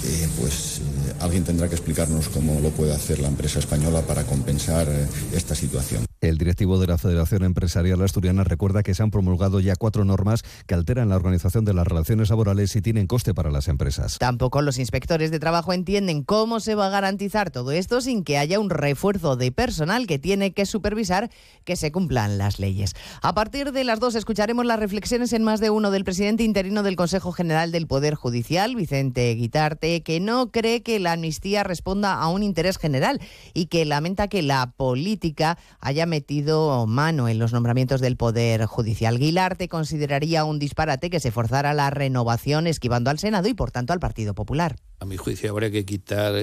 eh, 0.05 0.29
pues 0.39 0.81
alguien 1.21 1.45
tendrá 1.45 1.69
que 1.69 1.75
explicarnos 1.75 2.29
cómo 2.29 2.61
lo 2.61 2.71
puede 2.71 2.95
hacer 2.95 3.19
la 3.19 3.29
empresa 3.29 3.59
española 3.59 4.03
para 4.03 4.25
compensar 4.25 4.89
eh, 4.89 5.07
esta 5.33 5.55
situación. 5.55 6.05
El 6.29 6.39
directivo 6.39 6.79
de 6.79 6.87
la 6.87 6.97
Federación 6.97 7.45
Empresarial 7.45 8.01
Asturiana 8.01 8.45
recuerda 8.45 8.83
que 8.83 8.95
se 8.95 9.03
han 9.03 9.11
promulgado 9.11 9.61
ya 9.61 9.77
cuatro 9.77 10.07
normas 10.07 10.43
que 10.67 10.75
alteran 10.75 11.11
la 11.11 11.17
organización 11.17 11.67
de 11.67 11.75
las 11.75 11.87
relaciones 11.87 12.31
laborales 12.31 12.75
y 12.77 12.81
tienen 12.81 13.07
coste 13.07 13.35
para 13.35 13.51
las 13.51 13.69
empresas. 13.69 14.17
Tampoco 14.19 14.63
los 14.63 14.79
inspectores 14.79 15.31
de 15.31 15.39
trabajo 15.39 15.75
entienden 15.75 16.23
cómo 16.23 16.61
se 16.61 16.77
va 16.77 16.87
a 16.87 16.91
garantizar 16.91 17.51
todo 17.51 17.73
esto 17.73 18.01
sin 18.01 18.25
que 18.25 18.39
haya 18.39 18.59
un 18.59 18.71
refuerzo 18.71 19.37
de 19.37 19.53
personal 19.53 20.07
que 20.07 20.19
tiene 20.19 20.55
que 20.55 20.65
supervisar 20.65 21.31
que 21.65 21.77
se 21.77 21.93
cumplan 21.93 22.39
las 22.39 22.59
leyes. 22.59 22.95
A 23.21 23.35
partir 23.35 23.73
de 23.73 23.85
las 23.85 24.01
dos 24.01 24.15
escucharemos 24.15 24.65
las 24.65 24.81
reflexiones 24.81 25.35
en 25.35 25.45
más 25.45 25.61
de 25.61 25.69
uno 25.69 25.91
del 25.91 26.05
presidente 26.05 26.43
interino 26.43 26.83
del 26.83 26.97
Consejo 26.97 27.33
General 27.33 27.71
del 27.71 27.87
Poder 27.87 28.15
Judicial, 28.15 28.77
Vicente 28.77 29.35
Guitarte, 29.35 30.03
que 30.03 30.21
no 30.21 30.51
cree 30.51 30.83
que 30.83 31.01
la 31.01 31.13
amnistía 31.13 31.65
responda 31.65 32.15
a 32.15 32.29
un 32.29 32.43
interés 32.43 32.79
general 32.79 33.21
y 33.53 33.67
que 33.67 33.85
lamenta 33.85 34.29
que 34.29 34.41
la 34.41 34.73
política 34.75 35.59
haya 35.81 36.07
metido 36.15 36.87
mano 36.87 37.29
en 37.29 37.41
los 37.41 37.53
nombramientos 37.53 38.01
del 38.01 38.17
Poder 38.17 38.67
Judicial. 38.67 39.19
Guilarte 39.19 39.69
consideraría 39.69 40.45
un 40.45 40.61
disparate 40.61 41.11
que 41.11 41.19
se 41.19 41.33
forzara 41.33 41.75
la 41.75 41.91
renovación 41.91 42.69
esquivando 42.69 43.11
al 43.11 43.19
Senado 43.19 43.49
y, 43.49 43.55
por 43.55 43.73
tanto, 43.73 43.93
al 43.93 43.99
Partido 43.99 44.33
Popular. 44.33 44.77
A 45.01 45.07
mi 45.07 45.17
juicio 45.17 45.51
habría 45.51 45.73
que 45.73 45.85
quitar 45.85 46.35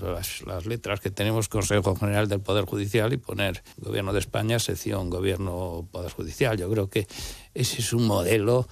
las, 0.00 0.66
letras 0.66 1.00
que 1.00 1.10
tenemos 1.10 1.50
Consejo 1.50 1.94
General 1.96 2.28
del 2.28 2.40
Poder 2.40 2.64
Judicial 2.64 3.12
y 3.12 3.18
poner 3.18 3.62
Gobierno 3.76 4.14
de 4.14 4.20
España, 4.20 4.58
sección 4.58 5.10
Gobierno 5.10 5.86
Poder 5.92 6.10
Judicial. 6.10 6.56
Yo 6.56 6.70
creo 6.70 6.88
que 6.88 7.06
ese 7.52 7.82
es 7.82 7.92
un 7.92 8.06
modelo 8.06 8.66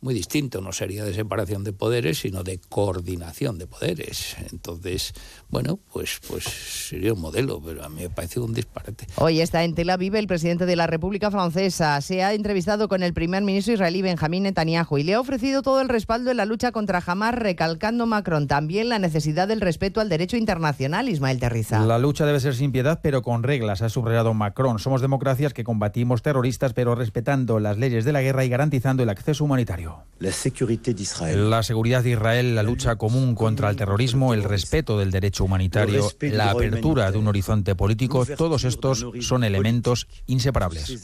muy 0.00 0.14
distinto, 0.14 0.60
no 0.60 0.72
sería 0.72 1.04
de 1.04 1.12
separación 1.12 1.62
de 1.62 1.72
poderes, 1.72 2.20
sino 2.20 2.42
de 2.42 2.58
coordinación 2.58 3.58
de 3.58 3.66
poderes. 3.66 4.36
Entonces, 4.50 5.12
bueno, 5.50 5.78
pues, 5.92 6.20
pues 6.26 6.44
sería 6.44 7.12
un 7.12 7.20
modelo, 7.20 7.60
pero 7.64 7.84
a 7.84 7.88
mí 7.88 8.02
me 8.02 8.10
parece 8.10 8.40
un 8.40 8.54
disparate. 8.54 9.06
Hoy 9.16 9.40
está 9.40 9.62
en 9.64 9.74
Tel 9.74 9.90
Aviv 9.90 10.14
el 10.16 10.26
presidente 10.26 10.64
de 10.64 10.76
la 10.76 10.86
República 10.86 11.30
Francesa. 11.30 12.00
Se 12.00 12.22
ha 12.22 12.32
entrevistado 12.32 12.88
con 12.88 13.02
el 13.02 13.12
primer 13.12 13.42
ministro 13.42 13.74
israelí 13.74 14.00
Benjamín 14.00 14.44
Netanyahu 14.44 14.98
y 14.98 15.02
le 15.02 15.14
ha 15.14 15.20
ofrecido 15.20 15.62
todo 15.62 15.80
el 15.80 15.88
respaldo 15.88 16.30
en 16.30 16.38
la 16.38 16.46
lucha 16.46 16.72
contra 16.72 17.02
Hamas, 17.04 17.34
recalcando 17.34 18.06
Macron 18.06 18.46
también 18.46 18.88
la 18.88 18.98
necesidad 18.98 19.48
del 19.48 19.60
respeto 19.60 20.00
al 20.00 20.08
derecho 20.08 20.36
internacional, 20.36 21.08
Ismael 21.08 21.38
Terriza. 21.38 21.84
La 21.84 21.98
lucha 21.98 22.24
debe 22.24 22.40
ser 22.40 22.54
sin 22.54 22.72
piedad, 22.72 23.00
pero 23.02 23.22
con 23.22 23.42
reglas, 23.42 23.82
ha 23.82 23.88
subrayado 23.88 24.32
Macron. 24.32 24.78
Somos 24.78 25.02
democracias 25.02 25.52
que 25.52 25.64
combatimos 25.64 26.22
terroristas, 26.22 26.72
pero 26.72 26.94
respetando 26.94 27.60
las 27.60 27.76
leyes 27.76 28.04
de 28.04 28.12
la 28.12 28.22
guerra 28.22 28.44
y 28.44 28.48
garantizando 28.48 29.02
el 29.02 29.10
acceso 29.10 29.44
humanitario. 29.44 29.89
La, 30.18 31.48
la 31.48 31.62
seguridad 31.62 32.02
de 32.02 32.10
Israel, 32.10 32.54
la 32.54 32.62
lucha 32.62 32.96
común 32.96 33.34
contra 33.34 33.70
el 33.70 33.76
terrorismo, 33.76 34.34
el 34.34 34.44
respeto 34.44 34.98
del 34.98 35.10
derecho 35.10 35.44
humanitario, 35.44 36.10
la 36.20 36.50
apertura 36.50 37.10
de 37.10 37.18
un 37.18 37.28
horizonte 37.28 37.74
político, 37.74 38.26
todos 38.36 38.64
estos 38.64 39.06
son 39.20 39.44
elementos 39.44 40.08
inseparables 40.26 41.02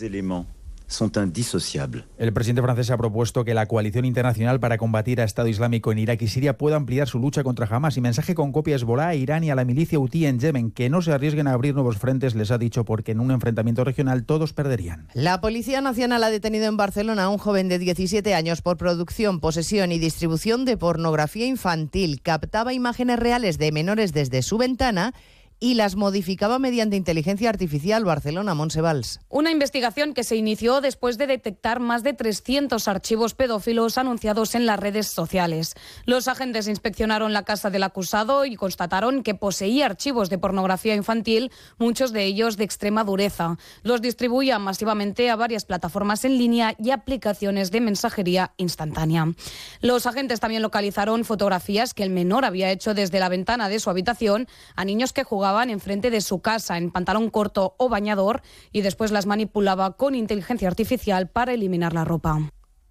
son 0.87 1.11
indisociables. 1.17 2.05
El 2.19 2.33
presidente 2.33 2.63
francés 2.63 2.91
ha 2.91 2.97
propuesto 2.97 3.45
que 3.45 3.55
la 3.55 3.67
coalición 3.67 4.05
internacional 4.05 4.61
para 4.61 4.79
combatir 4.79 5.21
a 5.21 5.25
Estado 5.25 5.49
Islámico 5.49 5.93
en 5.93 5.99
Irak 5.99 6.23
y 6.23 6.29
Siria 6.29 6.59
pueda 6.59 6.77
ampliar 6.77 7.09
su 7.09 7.19
lucha 7.19 7.43
contra 7.43 7.67
Hamas 7.67 7.97
y 7.97 8.01
mensaje 8.01 8.35
con 8.35 8.53
copia 8.53 8.75
a 8.75 8.77
Hezbollah, 8.77 9.09
a 9.09 9.15
Irán 9.15 9.45
y 9.45 9.51
a 9.51 9.55
la 9.55 9.65
milicia 9.65 9.99
Houthi 9.99 10.27
en 10.27 10.39
Yemen, 10.39 10.71
que 10.71 10.91
no 10.91 11.03
se 11.03 11.13
arriesguen 11.13 11.47
a 11.47 11.53
abrir 11.53 11.75
nuevos 11.75 11.99
frentes, 11.99 12.35
les 12.35 12.51
ha 12.51 12.59
dicho, 12.59 12.85
porque 12.85 13.13
en 13.13 13.21
un 13.21 13.31
enfrentamiento 13.31 13.85
regional 13.85 14.25
todos 14.25 14.53
perderían. 14.53 15.09
La 15.15 15.41
Policía 15.41 15.81
Nacional 15.81 16.23
ha 16.25 16.31
detenido 16.31 16.67
en 16.67 16.77
Barcelona 16.77 17.25
a 17.25 17.29
un 17.29 17.39
joven 17.39 17.69
de 17.69 17.79
17 17.79 18.35
años 18.35 18.63
por 18.63 18.77
producción, 18.77 19.41
posesión 19.41 19.93
y 19.93 19.99
distribución 19.99 20.65
de 20.65 20.77
pornografía 20.77 21.47
infantil. 21.47 22.21
Captaba 22.23 22.73
imágenes 22.73 23.19
reales 23.19 23.59
de 23.59 23.73
menores 23.73 24.13
desde 24.13 24.43
su 24.43 24.59
ventana 24.59 25.15
y 25.59 25.75
las 25.75 25.97
modificaba 25.97 26.59
mediante 26.59 26.97
inteligencia 26.97 27.49
artificial. 27.49 28.05
Barcelona, 28.05 28.55
Monsevals. 28.55 29.21
Una 29.29 29.51
investigación 29.51 30.13
que 30.13 30.25
se 30.25 30.37
inició 30.37 30.81
después 30.81 31.19
de 31.19 31.27
detectar 31.27 31.81
más 31.81 32.03
de 32.03 32.13
300 32.13 32.87
archivos 32.89 33.35
pedófilos 33.35 33.99
anunciados 33.99 34.55
en 34.55 34.67
las 34.67 34.79
redes 34.79 35.07
sociales. 35.07 35.75
Los 36.05 36.29
agentes 36.29 36.69
inspeccionaron 36.69 37.33
la 37.33 37.45
casa 37.45 37.71
del 37.71 37.85
acusado 37.85 38.45
y 38.45 38.57
constataron 38.57 39.23
que 39.23 39.35
poseía 39.35 39.87
archivos 39.87 40.29
de 40.29 40.39
pornografía 40.39 40.95
infantil, 40.95 41.51
muchos 41.79 42.13
de 42.13 42.25
ellos 42.25 42.57
de 42.57 42.65
extrema 42.65 43.05
dureza. 43.05 43.57
Los 43.83 44.03
distribuía 44.03 44.59
masivamente 44.59 45.31
a 45.31 45.37
varias 45.37 45.65
plataformas 45.65 46.25
en 46.25 46.39
línea 46.39 46.75
y 46.79 46.91
aplicaciones 46.91 47.71
de 47.71 47.81
mensajería 47.81 48.53
instantánea. 48.59 49.33
Los 49.81 50.07
agentes 50.07 50.41
también 50.41 50.63
localizaron 50.63 51.25
fotografías 51.25 51.95
que 51.95 52.03
el 52.03 52.11
menor 52.11 52.45
había 52.45 52.71
hecho 52.71 52.93
desde 52.93 53.21
la 53.21 53.29
ventana 53.29 53.69
de 53.69 53.81
su 53.81 53.89
habitación 53.89 54.49
a 54.75 54.85
niños 54.85 55.13
que 55.13 55.25
jugaban 55.25 55.46
enfrente 55.71 56.11
de 56.11 56.21
su 56.21 56.41
casa 56.41 56.77
en 56.79 56.91
pantalón 56.91 57.31
corto 57.31 57.75
o 57.79 57.89
bañador 57.89 58.43
y 58.73 58.83
después 58.83 59.11
las 59.11 59.27
manipulaba 59.27 59.97
con 59.97 60.15
inteligencia 60.15 60.69
artificial 60.69 61.29
para 61.29 61.53
eliminar 61.53 61.93
la 61.93 62.05
ropa. 62.05 62.51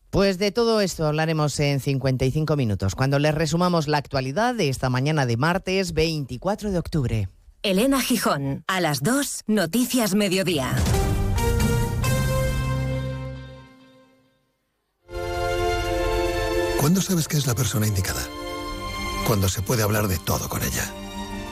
Pues 0.10 0.38
de 0.38 0.52
todo 0.52 0.80
esto 0.80 1.06
hablaremos 1.06 1.60
en 1.60 1.80
55 1.80 2.56
minutos, 2.56 2.96
cuando 2.96 3.20
les 3.20 3.36
resumamos 3.36 3.88
la 3.88 3.98
actualidad 3.98 4.56
de 4.56 4.70
esta 4.70 4.90
mañana 4.90 5.26
de 5.26 5.36
martes 5.36 5.94
24 5.94 6.72
de 6.72 6.78
octubre. 6.78 7.30
Elena 7.64 8.00
Gijón, 8.00 8.64
a 8.68 8.80
las 8.80 9.02
2, 9.02 9.44
Noticias 9.48 10.16
Mediodía. 10.16 10.74
¿Cuándo 16.80 17.02
sabes 17.02 17.28
que 17.28 17.38
es 17.38 17.48
la 17.48 17.56
persona 17.56 17.88
indicada? 17.88 18.22
Cuando 19.28 19.50
se 19.50 19.64
puede 19.64 19.82
hablar 19.82 20.08
de 20.08 20.20
todo 20.20 20.48
con 20.48 20.62
ella. 20.62 21.05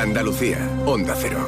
Andalucía, 0.00 0.58
Onda 0.86 1.14
Cero. 1.14 1.46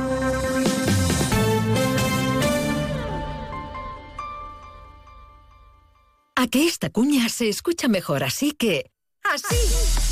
A 6.37 6.47
que 6.49 6.67
esta 6.67 6.91
cuña 6.91 7.31
se 7.31 7.49
escucha 7.49 7.89
mejor, 7.89 8.25
así 8.25 8.53
que... 8.53 8.91
¡Así! 9.25 10.12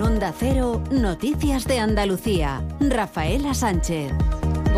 Onda 0.00 0.32
Cero, 0.38 0.82
Noticias 0.90 1.64
de 1.64 1.78
Andalucía. 1.78 2.62
Rafaela 2.80 3.54
Sánchez. 3.54 4.12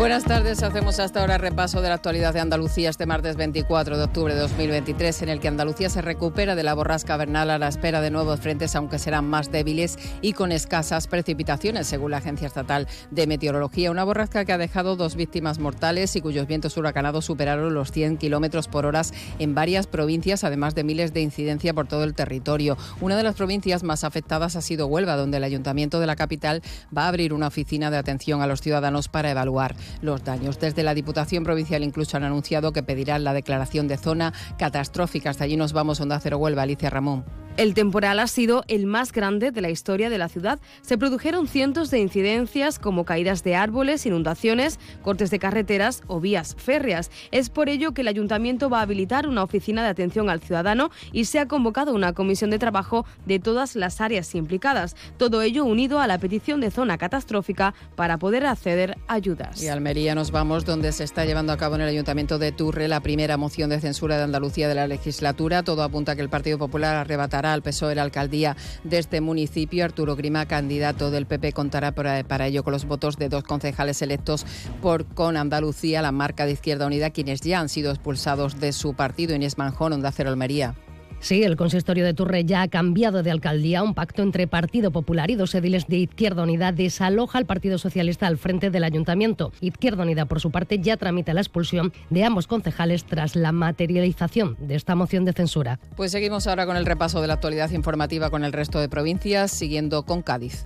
Buenas 0.01 0.23
tardes, 0.23 0.63
hacemos 0.63 0.99
hasta 0.99 1.21
ahora 1.21 1.37
repaso 1.37 1.79
de 1.79 1.89
la 1.89 1.93
actualidad 1.93 2.33
de 2.33 2.39
Andalucía 2.39 2.89
este 2.89 3.05
martes 3.05 3.35
24 3.35 3.99
de 3.99 4.03
octubre 4.03 4.33
de 4.33 4.41
2023, 4.41 5.21
en 5.21 5.29
el 5.29 5.39
que 5.39 5.47
Andalucía 5.47 5.91
se 5.91 6.01
recupera 6.01 6.55
de 6.55 6.63
la 6.63 6.73
borrasca 6.73 7.15
vernal 7.17 7.51
a 7.51 7.59
la 7.59 7.67
espera 7.67 8.01
de 8.01 8.09
nuevos 8.09 8.39
frentes, 8.39 8.75
aunque 8.75 8.97
serán 8.97 9.25
más 9.25 9.51
débiles 9.51 9.99
y 10.23 10.33
con 10.33 10.51
escasas 10.51 11.05
precipitaciones, 11.05 11.85
según 11.85 12.09
la 12.09 12.17
Agencia 12.17 12.47
Estatal 12.47 12.87
de 13.11 13.27
Meteorología. 13.27 13.91
Una 13.91 14.03
borrasca 14.03 14.43
que 14.43 14.51
ha 14.51 14.57
dejado 14.57 14.95
dos 14.95 15.15
víctimas 15.15 15.59
mortales 15.59 16.15
y 16.15 16.21
cuyos 16.21 16.47
vientos 16.47 16.77
huracanados 16.77 17.25
superaron 17.25 17.75
los 17.75 17.91
100 17.91 18.17
kilómetros 18.17 18.67
por 18.67 18.87
hora 18.87 19.03
en 19.37 19.53
varias 19.53 19.85
provincias, 19.85 20.43
además 20.43 20.73
de 20.73 20.83
miles 20.83 21.13
de 21.13 21.21
incidencia 21.21 21.75
por 21.75 21.87
todo 21.87 22.05
el 22.05 22.15
territorio. 22.15 22.75
Una 23.01 23.17
de 23.17 23.23
las 23.23 23.35
provincias 23.35 23.83
más 23.83 24.03
afectadas 24.03 24.55
ha 24.55 24.61
sido 24.61 24.87
Huelva, 24.87 25.15
donde 25.15 25.37
el 25.37 25.43
Ayuntamiento 25.43 25.99
de 25.99 26.07
la 26.07 26.15
capital 26.15 26.63
va 26.97 27.03
a 27.03 27.09
abrir 27.09 27.33
una 27.33 27.45
oficina 27.45 27.91
de 27.91 27.97
atención 27.97 28.41
a 28.41 28.47
los 28.47 28.61
ciudadanos 28.61 29.07
para 29.07 29.29
evaluar 29.29 29.75
los 30.01 30.23
daños. 30.23 30.59
Desde 30.59 30.83
la 30.83 30.93
Diputación 30.93 31.43
Provincial 31.43 31.83
incluso 31.83 32.17
han 32.17 32.23
anunciado 32.23 32.73
que 32.73 32.83
pedirán 32.83 33.23
la 33.23 33.33
declaración 33.33 33.87
de 33.87 33.97
zona 33.97 34.33
catastrófica. 34.57 35.29
Hasta 35.29 35.43
allí 35.43 35.57
nos 35.57 35.73
vamos, 35.73 35.99
Onda 35.99 36.19
Cero 36.19 36.37
Huelva, 36.37 36.63
Alicia 36.63 36.89
Ramón. 36.89 37.23
El 37.57 37.73
temporal 37.73 38.19
ha 38.19 38.27
sido 38.27 38.63
el 38.69 38.85
más 38.85 39.11
grande 39.11 39.51
de 39.51 39.59
la 39.59 39.69
historia 39.69 40.09
de 40.09 40.17
la 40.17 40.29
ciudad. 40.29 40.59
Se 40.81 40.97
produjeron 40.97 41.47
cientos 41.47 41.91
de 41.91 41.99
incidencias 41.99 42.79
como 42.79 43.03
caídas 43.03 43.43
de 43.43 43.55
árboles, 43.55 44.05
inundaciones, 44.05 44.79
cortes 45.01 45.31
de 45.31 45.39
carreteras 45.39 46.01
o 46.07 46.21
vías 46.21 46.55
férreas. 46.57 47.11
Es 47.31 47.49
por 47.49 47.67
ello 47.67 47.93
que 47.93 48.01
el 48.01 48.07
ayuntamiento 48.07 48.69
va 48.69 48.79
a 48.79 48.83
habilitar 48.83 49.27
una 49.27 49.43
oficina 49.43 49.83
de 49.83 49.89
atención 49.89 50.29
al 50.29 50.39
ciudadano 50.39 50.91
y 51.11 51.25
se 51.25 51.39
ha 51.39 51.47
convocado 51.49 51.93
una 51.93 52.13
comisión 52.13 52.51
de 52.51 52.57
trabajo 52.57 53.05
de 53.25 53.39
todas 53.39 53.75
las 53.75 53.99
áreas 53.99 54.33
implicadas. 54.33 54.95
Todo 55.17 55.41
ello 55.41 55.65
unido 55.65 55.99
a 55.99 56.07
la 56.07 56.19
petición 56.19 56.61
de 56.61 56.71
zona 56.71 56.97
catastrófica 56.97 57.73
para 57.95 58.17
poder 58.17 58.45
acceder 58.45 58.97
a 59.07 59.15
ayudas. 59.15 59.61
Y 59.61 59.67
Almería 59.71 60.15
nos 60.15 60.31
vamos, 60.31 60.65
donde 60.65 60.91
se 60.91 61.03
está 61.03 61.25
llevando 61.25 61.53
a 61.53 61.57
cabo 61.57 61.75
en 61.75 61.81
el 61.81 61.87
ayuntamiento 61.87 62.37
de 62.37 62.51
Turre 62.51 62.87
la 62.87 62.99
primera 62.99 63.37
moción 63.37 63.69
de 63.69 63.79
censura 63.79 64.17
de 64.17 64.23
Andalucía 64.23 64.67
de 64.67 64.75
la 64.75 64.87
legislatura. 64.87 65.63
Todo 65.63 65.83
apunta 65.83 66.11
a 66.11 66.15
que 66.15 66.21
el 66.21 66.29
Partido 66.29 66.57
Popular 66.57 66.95
arrebatará 66.95 67.53
al 67.53 67.61
PSOE 67.61 67.95
la 67.95 68.03
alcaldía 68.03 68.55
de 68.83 68.97
este 68.97 69.21
municipio. 69.21 69.85
Arturo 69.85 70.15
Grima, 70.15 70.45
candidato 70.45 71.11
del 71.11 71.25
PP, 71.25 71.53
contará 71.53 71.93
para, 71.93 72.23
para 72.23 72.47
ello 72.47 72.63
con 72.63 72.73
los 72.73 72.85
votos 72.85 73.17
de 73.17 73.29
dos 73.29 73.43
concejales 73.43 74.01
electos 74.01 74.45
por 74.81 75.05
con 75.05 75.37
Andalucía, 75.37 76.01
la 76.01 76.11
marca 76.11 76.45
de 76.45 76.51
Izquierda 76.51 76.85
Unida, 76.85 77.09
quienes 77.09 77.41
ya 77.41 77.59
han 77.59 77.69
sido 77.69 77.91
expulsados 77.91 78.59
de 78.59 78.73
su 78.73 78.93
partido. 78.93 79.35
Inés 79.35 79.57
Manjón, 79.57 79.93
Onda 79.93 80.11
Cero 80.11 80.29
Almería. 80.29 80.75
Sí, 81.21 81.43
el 81.43 81.55
consistorio 81.55 82.03
de 82.03 82.15
Turre 82.15 82.45
ya 82.45 82.63
ha 82.63 82.67
cambiado 82.67 83.21
de 83.21 83.29
alcaldía. 83.29 83.83
Un 83.83 83.93
pacto 83.93 84.23
entre 84.23 84.47
Partido 84.47 84.89
Popular 84.89 85.29
y 85.29 85.35
dos 85.35 85.53
ediles 85.53 85.87
de 85.87 85.97
Izquierda 85.97 86.41
Unida 86.41 86.71
desaloja 86.71 87.37
al 87.37 87.45
Partido 87.45 87.77
Socialista 87.77 88.25
al 88.25 88.39
frente 88.39 88.71
del 88.71 88.83
ayuntamiento. 88.83 89.53
Izquierda 89.61 90.01
Unida, 90.01 90.25
por 90.25 90.39
su 90.39 90.49
parte, 90.49 90.79
ya 90.79 90.97
tramita 90.97 91.35
la 91.35 91.41
expulsión 91.41 91.93
de 92.09 92.23
ambos 92.23 92.47
concejales 92.47 93.05
tras 93.05 93.35
la 93.35 93.51
materialización 93.51 94.57
de 94.59 94.73
esta 94.73 94.95
moción 94.95 95.23
de 95.23 95.33
censura. 95.33 95.79
Pues 95.95 96.11
seguimos 96.11 96.47
ahora 96.47 96.65
con 96.65 96.75
el 96.75 96.87
repaso 96.87 97.21
de 97.21 97.27
la 97.27 97.35
actualidad 97.35 97.69
informativa 97.69 98.31
con 98.31 98.43
el 98.43 98.51
resto 98.51 98.79
de 98.79 98.89
provincias, 98.89 99.51
siguiendo 99.51 100.03
con 100.03 100.23
Cádiz. 100.23 100.65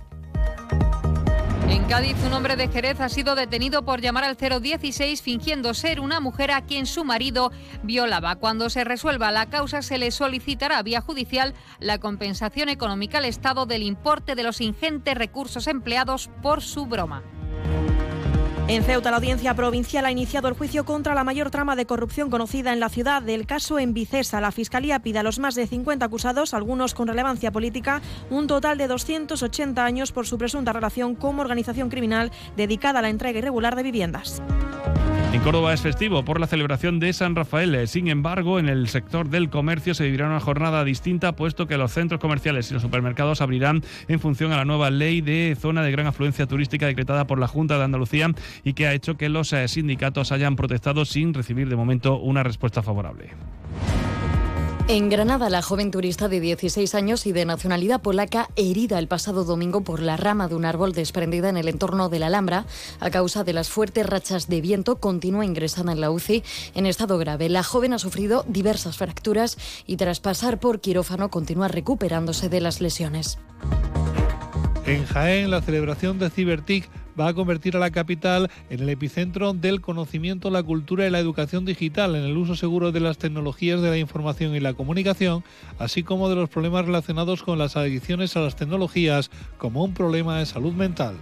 En 1.68 1.82
Cádiz, 1.84 2.16
un 2.24 2.32
hombre 2.32 2.54
de 2.54 2.68
Jerez 2.68 3.00
ha 3.00 3.08
sido 3.08 3.34
detenido 3.34 3.84
por 3.84 4.00
llamar 4.00 4.22
al 4.22 4.36
016 4.36 5.20
fingiendo 5.20 5.74
ser 5.74 5.98
una 5.98 6.20
mujer 6.20 6.52
a 6.52 6.60
quien 6.60 6.86
su 6.86 7.04
marido 7.04 7.50
violaba. 7.82 8.36
Cuando 8.36 8.70
se 8.70 8.84
resuelva 8.84 9.32
la 9.32 9.46
causa, 9.46 9.82
se 9.82 9.98
le 9.98 10.12
solicitará 10.12 10.82
vía 10.82 11.00
judicial 11.00 11.54
la 11.80 11.98
compensación 11.98 12.68
económica 12.68 13.18
al 13.18 13.24
Estado 13.24 13.66
del 13.66 13.82
importe 13.82 14.36
de 14.36 14.44
los 14.44 14.60
ingentes 14.60 15.16
recursos 15.16 15.66
empleados 15.66 16.30
por 16.40 16.62
su 16.62 16.86
broma. 16.86 17.24
En 18.68 18.82
Ceuta, 18.82 19.12
la 19.12 19.18
audiencia 19.18 19.54
provincial 19.54 20.04
ha 20.06 20.10
iniciado 20.10 20.48
el 20.48 20.54
juicio 20.54 20.84
contra 20.84 21.14
la 21.14 21.22
mayor 21.22 21.50
trama 21.50 21.76
de 21.76 21.86
corrupción 21.86 22.30
conocida 22.30 22.72
en 22.72 22.80
la 22.80 22.88
ciudad. 22.88 23.22
Del 23.22 23.46
caso 23.46 23.78
en 23.78 23.94
Vicesa, 23.94 24.40
la 24.40 24.50
Fiscalía 24.50 24.98
pide 24.98 25.20
a 25.20 25.22
los 25.22 25.38
más 25.38 25.54
de 25.54 25.68
50 25.68 26.04
acusados, 26.04 26.52
algunos 26.52 26.92
con 26.92 27.06
relevancia 27.06 27.52
política, 27.52 28.02
un 28.28 28.48
total 28.48 28.76
de 28.76 28.88
280 28.88 29.84
años 29.84 30.10
por 30.10 30.26
su 30.26 30.36
presunta 30.36 30.72
relación 30.72 31.14
como 31.14 31.42
organización 31.42 31.90
criminal 31.90 32.32
dedicada 32.56 32.98
a 32.98 33.02
la 33.02 33.08
entrega 33.08 33.38
irregular 33.38 33.76
de 33.76 33.84
viviendas. 33.84 34.42
En 35.36 35.42
Córdoba 35.42 35.74
es 35.74 35.82
festivo 35.82 36.24
por 36.24 36.40
la 36.40 36.46
celebración 36.46 36.98
de 36.98 37.12
San 37.12 37.36
Rafael. 37.36 37.86
Sin 37.88 38.08
embargo, 38.08 38.58
en 38.58 38.70
el 38.70 38.88
sector 38.88 39.28
del 39.28 39.50
comercio 39.50 39.92
se 39.92 40.04
vivirá 40.04 40.28
una 40.28 40.40
jornada 40.40 40.82
distinta, 40.82 41.36
puesto 41.36 41.66
que 41.66 41.76
los 41.76 41.92
centros 41.92 42.22
comerciales 42.22 42.70
y 42.70 42.72
los 42.72 42.82
supermercados 42.82 43.42
abrirán 43.42 43.84
en 44.08 44.18
función 44.18 44.52
a 44.52 44.56
la 44.56 44.64
nueva 44.64 44.88
ley 44.90 45.20
de 45.20 45.54
zona 45.60 45.82
de 45.82 45.90
gran 45.90 46.06
afluencia 46.06 46.46
turística 46.46 46.86
decretada 46.86 47.26
por 47.26 47.38
la 47.38 47.48
Junta 47.48 47.76
de 47.76 47.84
Andalucía 47.84 48.30
y 48.64 48.72
que 48.72 48.86
ha 48.86 48.94
hecho 48.94 49.18
que 49.18 49.28
los 49.28 49.52
eh, 49.52 49.68
sindicatos 49.68 50.32
hayan 50.32 50.56
protestado 50.56 51.04
sin 51.04 51.34
recibir 51.34 51.68
de 51.68 51.76
momento 51.76 52.18
una 52.18 52.42
respuesta 52.42 52.82
favorable. 52.82 53.28
En 54.88 55.08
Granada, 55.08 55.50
la 55.50 55.62
joven 55.62 55.90
turista 55.90 56.28
de 56.28 56.38
16 56.38 56.94
años 56.94 57.26
y 57.26 57.32
de 57.32 57.44
nacionalidad 57.44 58.00
polaca, 58.00 58.48
herida 58.54 59.00
el 59.00 59.08
pasado 59.08 59.42
domingo 59.42 59.80
por 59.80 60.00
la 60.00 60.16
rama 60.16 60.46
de 60.46 60.54
un 60.54 60.64
árbol 60.64 60.92
desprendida 60.92 61.48
en 61.48 61.56
el 61.56 61.66
entorno 61.66 62.08
de 62.08 62.20
la 62.20 62.28
Alhambra 62.28 62.66
a 63.00 63.10
causa 63.10 63.42
de 63.42 63.52
las 63.52 63.68
fuertes 63.68 64.06
rachas 64.06 64.46
de 64.46 64.60
viento, 64.60 65.00
continúa 65.00 65.44
ingresada 65.44 65.90
en 65.90 66.00
la 66.00 66.12
UCI 66.12 66.44
en 66.76 66.86
estado 66.86 67.18
grave. 67.18 67.48
La 67.48 67.64
joven 67.64 67.94
ha 67.94 67.98
sufrido 67.98 68.44
diversas 68.46 68.96
fracturas 68.96 69.58
y 69.88 69.96
tras 69.96 70.20
pasar 70.20 70.60
por 70.60 70.78
quirófano 70.78 71.30
continúa 71.30 71.66
recuperándose 71.66 72.48
de 72.48 72.60
las 72.60 72.80
lesiones. 72.80 73.38
En 74.86 75.04
Jaén, 75.04 75.50
la 75.50 75.62
celebración 75.62 76.20
de 76.20 76.30
Cibertic 76.30 76.88
va 77.18 77.26
a 77.26 77.34
convertir 77.34 77.74
a 77.74 77.80
la 77.80 77.90
capital 77.90 78.48
en 78.70 78.80
el 78.80 78.88
epicentro 78.88 79.52
del 79.52 79.80
conocimiento, 79.80 80.48
la 80.48 80.62
cultura 80.62 81.04
y 81.04 81.10
la 81.10 81.18
educación 81.18 81.64
digital, 81.64 82.14
en 82.14 82.22
el 82.22 82.36
uso 82.36 82.54
seguro 82.54 82.92
de 82.92 83.00
las 83.00 83.18
tecnologías 83.18 83.82
de 83.82 83.90
la 83.90 83.98
información 83.98 84.54
y 84.54 84.60
la 84.60 84.74
comunicación, 84.74 85.42
así 85.80 86.04
como 86.04 86.28
de 86.28 86.36
los 86.36 86.48
problemas 86.48 86.86
relacionados 86.86 87.42
con 87.42 87.58
las 87.58 87.76
adicciones 87.76 88.36
a 88.36 88.40
las 88.42 88.54
tecnologías 88.54 89.28
como 89.58 89.82
un 89.82 89.92
problema 89.92 90.38
de 90.38 90.46
salud 90.46 90.72
mental. 90.72 91.16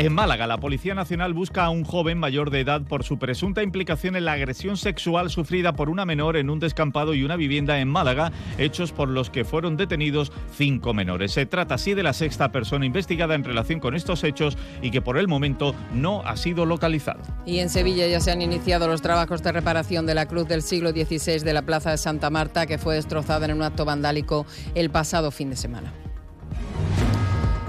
En 0.00 0.14
Málaga, 0.14 0.46
la 0.46 0.56
Policía 0.56 0.94
Nacional 0.94 1.34
busca 1.34 1.62
a 1.62 1.68
un 1.68 1.84
joven 1.84 2.16
mayor 2.16 2.48
de 2.48 2.60
edad 2.60 2.80
por 2.80 3.04
su 3.04 3.18
presunta 3.18 3.62
implicación 3.62 4.16
en 4.16 4.24
la 4.24 4.32
agresión 4.32 4.78
sexual 4.78 5.28
sufrida 5.28 5.74
por 5.74 5.90
una 5.90 6.06
menor 6.06 6.38
en 6.38 6.48
un 6.48 6.58
descampado 6.58 7.12
y 7.12 7.22
una 7.22 7.36
vivienda 7.36 7.80
en 7.80 7.88
Málaga, 7.88 8.32
hechos 8.56 8.92
por 8.92 9.10
los 9.10 9.28
que 9.28 9.44
fueron 9.44 9.76
detenidos 9.76 10.32
cinco 10.56 10.94
menores. 10.94 11.32
Se 11.32 11.44
trata 11.44 11.74
así 11.74 11.92
de 11.92 12.02
la 12.02 12.14
sexta 12.14 12.50
persona 12.50 12.86
investigada 12.86 13.34
en 13.34 13.44
relación 13.44 13.78
con 13.78 13.94
estos 13.94 14.24
hechos 14.24 14.56
y 14.80 14.90
que 14.90 15.02
por 15.02 15.18
el 15.18 15.28
momento 15.28 15.74
no 15.92 16.22
ha 16.22 16.38
sido 16.38 16.64
localizado. 16.64 17.20
Y 17.44 17.58
en 17.58 17.68
Sevilla 17.68 18.06
ya 18.06 18.20
se 18.20 18.30
han 18.30 18.40
iniciado 18.40 18.88
los 18.88 19.02
trabajos 19.02 19.42
de 19.42 19.52
reparación 19.52 20.06
de 20.06 20.14
la 20.14 20.24
cruz 20.24 20.48
del 20.48 20.62
siglo 20.62 20.92
XVI 20.92 21.40
de 21.40 21.52
la 21.52 21.60
Plaza 21.60 21.90
de 21.90 21.98
Santa 21.98 22.30
Marta, 22.30 22.64
que 22.64 22.78
fue 22.78 22.94
destrozada 22.94 23.44
en 23.44 23.52
un 23.52 23.62
acto 23.64 23.84
vandálico 23.84 24.46
el 24.74 24.88
pasado 24.88 25.30
fin 25.30 25.50
de 25.50 25.56
semana. 25.56 25.92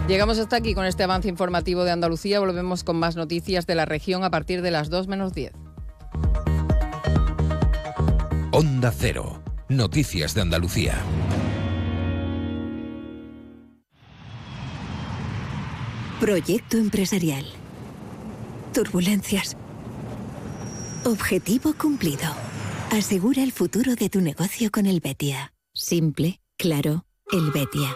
Llegamos 0.07 0.39
hasta 0.39 0.57
aquí 0.57 0.73
con 0.73 0.85
este 0.85 1.03
avance 1.03 1.29
informativo 1.29 1.83
de 1.83 1.91
Andalucía. 1.91 2.39
Volvemos 2.39 2.83
con 2.83 2.97
más 2.97 3.15
noticias 3.15 3.65
de 3.65 3.75
la 3.75 3.85
región 3.85 4.23
a 4.23 4.29
partir 4.29 4.61
de 4.61 4.71
las 4.71 4.89
2 4.89 5.07
menos 5.07 5.33
10. 5.33 5.53
Onda 8.51 8.91
Cero. 8.91 9.41
Noticias 9.69 10.33
de 10.33 10.41
Andalucía. 10.41 11.01
Proyecto 16.19 16.77
empresarial. 16.77 17.45
Turbulencias. 18.73 19.55
Objetivo 21.05 21.73
cumplido. 21.73 22.27
Asegura 22.91 23.41
el 23.41 23.51
futuro 23.51 23.95
de 23.95 24.09
tu 24.09 24.19
negocio 24.19 24.69
con 24.71 24.85
el 24.85 24.99
Betia. 24.99 25.53
Simple, 25.73 26.41
claro, 26.57 27.05
el 27.31 27.49
Betia. 27.51 27.95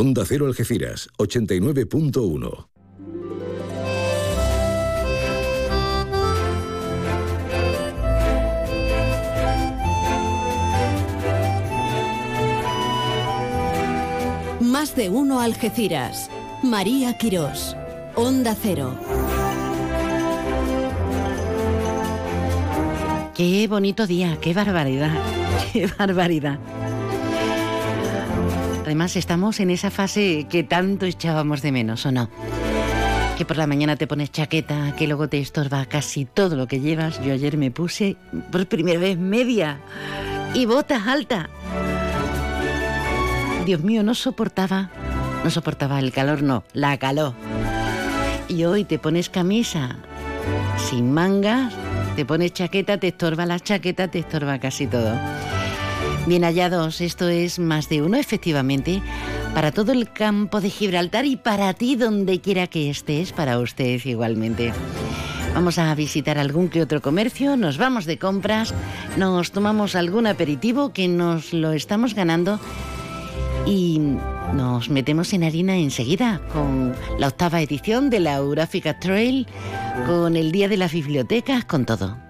Onda 0.00 0.24
Cero 0.24 0.46
Algeciras, 0.46 1.10
89.1. 1.18 2.68
Más 14.62 14.96
de 14.96 15.10
uno 15.10 15.40
Algeciras. 15.40 16.30
María 16.62 17.18
Quirós. 17.18 17.76
Onda 18.16 18.56
Cero. 18.58 18.98
Qué 23.34 23.68
bonito 23.68 24.06
día, 24.06 24.38
qué 24.40 24.54
barbaridad, 24.54 25.12
qué 25.74 25.86
barbaridad. 25.98 26.58
Además, 28.90 29.14
estamos 29.14 29.60
en 29.60 29.70
esa 29.70 29.88
fase 29.88 30.48
que 30.50 30.64
tanto 30.64 31.06
echábamos 31.06 31.62
de 31.62 31.70
menos, 31.70 32.04
¿o 32.06 32.10
no? 32.10 32.28
Que 33.38 33.44
por 33.44 33.56
la 33.56 33.68
mañana 33.68 33.94
te 33.94 34.08
pones 34.08 34.32
chaqueta, 34.32 34.96
que 34.96 35.06
luego 35.06 35.28
te 35.28 35.38
estorba 35.38 35.86
casi 35.86 36.24
todo 36.24 36.56
lo 36.56 36.66
que 36.66 36.80
llevas. 36.80 37.22
Yo 37.22 37.32
ayer 37.32 37.56
me 37.56 37.70
puse 37.70 38.16
por 38.50 38.66
primera 38.66 38.98
vez 38.98 39.16
media 39.16 39.78
y 40.54 40.66
botas 40.66 41.06
altas. 41.06 41.46
Dios 43.64 43.80
mío, 43.80 44.02
no 44.02 44.16
soportaba, 44.16 44.90
no 45.44 45.50
soportaba 45.50 46.00
el 46.00 46.10
calor, 46.10 46.42
no, 46.42 46.64
la 46.72 46.98
calor. 46.98 47.34
Y 48.48 48.64
hoy 48.64 48.82
te 48.82 48.98
pones 48.98 49.30
camisa 49.30 49.98
sin 50.90 51.12
mangas, 51.12 51.72
te 52.16 52.26
pones 52.26 52.54
chaqueta, 52.54 52.98
te 52.98 53.06
estorba 53.06 53.46
la 53.46 53.60
chaqueta, 53.60 54.08
te 54.08 54.18
estorba 54.18 54.58
casi 54.58 54.88
todo. 54.88 55.16
Bien 56.26 56.44
hallados, 56.44 57.00
esto 57.00 57.28
es 57.28 57.58
más 57.58 57.88
de 57.88 58.02
uno, 58.02 58.16
efectivamente, 58.16 59.02
para 59.54 59.72
todo 59.72 59.92
el 59.92 60.12
campo 60.12 60.60
de 60.60 60.70
Gibraltar 60.70 61.24
y 61.24 61.36
para 61.36 61.72
ti 61.74 61.96
donde 61.96 62.40
quiera 62.40 62.66
que 62.66 62.90
estés, 62.90 63.32
para 63.32 63.58
usted 63.58 64.00
igualmente. 64.04 64.72
Vamos 65.54 65.78
a 65.78 65.92
visitar 65.94 66.38
algún 66.38 66.68
que 66.68 66.82
otro 66.82 67.00
comercio, 67.00 67.56
nos 67.56 67.78
vamos 67.78 68.04
de 68.04 68.18
compras, 68.18 68.72
nos 69.16 69.50
tomamos 69.50 69.96
algún 69.96 70.26
aperitivo 70.26 70.92
que 70.92 71.08
nos 71.08 71.52
lo 71.52 71.72
estamos 71.72 72.14
ganando 72.14 72.60
y 73.66 74.00
nos 74.54 74.90
metemos 74.90 75.32
en 75.32 75.42
harina 75.42 75.76
enseguida 75.76 76.40
con 76.52 76.94
la 77.18 77.28
octava 77.28 77.60
edición 77.60 78.10
de 78.10 78.20
la 78.20 78.36
Euráfica 78.36 78.98
Trail, 79.00 79.46
con 80.06 80.36
el 80.36 80.52
Día 80.52 80.68
de 80.68 80.76
las 80.76 80.92
Bibliotecas, 80.92 81.64
con 81.64 81.84
todo. 81.86 82.29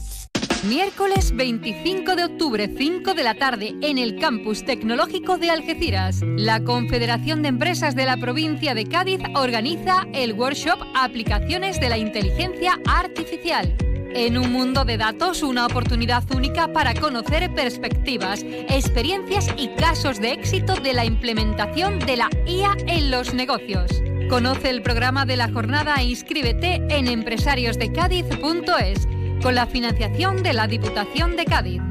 Miércoles 0.63 1.35
25 1.35 2.15
de 2.15 2.23
octubre, 2.23 2.69
5 2.77 3.15
de 3.15 3.23
la 3.23 3.33
tarde, 3.33 3.73
en 3.81 3.97
el 3.97 4.19
Campus 4.19 4.63
Tecnológico 4.63 5.39
de 5.39 5.49
Algeciras. 5.49 6.21
La 6.21 6.63
Confederación 6.63 7.41
de 7.41 7.47
Empresas 7.47 7.95
de 7.95 8.05
la 8.05 8.17
provincia 8.17 8.75
de 8.75 8.85
Cádiz 8.85 9.21
organiza 9.33 10.05
el 10.13 10.33
workshop 10.33 10.79
Aplicaciones 10.93 11.79
de 11.79 11.89
la 11.89 11.97
Inteligencia 11.97 12.79
Artificial. 12.85 13.75
En 14.13 14.37
un 14.37 14.51
mundo 14.51 14.85
de 14.85 14.97
datos, 14.97 15.41
una 15.41 15.65
oportunidad 15.65 16.23
única 16.31 16.71
para 16.71 16.93
conocer 16.93 17.51
perspectivas, 17.55 18.43
experiencias 18.43 19.47
y 19.57 19.69
casos 19.69 20.21
de 20.21 20.33
éxito 20.33 20.75
de 20.75 20.93
la 20.93 21.05
implementación 21.05 21.97
de 21.97 22.17
la 22.17 22.29
IA 22.45 22.77
en 22.85 23.09
los 23.09 23.33
negocios. 23.33 24.03
Conoce 24.29 24.69
el 24.69 24.83
programa 24.83 25.25
de 25.25 25.37
la 25.37 25.51
jornada 25.51 25.95
e 25.95 26.03
inscríbete 26.03 26.85
en 26.87 27.07
empresariosdecádiz.es 27.07 29.07
con 29.41 29.55
la 29.55 29.65
financiación 29.65 30.43
de 30.43 30.53
la 30.53 30.67
Diputación 30.67 31.35
de 31.35 31.45
Cádiz. 31.45 31.90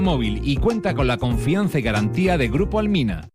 Móvil 0.00 0.40
y 0.44 0.56
cuenta 0.56 0.94
con 0.94 1.06
la 1.06 1.18
confianza 1.18 1.78
y 1.78 1.82
garantía 1.82 2.38
de 2.38 2.48
Grupo 2.48 2.78
Almina. 2.78 3.28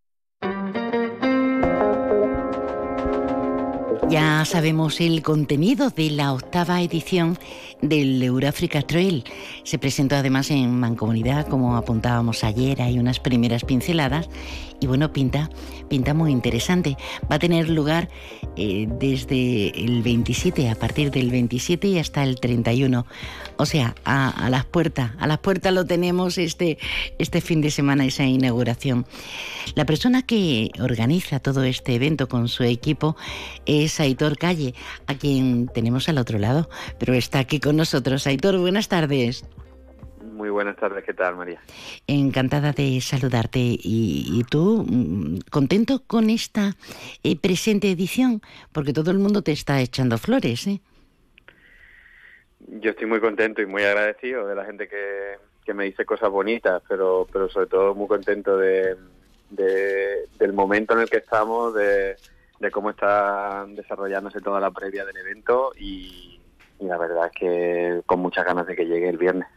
Ya 4.09 4.45
sabemos 4.45 5.01
el 5.01 5.23
contenido 5.23 5.89
de 5.89 6.11
la 6.11 6.33
octava 6.33 6.81
edición 6.81 7.39
del 7.81 8.21
Eurafrica 8.21 8.83
Trail. 8.83 9.23
Se 9.63 9.79
presentó 9.79 10.15
además 10.15 10.51
en 10.51 10.79
Mancomunidad, 10.79 11.47
como 11.47 11.75
apuntábamos 11.75 12.43
ayer, 12.43 12.81
hay 12.81 12.99
unas 12.99 13.19
primeras 13.19 13.65
pinceladas 13.65 14.29
y 14.83 14.87
bueno, 14.87 15.13
pinta, 15.13 15.49
pinta 15.87 16.13
muy 16.13 16.31
interesante. 16.33 16.97
Va 17.31 17.37
a 17.37 17.39
tener 17.39 17.69
lugar 17.69 18.09
eh, 18.57 18.85
desde 18.99 19.69
el 19.69 20.03
27, 20.03 20.69
a 20.69 20.75
partir 20.75 21.09
del 21.09 21.31
27 21.31 21.87
y 21.87 21.99
hasta 21.99 22.21
el 22.23 22.37
31. 22.37 23.05
O 23.55 23.65
sea, 23.65 23.95
a, 24.03 24.49
las 24.49 24.65
puertas, 24.65 25.11
a 25.19 25.27
las 25.27 25.37
puertas 25.37 25.73
lo 25.73 25.85
tenemos 25.85 26.37
este, 26.37 26.77
este 27.17 27.39
fin 27.39 27.61
de 27.61 27.71
semana, 27.71 28.05
esa 28.05 28.25
inauguración. 28.25 29.05
La 29.75 29.85
persona 29.85 30.21
que 30.21 30.71
organiza 30.81 31.39
todo 31.39 31.63
este 31.63 31.95
evento 31.95 32.27
con 32.27 32.49
su 32.49 32.63
equipo 32.63 33.15
es 33.65 34.01
Aitor 34.01 34.37
Calle, 34.37 34.73
a 35.07 35.15
quien 35.15 35.69
tenemos 35.73 36.09
al 36.09 36.17
otro 36.17 36.39
lado, 36.39 36.69
pero 36.99 37.13
está 37.13 37.39
aquí 37.39 37.61
con 37.61 37.77
nosotros. 37.77 38.27
Aitor, 38.27 38.57
buenas 38.57 38.89
tardes. 38.89 39.45
Muy 40.43 40.49
buenas 40.49 40.75
tardes, 40.75 41.05
¿qué 41.05 41.13
tal, 41.13 41.37
María? 41.37 41.61
Encantada 42.05 42.73
de 42.73 42.99
saludarte. 42.99 43.59
¿Y, 43.61 44.43
tú, 44.51 44.85
mm, 44.85 45.39
contento 45.49 46.03
con 46.05 46.29
esta 46.29 46.73
eh, 47.23 47.39
presente 47.39 47.89
edición? 47.89 48.41
Porque 48.73 48.91
todo 48.91 49.11
el 49.11 49.19
mundo 49.19 49.41
te 49.41 49.53
está 49.53 49.79
echando 49.79 50.17
flores, 50.17 50.67
¿eh? 50.67 50.81
Yo 52.59 52.91
estoy 52.91 53.07
muy 53.07 53.21
contento 53.21 53.61
y 53.61 53.65
muy 53.65 53.83
agradecido 53.83 54.45
de 54.45 54.53
la 54.53 54.65
gente 54.65 54.89
que, 54.89 55.37
que 55.63 55.73
me 55.73 55.85
dice 55.85 56.03
cosas 56.03 56.29
bonitas, 56.29 56.83
pero, 56.89 57.25
pero 57.31 57.47
sobre 57.47 57.67
todo 57.67 57.95
muy 57.95 58.09
contento 58.09 58.57
de, 58.57 58.97
del 59.49 60.51
momento 60.51 60.93
en 60.93 60.99
el 60.99 61.09
que 61.09 61.19
estamos, 61.19 61.73
de, 61.73 62.17
de 62.59 62.69
cómo 62.69 62.89
está 62.89 63.65
desarrollándose 63.69 64.41
toda 64.41 64.59
la 64.59 64.71
previa 64.71 65.05
del 65.05 65.15
evento 65.15 65.71
y 65.79 66.37
la 66.79 66.97
verdad 66.97 67.27
es 67.27 67.31
que 67.31 68.01
con 68.05 68.19
muchas 68.19 68.43
ganas 68.43 68.67
de 68.67 68.75
que 68.75 68.85
llegue 68.85 69.07
el 69.07 69.17
viernes. 69.17 69.47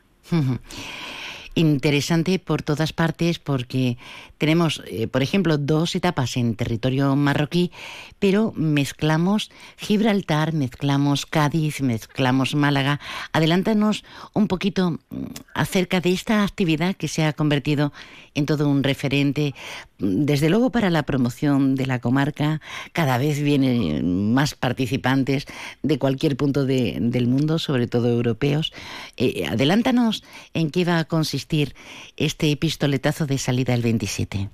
Interesante 1.56 2.38
por 2.38 2.60
todas 2.60 2.92
partes 2.92 3.38
porque 3.38 3.96
tenemos, 4.36 4.82
eh, 4.88 5.08
por 5.08 5.22
ejemplo, 5.22 5.56
dos 5.56 5.94
etapas 5.94 6.36
en 6.36 6.54
territorio 6.54 7.16
marroquí, 7.16 7.72
pero 8.18 8.52
mezclamos 8.54 9.50
Gibraltar, 9.78 10.52
mezclamos 10.52 11.24
Cádiz, 11.24 11.80
mezclamos 11.80 12.54
Málaga. 12.54 13.00
Adelántanos 13.32 14.04
un 14.34 14.48
poquito 14.48 14.90
mm, 14.90 15.24
acerca 15.54 16.02
de 16.02 16.12
esta 16.12 16.44
actividad 16.44 16.94
que 16.94 17.08
se 17.08 17.24
ha 17.24 17.32
convertido 17.32 17.90
en 18.34 18.44
todo 18.44 18.68
un 18.68 18.82
referente, 18.82 19.54
desde 19.98 20.50
luego 20.50 20.70
para 20.70 20.90
la 20.90 21.02
promoción 21.04 21.74
de 21.74 21.86
la 21.86 22.00
comarca. 22.00 22.60
Cada 22.92 23.18
vez 23.18 23.42
vienen 23.42 24.34
más 24.34 24.54
participantes 24.54 25.46
de 25.82 25.98
cualquier 25.98 26.36
punto 26.36 26.64
del 26.64 27.26
mundo, 27.26 27.58
sobre 27.58 27.86
todo 27.86 28.08
europeos. 28.08 28.72
Eh, 29.16 29.46
adelántanos 29.46 30.24
en 30.54 30.70
qué 30.70 30.84
va 30.84 30.98
a 30.98 31.04
consistir 31.04 31.74
este 32.16 32.54
pistoletazo 32.56 33.26
de 33.26 33.38
salida 33.38 33.74
el 33.74 33.82
27. 33.82 34.48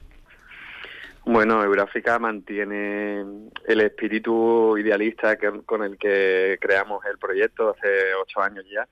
Bueno, 1.24 1.62
Euráfrica 1.62 2.18
mantiene 2.18 3.24
el 3.66 3.80
espíritu 3.80 4.76
idealista 4.76 5.36
con 5.64 5.84
el 5.84 5.96
que 5.96 6.58
creamos 6.60 7.04
el 7.06 7.16
proyecto 7.18 7.70
hace 7.70 8.14
ocho 8.20 8.40
años 8.40 8.64
ya. 8.72 8.88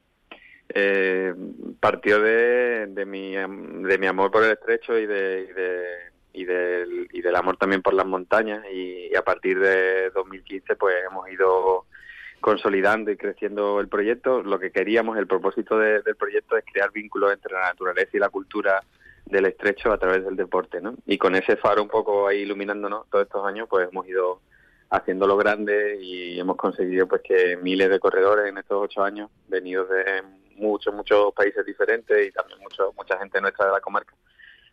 Eh, 0.72 1.34
partió 1.80 2.20
de, 2.20 2.86
de, 2.86 3.04
mi, 3.04 3.34
de 3.34 3.98
mi 3.98 4.06
amor 4.06 4.30
por 4.30 4.44
el 4.44 4.52
estrecho 4.52 4.96
y, 4.96 5.06
de, 5.06 5.48
del, 6.32 7.08
y 7.12 7.20
del 7.20 7.36
amor 7.36 7.56
también 7.56 7.82
por 7.82 7.94
las 7.94 8.06
montañas 8.06 8.64
y, 8.72 9.14
a 9.14 9.22
partir 9.22 9.58
de 9.58 10.10
2015 10.10 10.76
pues 10.76 10.96
hemos 11.08 11.28
ido 11.30 11.86
consolidando 12.40 13.10
y 13.10 13.16
creciendo 13.16 13.80
el 13.80 13.88
proyecto. 13.88 14.42
Lo 14.42 14.58
que 14.58 14.70
queríamos, 14.70 15.18
el 15.18 15.26
propósito 15.26 15.78
del 15.78 16.16
proyecto 16.16 16.56
es 16.56 16.64
crear 16.64 16.90
vínculos 16.90 17.32
entre 17.32 17.52
la 17.52 17.62
naturaleza 17.62 18.10
y 18.14 18.18
la 18.18 18.30
cultura 18.30 18.82
del 19.26 19.46
estrecho 19.46 19.92
a 19.92 19.98
través 19.98 20.24
del 20.24 20.36
deporte, 20.36 20.80
¿no? 20.80 20.94
Y 21.06 21.18
con 21.18 21.34
ese 21.36 21.56
faro 21.56 21.82
un 21.82 21.88
poco 21.88 22.26
ahí 22.26 22.40
iluminándonos 22.40 23.08
todos 23.10 23.26
estos 23.26 23.46
años, 23.46 23.68
pues 23.68 23.88
hemos 23.90 24.08
ido 24.08 24.40
haciéndolo 24.90 25.36
grande 25.36 25.98
y 26.02 26.38
hemos 26.38 26.56
conseguido 26.56 27.06
pues 27.06 27.22
que 27.22 27.56
miles 27.56 27.88
de 27.88 28.00
corredores 28.00 28.48
en 28.48 28.58
estos 28.58 28.82
ocho 28.82 29.02
años, 29.04 29.30
venidos 29.48 29.88
de 29.88 30.22
muchos, 30.56 30.92
muchos 30.94 31.32
países 31.32 31.64
diferentes 31.64 32.26
y 32.26 32.32
también 32.32 32.58
mucho, 32.60 32.92
mucha 32.96 33.18
gente 33.18 33.40
nuestra 33.40 33.66
de 33.66 33.72
la 33.72 33.80
comarca, 33.80 34.14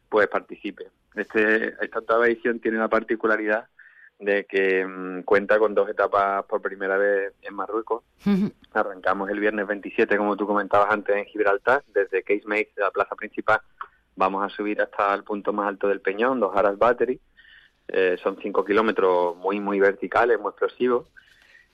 pues 0.09 0.27
participe. 0.27 0.87
Este, 1.15 1.75
esta 1.83 1.99
octava 1.99 2.27
edición 2.27 2.59
tiene 2.59 2.77
la 2.77 2.87
particularidad 2.87 3.67
de 4.19 4.45
que 4.45 4.85
mm, 4.85 5.21
cuenta 5.23 5.59
con 5.59 5.75
dos 5.75 5.89
etapas 5.89 6.43
por 6.45 6.61
primera 6.61 6.97
vez 6.97 7.33
en 7.41 7.53
Marruecos. 7.53 8.03
Arrancamos 8.73 9.29
el 9.29 9.39
viernes 9.39 9.67
27, 9.67 10.17
como 10.17 10.35
tú 10.35 10.47
comentabas 10.47 10.91
antes, 10.91 11.15
en 11.15 11.25
Gibraltar, 11.25 11.83
desde 11.93 12.23
Case 12.23 12.43
Maze, 12.45 12.71
la 12.77 12.91
plaza 12.91 13.15
principal, 13.15 13.61
Vamos 14.17 14.43
a 14.43 14.49
subir 14.49 14.81
hasta 14.81 15.13
el 15.13 15.23
punto 15.23 15.53
más 15.53 15.67
alto 15.67 15.87
del 15.87 16.01
peñón, 16.01 16.39
dos 16.39 16.55
Aras 16.55 16.75
Battery. 16.79 17.21
Eh, 17.87 18.17
son 18.21 18.35
cinco 18.41 18.65
kilómetros 18.65 19.37
muy, 19.37 19.59
muy 19.59 19.79
verticales, 19.79 20.39
muy 20.39 20.49
explosivos. 20.49 21.07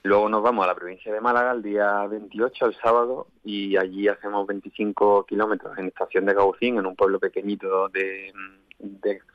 Luego 0.03 0.27
nos 0.27 0.43
vamos 0.43 0.65
a 0.65 0.67
la 0.67 0.75
provincia 0.75 1.13
de 1.13 1.21
Málaga 1.21 1.53
el 1.53 1.61
día 1.61 2.05
28, 2.07 2.65
el 2.65 2.75
sábado, 2.75 3.27
y 3.43 3.77
allí 3.77 4.09
hacemos 4.09 4.45
25 4.45 5.25
kilómetros 5.25 5.77
en 5.77 5.87
estación 5.87 6.25
de 6.25 6.33
Gaucín, 6.33 6.77
en 6.77 6.85
un 6.85 6.95
pueblo 6.95 7.19
pequeñito 7.19 7.87
de, 7.87 8.33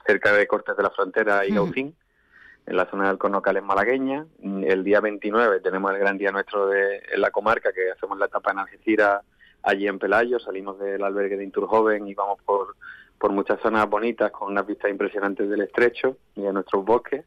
cerca 0.06 0.32
de 0.32 0.46
Cortes 0.46 0.76
de 0.76 0.82
la 0.82 0.90
Frontera 0.90 1.46
y 1.46 1.54
Gaucín, 1.54 1.94
en 2.66 2.76
la 2.76 2.84
zona 2.90 3.08
del 3.08 3.16
Cornocales 3.16 3.62
malagueña. 3.62 4.26
El 4.42 4.84
día 4.84 5.00
29 5.00 5.60
tenemos 5.60 5.90
el 5.90 5.98
gran 5.98 6.18
día 6.18 6.32
nuestro 6.32 6.66
de, 6.66 7.02
en 7.14 7.20
la 7.22 7.30
comarca, 7.30 7.72
que 7.72 7.90
hacemos 7.90 8.18
la 8.18 8.26
etapa 8.26 8.52
en 8.52 8.58
Algeciras, 8.58 9.22
allí 9.62 9.88
en 9.88 9.98
Pelayo. 9.98 10.38
Salimos 10.38 10.78
del 10.78 11.02
albergue 11.02 11.38
de 11.38 11.44
Inturjoven 11.44 12.06
y 12.06 12.12
vamos 12.12 12.42
por 12.44 12.76
por 13.18 13.32
muchas 13.32 13.60
zonas 13.60 13.88
bonitas 13.88 14.30
con 14.30 14.52
unas 14.52 14.66
vistas 14.66 14.90
impresionantes 14.90 15.48
del 15.50 15.62
estrecho 15.62 16.16
y 16.36 16.42
de 16.42 16.52
nuestros 16.52 16.84
bosques. 16.84 17.24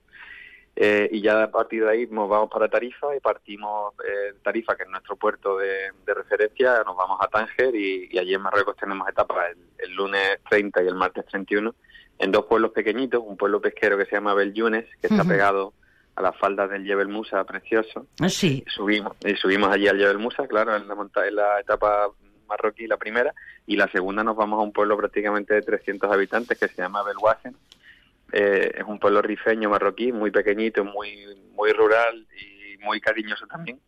Eh, 0.75 1.09
y 1.11 1.21
ya 1.21 1.43
a 1.43 1.51
partir 1.51 1.83
de 1.83 1.89
ahí 1.89 2.07
nos 2.07 2.29
vamos 2.29 2.49
para 2.49 2.69
Tarifa 2.69 3.15
y 3.15 3.19
partimos 3.19 3.93
eh, 4.07 4.33
Tarifa, 4.41 4.75
que 4.75 4.83
es 4.83 4.89
nuestro 4.89 5.15
puerto 5.17 5.57
de, 5.57 5.91
referencia, 6.05 6.83
nos 6.85 6.95
vamos 6.95 7.19
a 7.21 7.27
Tánger 7.27 7.75
y, 7.75 8.17
allí 8.17 8.33
en 8.33 8.41
Marruecos 8.41 8.77
tenemos 8.77 9.07
etapas 9.07 9.51
el, 9.77 9.93
lunes 9.93 10.39
30 10.49 10.83
y 10.83 10.87
el 10.87 10.95
martes 10.95 11.25
31 11.25 11.75
en 12.19 12.31
dos 12.31 12.45
pueblos 12.45 12.71
pequeñitos, 12.71 13.21
un 13.25 13.35
pueblo 13.35 13.59
pesquero 13.59 13.97
que 13.97 14.05
se 14.05 14.11
llama 14.11 14.33
Belyunes, 14.33 14.85
que 15.01 15.07
está 15.07 15.23
pegado 15.23 15.73
a 16.15 16.21
las 16.21 16.37
faldas 16.37 16.69
del 16.69 16.85
Jebel 16.85 17.07
Musa, 17.07 17.43
precioso. 17.43 18.05
Ah, 18.19 18.29
sí. 18.29 18.63
subimos, 18.67 19.17
y 19.25 19.35
subimos 19.35 19.71
allí 19.71 19.87
al 19.87 19.97
Jebel 19.97 20.19
Musa, 20.19 20.47
claro, 20.47 20.75
en 20.75 20.87
la, 20.87 20.95
en 21.27 21.35
la 21.35 21.59
etapa 21.59 22.11
marroquí 22.47 22.85
la 22.85 22.97
primera, 22.97 23.33
y 23.65 23.75
la 23.75 23.87
segunda 23.87 24.23
nos 24.23 24.35
vamos 24.35 24.59
a 24.59 24.63
un 24.63 24.71
pueblo 24.71 24.97
prácticamente 24.97 25.53
de 25.55 25.61
300 25.63 26.11
habitantes 26.11 26.59
que 26.59 26.67
se 26.67 26.81
llama 26.81 27.03
Belwasen. 27.03 27.55
Eh, 28.31 28.71
es 28.77 28.83
un 28.85 28.99
pueblo 28.99 29.21
rifeño 29.21 29.69
marroquí, 29.69 30.11
muy 30.11 30.31
pequeñito, 30.31 30.83
muy, 30.83 31.25
muy 31.53 31.71
rural 31.71 32.25
y 32.39 32.77
muy 32.83 33.01
cariñoso 33.01 33.45
también. 33.47 33.79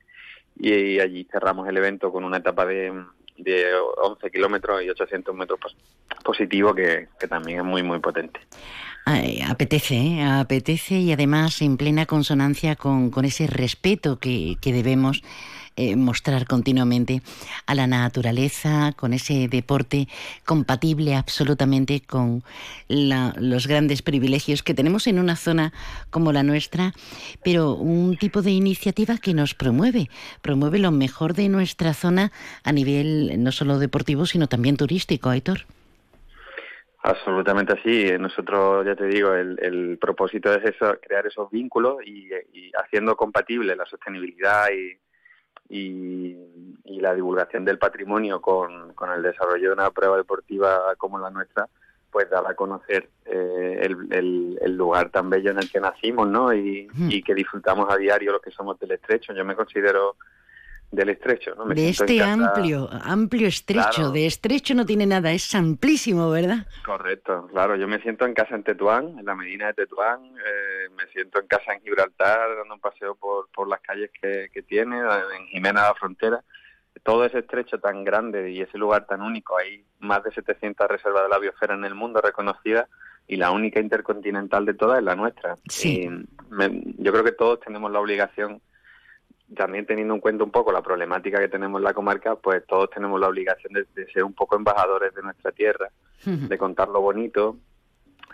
Y, 0.57 0.99
allí 0.99 1.27
cerramos 1.31 1.67
el 1.67 1.77
evento 1.77 2.11
con 2.11 2.23
una 2.23 2.37
etapa 2.37 2.65
de, 2.65 2.93
de 3.37 3.65
11 3.97 4.29
kilómetros 4.31 4.83
y 4.83 4.89
800 4.89 5.35
metros 5.35 5.59
positivo 6.23 6.73
que, 6.73 7.07
también 7.29 7.59
es 7.59 7.65
muy, 7.65 7.83
muy 7.83 7.99
potente. 7.99 8.39
apetece, 9.49 9.95
¿eh? 9.95 10.23
apetece 10.23 10.95
y 10.95 11.11
además 11.11 11.61
en 11.61 11.77
plena 11.77 12.05
consonancia 12.05 12.75
con, 12.75 13.09
con 13.09 13.25
ese 13.25 13.47
respeto 13.47 14.19
que, 14.19 14.57
que 14.61 14.71
debemos 14.73 15.23
eh, 15.75 15.95
mostrar 15.95 16.45
continuamente 16.45 17.21
a 17.65 17.75
la 17.75 17.87
naturaleza, 17.87 18.93
con 18.95 19.13
ese 19.13 19.47
deporte 19.47 20.07
compatible 20.45 21.15
absolutamente 21.15 22.01
con 22.01 22.43
los 22.87 23.67
grandes 23.67 24.01
privilegios 24.01 24.63
que 24.63 24.73
tenemos 24.73 25.07
en 25.07 25.19
una 25.19 25.35
zona 25.35 25.73
como 26.09 26.31
la 26.31 26.43
nuestra, 26.43 26.93
pero 27.43 27.73
un 27.73 28.17
tipo 28.17 28.41
de 28.41 28.51
iniciativa 28.51 29.17
que 29.17 29.33
nos 29.33 29.53
promueve, 29.53 30.09
promueve 30.41 30.79
lo 30.79 30.91
mejor 30.91 31.33
de 31.33 31.49
nuestra 31.49 31.93
zona 31.93 32.31
a 32.63 32.71
nivel 32.71 33.43
no 33.43 33.51
solo 33.51 33.79
deportivo, 33.79 34.25
sino 34.25 34.47
también 34.47 34.77
turístico, 34.77 35.29
Aitor. 35.29 35.65
Absolutamente 37.05 37.73
así. 37.73 38.17
Nosotros, 38.17 38.85
ya 38.85 38.95
te 38.95 39.05
digo, 39.07 39.33
el, 39.33 39.97
propósito 39.99 40.53
es 40.53 40.63
eso, 40.63 40.97
crear 41.01 41.27
esos 41.27 41.51
vínculos 41.51 41.97
y, 42.05 42.29
haciendo 42.81 43.17
compatible 43.17 43.75
la 43.75 43.85
sostenibilidad 43.85 44.67
y, 44.71 44.97
y, 45.69 46.37
la 46.99 47.13
divulgación 47.13 47.65
del 47.65 47.77
patrimonio 47.77 48.39
con, 48.39 48.93
con, 48.93 49.11
el 49.11 49.21
desarrollo 49.21 49.67
de 49.67 49.73
una 49.73 49.91
prueba 49.91 50.15
deportiva 50.15 50.95
como 50.97 51.19
la 51.19 51.29
nuestra, 51.29 51.67
pues 52.09 52.29
dar 52.29 52.47
a 52.47 52.53
conocer 52.53 53.09
eh, 53.25 53.79
el, 53.81 54.57
el, 54.61 54.77
lugar 54.77 55.09
tan 55.09 55.29
bello 55.29 55.51
en 55.51 55.57
el 55.57 55.69
que 55.69 55.81
nacimos, 55.81 56.29
¿no? 56.29 56.53
Y, 56.53 56.87
y 57.09 57.21
que 57.21 57.35
disfrutamos 57.35 57.91
a 57.91 57.97
diario 57.97 58.31
los 58.31 58.41
que 58.41 58.51
somos 58.51 58.79
del 58.79 58.91
estrecho. 58.91 59.33
Yo 59.33 59.43
me 59.43 59.55
considero 59.55 60.15
del 60.93 61.09
estrecho. 61.09 61.55
¿no? 61.55 61.65
de 61.65 61.89
este 61.89 62.21
amplio, 62.21 62.87
amplio 62.91 63.47
estrecho. 63.47 64.11
De 64.11 64.27
estrecho 64.27 64.75
no 64.75 64.85
tiene 64.85 65.05
nada, 65.05 65.31
es 65.31 65.53
amplísimo, 65.55 66.29
¿verdad? 66.29 66.67
Correcto, 66.85 67.47
claro. 67.51 67.75
Yo 67.75 67.87
me 67.87 67.99
siento 68.01 68.25
en 68.25 68.33
casa 68.33 68.55
en 68.55 68.63
Tetuán, 68.63 69.17
en 69.17 69.25
la 69.25 69.35
Medina 69.35 69.67
de 69.67 69.73
Tetuán. 69.73 70.23
Eh, 70.23 70.89
me 70.95 71.07
siento 71.07 71.41
en 71.41 71.47
casa 71.47 71.73
en 71.73 71.81
Gibraltar, 71.81 72.55
dando 72.57 72.75
un 72.75 72.79
paseo 72.79 73.15
por, 73.15 73.49
por 73.49 73.67
las 73.67 73.81
calles 73.81 74.11
que, 74.21 74.49
que 74.53 74.61
tiene, 74.61 74.99
en 74.99 75.47
Jimena 75.47 75.81
la 75.81 75.95
Frontera. 75.95 76.43
Todo 77.01 77.25
ese 77.25 77.39
estrecho 77.39 77.79
tan 77.79 78.03
grande 78.03 78.51
y 78.51 78.61
ese 78.61 78.77
lugar 78.77 79.07
tan 79.07 79.21
único, 79.21 79.57
hay 79.57 79.83
más 79.99 80.23
de 80.23 80.31
700 80.31 80.87
reservas 80.87 81.23
de 81.23 81.29
la 81.29 81.39
biosfera 81.39 81.73
en 81.73 81.85
el 81.85 81.95
mundo 81.95 82.21
reconocidas 82.21 82.87
y 83.27 83.37
la 83.37 83.49
única 83.49 83.79
intercontinental 83.79 84.65
de 84.65 84.75
todas 84.75 84.99
es 84.99 85.03
la 85.03 85.15
nuestra. 85.15 85.55
Sí. 85.67 86.07
yo 86.97 87.11
creo 87.11 87.23
que 87.23 87.31
todos 87.31 87.59
tenemos 87.61 87.91
la 87.91 87.99
obligación 87.99 88.61
también 89.53 89.85
teniendo 89.85 90.13
en 90.13 90.19
cuenta 90.19 90.43
un 90.43 90.51
poco 90.51 90.71
la 90.71 90.81
problemática 90.81 91.39
que 91.39 91.47
tenemos 91.47 91.79
en 91.79 91.85
la 91.85 91.93
comarca, 91.93 92.35
pues 92.35 92.65
todos 92.65 92.89
tenemos 92.89 93.19
la 93.19 93.27
obligación 93.27 93.73
de, 93.73 94.05
ser 94.11 94.23
un 94.23 94.33
poco 94.33 94.55
embajadores 94.55 95.13
de 95.13 95.21
nuestra 95.21 95.51
tierra, 95.51 95.89
de 96.25 96.57
contar 96.57 96.89
lo 96.89 97.01
bonito 97.01 97.57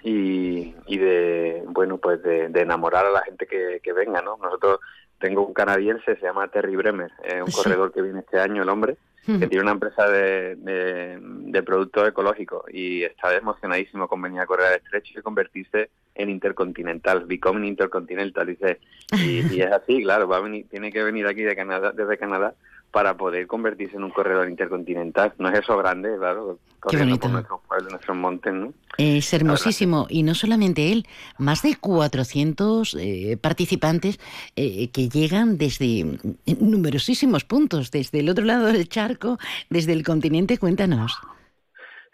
y, 0.04 0.76
y 0.88 0.98
de, 0.98 1.64
bueno, 1.68 1.98
pues 1.98 2.22
de, 2.24 2.46
enamorar 2.46 3.06
a 3.06 3.12
la 3.12 3.22
gente 3.22 3.46
que, 3.48 3.80
que, 3.84 3.94
venga, 3.94 4.22
¿no? 4.22 4.38
Nosotros 4.38 4.80
tengo 5.20 5.46
un 5.46 5.54
canadiense, 5.54 6.16
se 6.16 6.22
llama 6.22 6.48
Terry 6.48 6.76
Bremer, 6.76 7.12
es 7.24 7.42
un 7.42 7.52
corredor 7.52 7.92
que 7.92 8.02
viene 8.02 8.20
este 8.20 8.40
año, 8.40 8.64
el 8.64 8.70
hombre, 8.70 8.98
que 9.26 9.48
tiene 9.48 9.62
una 9.62 9.74
empresa 9.74 10.10
de, 10.10 10.56
de, 10.56 11.62
productos 11.62 12.08
ecológicos 12.08 12.64
y 12.74 13.04
está 13.04 13.36
emocionadísimo 13.36 14.08
con 14.08 14.22
venir 14.24 14.40
a 14.40 14.48
correr 14.48 14.68
al 14.68 14.76
estrecho 14.78 15.20
y 15.20 15.22
convertirse 15.22 15.92
en 16.16 16.32
intercontinental, 16.32 17.26
becoming 17.26 17.66
intercontinental, 17.66 18.48
dice. 18.48 18.80
Y, 19.14 19.56
y, 19.56 19.62
es 19.62 19.72
así, 19.72 20.02
claro, 20.02 20.28
va 20.28 20.38
a 20.38 20.42
venir, 20.42 20.68
tiene 20.70 20.92
que 20.92 21.04
venir 21.04 21.28
aquí 21.28 21.44
de 21.44 21.56
Canadá, 21.56 21.92
desde 21.92 22.18
Canadá 22.18 22.56
para 22.92 23.16
poder 23.16 23.46
convertirse 23.48 23.96
en 23.98 24.04
un 24.04 24.12
corredor 24.12 24.50
intercontinental. 24.50 25.34
No 25.38 25.50
es 25.50 25.60
eso 25.60 25.78
grande, 25.78 26.18
claro, 26.18 26.60
corriendo 26.80 27.20
por 27.20 27.32
nuestros 27.32 27.62
pueblos, 27.68 27.92
nuestros 27.92 28.18
montes, 28.18 28.54
¿no? 28.54 28.74
Es 28.98 29.34
hermosísimo. 29.34 30.08
Y 30.10 30.24
no 30.24 30.34
solamente 30.34 30.92
él, 30.92 31.06
más 31.38 31.62
de 31.62 31.76
400 31.76 32.96
eh, 33.00 33.38
participantes 33.40 34.20
eh, 34.56 34.90
que 34.92 35.10
llegan 35.10 35.58
desde 35.58 36.06
numerosísimos 36.60 37.46
puntos, 37.46 37.92
desde 37.92 38.20
el 38.20 38.30
otro 38.30 38.46
lado 38.46 38.66
del 38.68 38.90
charco, 38.90 39.38
desde 39.70 39.94
el 39.94 40.04
continente. 40.04 40.58
Cuéntanos. 40.58 41.20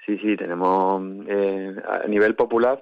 Sí, 0.06 0.20
sí, 0.20 0.36
tenemos 0.38 1.02
eh, 1.28 1.76
a 2.04 2.08
nivel 2.08 2.36
popular 2.36 2.80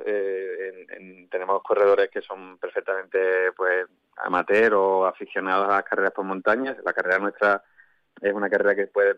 tenemos 1.34 1.64
corredores 1.64 2.10
que 2.12 2.22
son 2.22 2.58
perfectamente 2.60 3.52
pues 3.58 3.88
amateur 4.24 4.76
o 4.76 5.06
aficionados 5.06 5.66
a 5.68 5.78
las 5.78 5.84
carreras 5.84 6.14
por 6.14 6.24
montañas. 6.24 6.78
La 6.86 6.94
carrera 6.94 7.18
nuestra 7.18 7.64
es 8.24 8.34
una 8.34 8.50
carrera 8.50 8.76
que 8.76 8.88
puede 8.88 9.18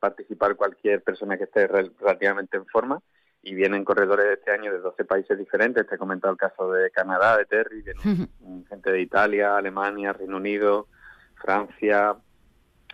participar 0.00 0.56
cualquier 0.56 1.02
persona 1.02 1.36
que 1.36 1.44
esté 1.44 1.66
relativamente 1.66 2.56
en 2.56 2.66
forma 2.66 3.00
y 3.42 3.54
vienen 3.54 3.84
corredores 3.84 4.38
este 4.38 4.52
año 4.52 4.72
de 4.72 4.78
12 4.78 5.04
países 5.04 5.36
diferentes. 5.36 5.86
Te 5.86 5.96
he 5.96 5.98
comentado 5.98 6.32
el 6.32 6.38
caso 6.38 6.72
de 6.72 6.90
Canadá, 6.90 7.36
de 7.36 7.44
Terry, 7.46 7.84
gente 8.68 8.90
de 8.92 9.00
Italia, 9.00 9.56
Alemania, 9.56 10.12
Reino 10.12 10.36
Unido, 10.36 10.86
Francia, 11.34 12.16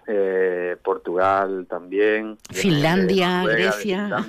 eh, 0.07 0.77
Portugal 0.83 1.67
también. 1.69 2.39
Finlandia, 2.51 3.45
Grecia. 3.45 4.27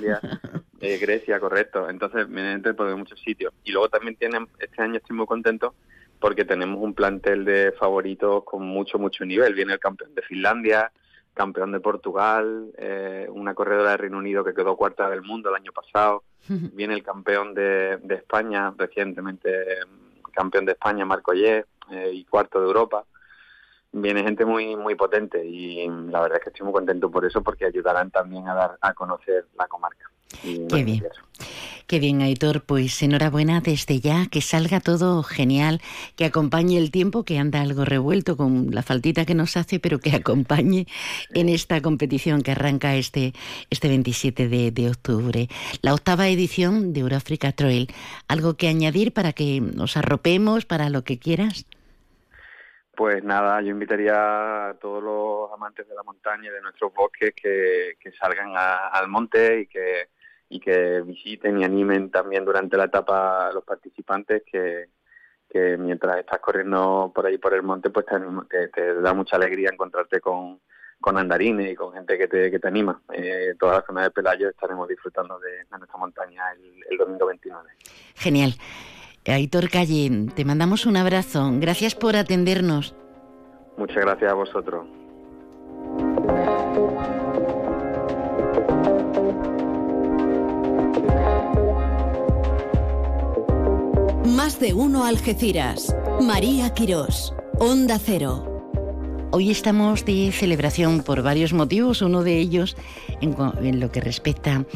Eh, 0.84 0.98
Grecia, 0.98 1.38
correcto. 1.38 1.88
Entonces, 1.88 2.28
vienen 2.28 2.60
de 2.60 2.72
muchos 2.96 3.20
sitios. 3.20 3.54
Y 3.62 3.70
luego 3.70 3.88
también 3.88 4.16
tienen, 4.16 4.48
este 4.58 4.82
año 4.82 4.96
estoy 4.96 5.16
muy 5.16 5.26
contento 5.26 5.76
porque 6.18 6.44
tenemos 6.44 6.82
un 6.82 6.92
plantel 6.92 7.44
de 7.44 7.70
favoritos 7.78 8.42
con 8.42 8.62
mucho, 8.66 8.98
mucho 8.98 9.24
nivel. 9.24 9.54
Viene 9.54 9.74
el 9.74 9.78
campeón 9.78 10.12
de 10.16 10.22
Finlandia, 10.22 10.90
campeón 11.34 11.72
de 11.72 11.80
Portugal, 11.80 12.72
eh, 12.76 13.26
una 13.30 13.54
corredora 13.54 13.92
de 13.92 13.96
Reino 13.96 14.18
Unido 14.18 14.44
que 14.44 14.54
quedó 14.54 14.76
cuarta 14.76 15.08
del 15.08 15.22
mundo 15.22 15.48
el 15.48 15.56
año 15.56 15.72
pasado, 15.72 16.24
viene 16.48 16.94
el 16.94 17.02
campeón 17.02 17.54
de, 17.54 18.00
España, 18.10 18.72
recientemente 18.76 19.50
campeón 20.32 20.64
de 20.64 20.72
España, 20.72 21.04
Marco 21.04 21.32
Ye, 21.32 21.64
eh, 21.90 22.10
y 22.12 22.24
cuarto 22.24 22.60
de 22.60 22.66
Europa. 22.66 23.04
Viene 23.94 24.22
gente 24.22 24.46
muy 24.46 24.74
muy 24.74 24.94
potente 24.94 25.44
y 25.44 25.86
la 25.86 26.22
verdad 26.22 26.38
es 26.38 26.44
que 26.44 26.50
estoy 26.50 26.64
muy 26.64 26.72
contento 26.72 27.10
por 27.10 27.26
eso 27.26 27.42
porque 27.42 27.66
ayudarán 27.66 28.10
también 28.10 28.48
a 28.48 28.54
dar 28.54 28.78
a 28.80 28.94
conocer 28.94 29.46
la 29.58 29.66
comarca. 29.68 30.10
Qué 30.42 30.84
bien. 30.84 31.04
Qué 31.92 31.98
bien, 31.98 32.22
Aitor. 32.22 32.62
Pues 32.62 33.02
enhorabuena 33.02 33.60
desde 33.60 34.00
ya, 34.00 34.26
que 34.30 34.40
salga 34.40 34.80
todo 34.80 35.22
genial, 35.22 35.82
que 36.16 36.24
acompañe 36.24 36.78
el 36.78 36.90
tiempo, 36.90 37.22
que 37.22 37.38
anda 37.38 37.60
algo 37.60 37.84
revuelto 37.84 38.36
con 38.36 38.70
la 38.70 38.82
faltita 38.82 39.26
que 39.26 39.34
nos 39.34 39.58
hace, 39.58 39.78
pero 39.78 39.98
que 39.98 40.16
acompañe 40.16 40.86
en 41.34 41.50
esta 41.50 41.82
competición 41.82 42.40
que 42.40 42.52
arranca 42.52 42.94
este, 42.94 43.34
este 43.68 43.88
27 43.88 44.48
de, 44.48 44.88
octubre. 44.88 45.48
La 45.82 45.92
octava 45.92 46.28
edición 46.28 46.94
de 46.94 47.00
Euroafrica 47.00 47.52
Trail. 47.52 47.88
¿Algo 48.26 48.54
que 48.54 48.68
añadir 48.68 49.12
para 49.12 49.34
que 49.34 49.60
nos 49.60 49.98
arropemos 49.98 50.64
para 50.64 50.88
lo 50.88 51.04
que 51.04 51.18
quieras? 51.18 51.66
Pues 52.96 53.22
nada, 53.22 53.60
yo 53.60 53.68
invitaría 53.68 54.70
a 54.70 54.74
todos 54.80 55.02
los 55.02 55.52
amantes 55.52 55.86
de 55.86 55.94
la 55.94 56.02
montaña 56.02 56.48
y 56.48 56.52
de 56.52 56.62
nuestros 56.62 56.92
bosques 56.94 57.34
que, 57.34 57.96
salgan 58.18 58.52
al 58.56 59.08
monte 59.08 59.60
y 59.60 59.66
que 59.66 60.08
y 60.52 60.60
que 60.60 61.00
visiten 61.00 61.58
y 61.58 61.64
animen 61.64 62.10
también 62.10 62.44
durante 62.44 62.76
la 62.76 62.84
etapa 62.84 63.48
a 63.48 63.52
los 63.52 63.64
participantes 63.64 64.42
que, 64.44 64.88
que 65.48 65.78
mientras 65.78 66.18
estás 66.18 66.40
corriendo 66.40 67.10
por 67.14 67.24
ahí 67.24 67.38
por 67.38 67.54
el 67.54 67.62
monte 67.62 67.88
pues 67.88 68.04
te, 68.50 68.68
te, 68.68 68.94
da 69.00 69.14
mucha 69.14 69.36
alegría 69.36 69.70
encontrarte 69.72 70.20
con, 70.20 70.60
con 71.00 71.16
andarines 71.16 71.72
y 71.72 71.74
con 71.74 71.94
gente 71.94 72.18
que 72.18 72.28
te, 72.28 72.50
que 72.50 72.58
te 72.58 72.68
anima. 72.68 73.00
Eh, 73.14 73.54
toda 73.58 73.78
la 73.78 73.86
zona 73.86 74.02
de 74.02 74.10
Pelayo 74.10 74.50
estaremos 74.50 74.86
disfrutando 74.88 75.38
de, 75.38 75.64
nuestra 75.78 75.98
montaña 75.98 76.42
el, 76.90 76.98
domingo 76.98 77.26
29. 77.26 77.70
Genial. 78.14 78.54
Aitor 79.24 79.70
Calle, 79.70 80.10
te 80.34 80.44
mandamos 80.44 80.84
un 80.84 80.98
abrazo. 80.98 81.50
Gracias 81.54 81.94
por 81.94 82.14
atendernos. 82.14 82.94
Muchas 83.78 84.04
gracias 84.04 84.30
a 84.30 84.34
vosotros. 84.34 84.86
Más 94.42 94.58
de 94.58 94.74
uno 94.74 95.04
Algeciras. 95.04 95.94
María 96.20 96.74
Quirós. 96.74 97.32
Onda 97.60 98.00
Cero. 98.00 98.52
Hoy 99.30 99.52
estamos 99.52 100.04
de 100.04 100.32
celebración 100.32 101.04
por 101.04 101.22
varios 101.22 101.52
motivos, 101.52 102.02
uno 102.02 102.24
de 102.24 102.38
ellos 102.38 102.76
en, 103.20 103.78
lo 103.78 103.92
que 103.92 104.00
respecta 104.00 104.66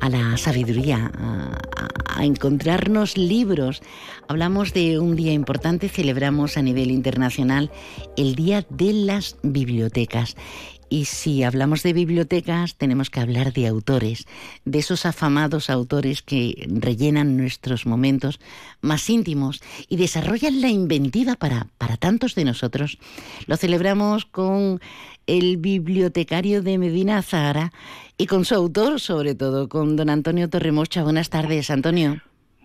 a 0.00 0.08
la 0.08 0.36
sabiduría, 0.36 1.10
a, 1.18 2.24
encontrarnos 2.24 3.18
libros. 3.18 3.82
Hablamos 4.28 4.72
de 4.72 5.00
un 5.00 5.16
día 5.16 5.32
importante, 5.32 5.88
celebramos 5.88 6.56
a 6.56 6.62
nivel 6.62 6.92
internacional 6.92 7.72
el 8.16 8.36
Día 8.36 8.64
de 8.70 8.92
las 8.92 9.36
Bibliotecas. 9.42 10.36
Y 10.88 11.06
si 11.06 11.42
hablamos 11.42 11.82
de 11.82 11.92
bibliotecas, 11.92 12.76
tenemos 12.76 13.10
que 13.10 13.20
hablar 13.20 13.52
de 13.52 13.66
autores, 13.66 14.26
de 14.64 14.78
esos 14.78 15.04
afamados 15.04 15.68
autores 15.68 16.22
que 16.22 16.66
rellenan 16.68 17.36
nuestros 17.36 17.86
momentos 17.86 18.38
más 18.80 19.10
íntimos 19.10 19.62
y 19.88 19.96
desarrollan 19.96 20.60
la 20.60 20.68
inventiva 20.68 21.34
para, 21.34 21.66
para 21.78 21.96
tantos 21.96 22.34
de 22.34 22.44
nosotros. 22.44 22.98
Lo 23.46 23.56
celebramos 23.56 24.26
con 24.26 24.80
el 25.26 25.56
bibliotecario 25.56 26.62
de 26.62 26.78
Medina 26.78 27.20
Zahara 27.22 27.72
y 28.16 28.26
con 28.26 28.44
su 28.44 28.54
autor, 28.54 29.00
sobre 29.00 29.34
todo, 29.34 29.68
con 29.68 29.96
don 29.96 30.08
Antonio 30.08 30.48
Torremocha. 30.48 31.02
Buenas 31.02 31.30
tardes, 31.30 31.70
Antonio. 31.70 32.20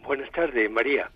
Buenas 0.06 0.32
tardes, 0.32 0.70
María. 0.70 1.10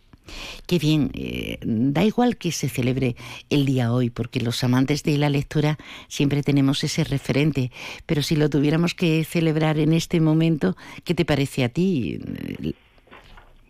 Qué 0.67 0.80
bien, 0.80 1.11
eh, 1.13 1.57
da 1.61 2.03
igual 2.03 2.38
que 2.38 2.51
se 2.51 2.69
celebre 2.69 3.15
el 3.49 3.65
día 3.65 3.91
hoy, 3.91 4.09
porque 4.09 4.39
los 4.41 4.63
amantes 4.63 5.03
de 5.03 5.17
la 5.17 5.30
lectura 5.30 5.78
siempre 6.07 6.43
tenemos 6.43 6.84
ese 6.84 7.03
referente, 7.03 7.71
pero 8.05 8.21
si 8.21 8.36
lo 8.36 8.49
tuviéramos 8.49 8.93
que 8.93 9.23
celebrar 9.23 9.80
en 9.80 9.93
este 9.93 10.19
momento, 10.19 10.76
¿qué 11.03 11.13
te 11.13 11.26
parece 11.26 11.63
a 11.63 11.69
ti? 11.69 12.19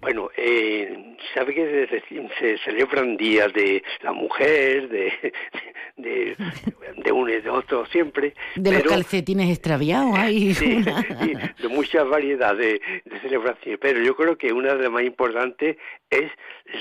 Bueno, 0.01 0.29
eh, 0.37 1.14
sabe 1.33 1.53
que 1.53 2.03
se, 2.39 2.57
celebran 2.59 3.17
días 3.17 3.51
de 3.53 3.83
la 4.01 4.11
mujer, 4.11 4.89
de, 4.89 5.33
de, 5.97 6.35
de 6.97 7.11
uno 7.11 7.29
y 7.29 7.41
de 7.41 7.49
otro 7.49 7.85
siempre. 7.87 8.33
De 8.55 8.71
los 8.71 8.83
calcetines 8.83 9.49
extraviados, 9.49 10.13
hay 10.17 10.53
sí, 10.53 10.83
de 10.83 11.67
muchas 11.67 12.07
variedades 12.07 12.79
de, 12.79 13.01
de 13.09 13.19
celebraciones, 13.21 13.79
pero 13.81 14.01
yo 14.01 14.15
creo 14.15 14.37
que 14.37 14.53
una 14.53 14.73
de 14.75 14.83
las 14.83 14.91
más 14.91 15.03
importantes 15.03 15.77
es 16.09 16.31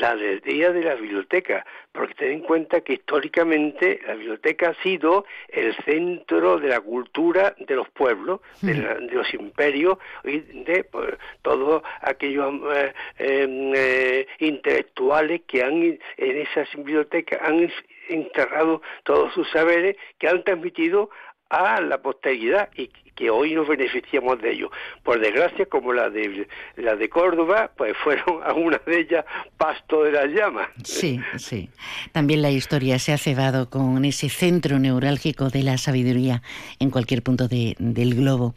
la 0.00 0.16
del 0.16 0.40
Día 0.40 0.72
de 0.72 0.82
la 0.82 0.94
Biblioteca, 0.94 1.64
porque 1.92 2.14
ten 2.14 2.32
en 2.32 2.40
cuenta 2.40 2.80
que 2.80 2.94
históricamente 2.94 4.00
la 4.06 4.14
biblioteca 4.14 4.70
ha 4.70 4.82
sido 4.82 5.24
el 5.48 5.74
centro 5.84 6.58
de 6.58 6.68
la 6.68 6.80
cultura 6.80 7.54
de 7.58 7.76
los 7.76 7.88
pueblos, 7.90 8.40
de, 8.62 8.74
los 9.12 9.32
imperios 9.34 9.98
y 10.24 10.38
de 10.38 10.84
pues, 10.84 11.14
todos 11.42 11.82
aquellos 12.00 12.52
eh, 12.74 12.92
em, 13.18 13.72
eh, 13.76 14.26
intelectuales 14.38 15.42
que 15.46 15.62
han 15.62 15.82
en 15.82 15.98
esas 16.18 16.68
bibliotecas 16.74 17.40
han 17.42 17.70
enterrado 18.08 18.82
todos 19.04 19.32
sus 19.34 19.50
saberes 19.50 19.96
que 20.18 20.28
han 20.28 20.42
transmitido 20.44 21.10
a 21.54 21.80
la 21.80 21.98
posteridad 22.02 22.68
y 22.76 22.90
que 23.14 23.30
hoy 23.30 23.54
nos 23.54 23.68
beneficiamos 23.68 24.40
de 24.40 24.52
ello. 24.52 24.70
Por 25.02 25.20
desgracia, 25.20 25.66
como 25.66 25.92
la 25.92 26.10
de 26.10 26.48
la 26.76 26.96
de 26.96 27.08
Córdoba, 27.08 27.70
pues 27.76 27.96
fueron 28.04 28.42
algunas 28.44 28.84
de 28.84 29.00
ellas 29.00 29.24
pasto 29.56 30.02
de 30.02 30.12
las 30.12 30.26
llamas. 30.26 30.68
Sí, 30.82 31.20
sí. 31.36 31.70
También 32.12 32.42
la 32.42 32.50
historia 32.50 32.98
se 32.98 33.12
ha 33.12 33.18
cebado 33.18 33.70
con 33.70 34.04
ese 34.04 34.28
centro 34.28 34.78
neurálgico 34.78 35.48
de 35.48 35.62
la 35.62 35.78
sabiduría 35.78 36.42
en 36.78 36.90
cualquier 36.90 37.22
punto 37.22 37.48
del 37.48 38.14
globo. 38.14 38.54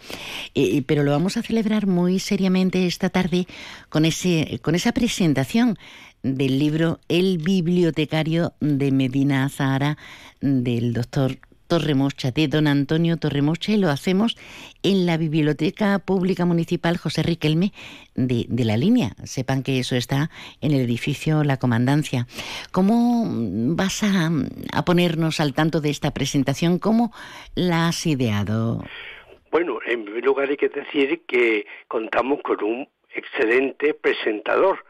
pero 0.88 1.04
lo 1.04 1.12
vamos 1.12 1.38
a 1.38 1.44
celebrar 1.44 1.88
muy 1.88 2.20
seriamente 2.20 2.86
esta 2.86 3.10
tarde 3.10 3.46
con 3.90 4.06
ese 4.06 4.60
con 4.62 4.76
esa 4.76 4.92
presentación 4.92 5.78
del 6.24 6.60
libro 6.60 7.00
El 7.08 7.38
bibliotecario 7.38 8.54
de 8.60 8.92
Medina 8.92 9.48
Zahara 9.50 9.98
del 10.42 10.94
doctor 10.94 11.38
Torremocha, 11.68 12.32
de 12.32 12.48
don 12.48 12.68
Antonio 12.68 13.18
Torremocha, 13.18 13.72
y 13.72 13.78
lo 13.78 13.90
hacemos 13.90 14.38
en 14.84 15.06
la 15.06 15.18
Biblioteca 15.18 16.00
Pública 16.00 16.46
Municipal 16.46 16.98
José 16.98 17.24
Riquelme 17.24 17.74
de, 18.16 18.46
de, 18.48 18.66
la 18.66 18.78
línea. 18.78 19.12
Sepan 19.24 19.64
que 19.64 19.80
eso 19.80 19.96
está 19.96 20.30
en 20.62 20.72
el 20.72 20.82
edificio 20.82 21.44
La 21.44 21.58
Comandancia. 21.58 22.28
¿Cómo 22.72 23.26
vas 23.76 24.04
a, 24.04 24.32
a 24.74 24.86
ponernos 24.86 25.40
al 25.40 25.54
tanto 25.54 25.82
de 25.82 25.90
esta 25.90 26.12
presentación? 26.12 26.80
¿Cómo 26.80 27.12
la 27.56 27.90
has 27.90 28.06
ideado? 28.06 28.84
Bueno, 29.52 29.80
en 29.86 30.04
primer 30.04 30.24
lugar 30.24 30.50
hay 30.50 30.58
que 30.58 30.70
decir 30.70 31.24
que 31.28 31.66
contamos 31.88 32.40
con 32.44 32.64
un 32.64 32.88
excelente 33.14 33.94
presentador, 33.94 34.84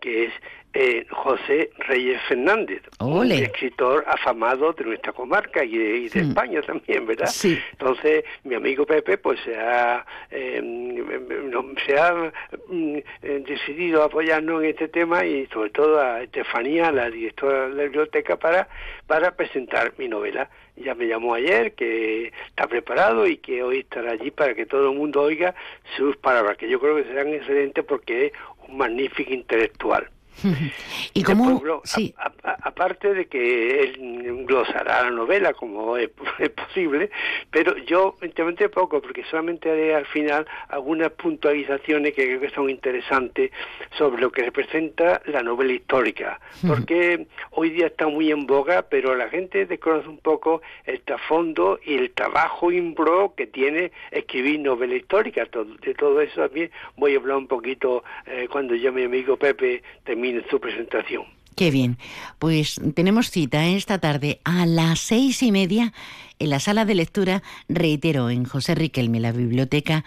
que 0.00 0.26
es 0.26 0.32
eh, 0.74 1.06
José 1.10 1.70
Reyes 1.78 2.20
Fernández, 2.28 2.82
un 3.00 3.32
escritor 3.32 4.04
afamado 4.06 4.72
de 4.74 4.84
nuestra 4.84 5.12
comarca 5.12 5.64
y 5.64 5.76
de, 5.76 6.10
hmm. 6.14 6.28
España 6.28 6.62
también, 6.62 7.06
¿verdad? 7.06 7.30
Entonces, 7.72 8.24
mi 8.44 8.54
amigo 8.54 8.84
Pepe, 8.84 9.16
pues 9.18 9.40
se 9.44 9.56
ha, 9.56 10.04
se 10.30 11.98
ha 11.98 12.32
mm, 12.68 12.96
eh, 13.22 13.44
decidido 13.46 14.02
apoyarnos 14.02 14.62
en 14.62 14.70
este 14.70 14.88
tema 14.88 15.24
y 15.24 15.46
sobre 15.46 15.70
todo 15.70 16.00
a 16.00 16.22
Estefanía, 16.22 16.92
la 16.92 17.10
directora 17.10 17.68
de 17.68 17.74
la 17.74 17.82
biblioteca, 17.84 18.36
para, 18.36 18.68
para 19.06 19.34
presentar 19.34 19.94
mi 19.96 20.08
novela. 20.08 20.50
Ya 20.76 20.94
me 20.94 21.08
llamó 21.08 21.34
ayer, 21.34 21.72
que 21.72 22.32
está 22.48 22.66
preparado 22.68 23.26
y 23.26 23.38
que 23.38 23.62
hoy 23.62 23.80
estará 23.80 24.12
allí 24.12 24.30
para 24.30 24.54
que 24.54 24.66
todo 24.66 24.90
el 24.90 24.98
mundo 24.98 25.22
oiga 25.22 25.54
sus 25.96 26.16
palabras, 26.18 26.56
que 26.56 26.68
yo 26.68 26.78
creo 26.78 26.94
que 26.96 27.04
serán 27.04 27.28
excelentes 27.34 27.84
porque 27.84 28.26
es 28.26 28.32
un 28.68 28.76
magnífico 28.76 29.32
intelectual. 29.32 30.08
y 31.14 31.22
cómo 31.22 31.62
sí. 31.84 32.14
aparte 32.42 33.14
de 33.14 33.26
que 33.26 33.80
él 33.80 34.44
glosará 34.46 35.04
la 35.04 35.10
novela 35.10 35.52
como 35.54 35.96
es, 35.98 36.10
posible 36.50 37.10
pero 37.50 37.76
yo 37.78 38.16
evidentemente 38.18 38.68
poco 38.68 39.00
porque 39.00 39.24
solamente 39.24 39.70
haré 39.70 39.94
al 39.94 40.06
final 40.06 40.46
algunas 40.68 41.10
puntualizaciones 41.12 42.14
que 42.14 42.26
creo 42.26 42.40
que 42.40 42.50
son 42.50 42.70
interesantes 42.70 43.50
sobre 43.96 44.20
lo 44.20 44.30
que 44.30 44.42
representa 44.42 45.20
la 45.26 45.42
novela 45.42 45.72
histórica. 45.72 46.40
Porque 46.66 47.26
hoy 47.50 47.70
día 47.70 47.86
está 47.86 48.06
muy 48.06 48.30
en 48.30 48.46
boga 48.46 48.82
pero 48.82 49.14
la 49.14 49.28
gente 49.28 49.66
desconoce 49.66 50.08
un 50.08 50.18
poco 50.18 50.62
el 50.84 51.00
trasfondo 51.00 51.80
y 51.84 51.94
el 51.94 52.10
trabajo 52.10 52.70
impro 52.70 53.34
que 53.36 53.46
tiene 53.46 53.92
escribir 54.10 54.60
novela 54.60 54.94
histórica. 54.94 55.46
De 55.82 55.94
todo 55.94 56.20
eso 56.20 56.42
también 56.42 56.70
voy 56.96 57.14
a 57.14 57.18
hablar 57.18 57.36
un 57.38 57.48
poquito 57.48 58.04
eh, 58.26 58.48
cuando 58.50 58.74
yo 58.74 58.92
mi 58.92 59.04
amigo 59.04 59.36
Pepe 59.36 59.82
termine 60.04 60.27
en 60.36 60.44
su 60.50 60.60
presentación. 60.60 61.24
Qué 61.58 61.72
bien. 61.72 61.98
Pues 62.38 62.80
tenemos 62.94 63.32
cita 63.32 63.66
esta 63.66 63.98
tarde 63.98 64.40
a 64.44 64.64
las 64.64 65.00
seis 65.00 65.42
y 65.42 65.50
media 65.50 65.92
en 66.38 66.50
la 66.50 66.60
sala 66.60 66.84
de 66.84 66.94
lectura, 66.94 67.42
reitero, 67.68 68.30
en 68.30 68.44
José 68.44 68.76
Riquelme, 68.76 69.18
la 69.18 69.32
biblioteca 69.32 70.04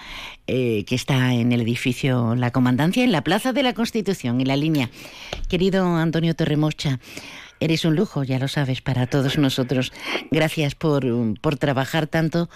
eh, 0.48 0.86
que 0.86 0.96
está 0.96 1.34
en 1.34 1.52
el 1.52 1.60
edificio 1.60 2.36
La 2.36 2.52
Comandancia, 2.52 3.04
en 3.04 3.12
la 3.12 3.26
Plaza 3.26 3.52
de 3.52 3.64
la 3.64 3.74
Constitución, 3.74 4.40
en 4.40 4.48
la 4.48 4.56
línea. 4.56 4.90
Querido 5.50 5.86
Antonio 5.98 6.34
Torremocha, 6.36 7.00
eres 7.60 7.84
un 7.84 7.98
lujo, 7.98 8.24
ya 8.24 8.40
lo 8.40 8.48
sabes, 8.48 8.82
para 8.82 9.08
todos 9.08 9.38
nosotros. 9.38 9.92
Gracias 10.32 10.74
por, 10.74 11.04
por 11.42 11.58
trabajar 11.58 12.08
tanto 12.08 12.50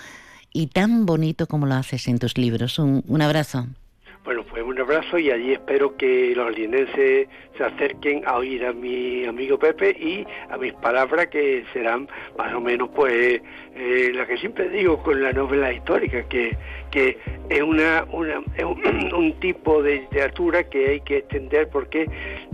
y 0.54 0.68
tan 0.68 1.06
bonito 1.06 1.48
como 1.48 1.66
lo 1.66 1.76
haces 1.76 2.08
en 2.08 2.18
tus 2.18 2.38
libros. 2.38 2.80
Un, 2.80 3.04
un 3.08 3.22
abrazo. 3.22 3.68
Bueno, 4.24 4.46
pues 4.50 4.64
un 4.86 4.92
abrazo 4.92 5.18
y 5.18 5.32
allí 5.32 5.54
espero 5.54 5.98
que 5.98 6.34
los 6.36 6.48
alienenses 6.48 7.28
se 7.58 7.64
acerquen 7.64 8.22
a 8.28 8.38
oír 8.38 8.64
a 8.66 8.72
mi 8.72 9.26
amigo 9.26 9.58
Pepe 9.58 9.90
y 10.00 10.26
a 10.52 10.58
mis 10.58 10.74
palabras 10.74 11.28
que 11.28 11.66
serán 11.74 12.08
más 12.38 12.54
o 12.54 12.62
menos 12.62 12.90
pues 12.96 13.42
eh, 13.76 14.12
la 14.14 14.28
que 14.28 14.38
siempre 14.38 14.70
digo 14.70 15.02
con 15.02 15.24
la 15.24 15.34
novela 15.34 15.74
histórica, 15.74 16.24
que, 16.30 16.56
que 16.92 17.18
es, 17.50 17.62
una, 17.62 18.06
una 18.12 18.40
un, 19.16 19.34
tipo 19.40 19.82
de 19.82 20.02
literatura 20.02 20.64
que 20.70 20.90
hay 20.90 21.02
que 21.02 21.18
extender 21.18 21.68
porque, 21.70 22.08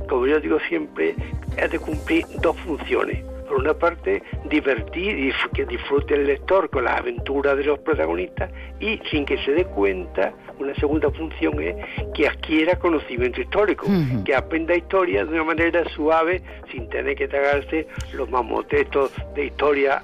como 0.08 0.26
yo 0.26 0.40
digo 0.40 0.60
siempre, 0.70 1.16
ha 1.62 1.68
de 1.68 1.80
cumplir 1.80 2.26
dos 2.42 2.58
funciones 2.62 3.31
por 3.52 3.60
una 3.60 3.74
parte, 3.74 4.24
divertir 4.50 5.20
y 5.20 5.34
que 5.54 5.66
disfrute 5.66 6.14
el 6.14 6.26
lector 6.26 6.70
con 6.70 6.86
las 6.86 7.02
aventuras 7.02 7.58
de 7.58 7.66
los 7.66 7.80
protagonistas 7.80 8.50
y 8.80 8.98
sin 9.12 9.26
que 9.26 9.38
se 9.44 9.52
dé 9.52 9.66
cuenta, 9.66 10.34
una 10.58 10.74
segunda 10.76 11.12
función 11.12 11.62
es 11.62 11.76
que 12.14 12.30
adquiera 12.30 12.80
conocimiento 12.80 13.42
histórico, 13.42 13.88
que 14.24 14.34
aprenda 14.34 14.74
historia 14.74 15.26
de 15.26 15.34
una 15.34 15.44
manera 15.44 15.84
suave 15.90 16.42
sin 16.72 16.88
tener 16.90 17.16
que 17.18 17.28
tragarse 17.28 17.88
los 18.14 18.30
mamotetos 18.30 19.12
de 19.36 19.48
historia 19.48 20.02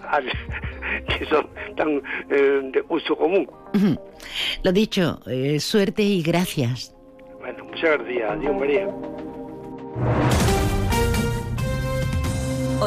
que 1.17 1.25
son 1.27 1.47
tan 1.77 2.01
eh, 2.29 2.61
de 2.73 2.83
uso 2.89 3.15
común. 3.15 3.49
Lo 4.63 4.73
dicho, 4.73 5.21
eh, 5.27 5.61
suerte 5.61 6.01
y 6.01 6.21
gracias. 6.21 6.93
Bueno, 7.39 7.63
muchas 7.63 7.97
gracias. 7.97 8.29
Adiós, 8.29 8.59
María. 8.59 8.89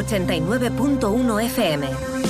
89.1 0.02 1.48
FM. 1.50 2.29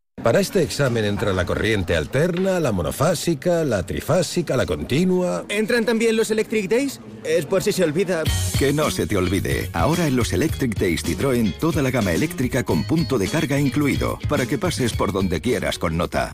Para 0.23 0.39
este 0.39 0.61
examen 0.61 1.03
entra 1.03 1.33
la 1.33 1.45
corriente 1.47 1.95
alterna, 1.95 2.59
la 2.59 2.71
monofásica, 2.71 3.63
la 3.63 3.83
trifásica, 3.83 4.55
la 4.55 4.67
continua. 4.67 5.45
¿Entran 5.49 5.83
también 5.83 6.15
los 6.15 6.29
Electric 6.29 6.69
Days? 6.69 6.99
Es 7.23 7.47
por 7.47 7.63
si 7.63 7.71
se 7.71 7.83
olvida. 7.83 8.23
Que 8.59 8.71
no 8.71 8.91
se 8.91 9.07
te 9.07 9.17
olvide. 9.17 9.71
Ahora 9.73 10.05
en 10.05 10.15
los 10.15 10.31
Electric 10.31 10.77
Days 10.77 11.03
Citroën, 11.03 11.57
toda 11.57 11.81
la 11.81 11.89
gama 11.89 12.11
eléctrica 12.11 12.63
con 12.63 12.83
punto 12.83 13.17
de 13.17 13.27
carga 13.27 13.59
incluido, 13.59 14.19
para 14.29 14.45
que 14.45 14.59
pases 14.59 14.93
por 14.93 15.11
donde 15.11 15.41
quieras 15.41 15.79
con 15.79 15.97
nota. 15.97 16.31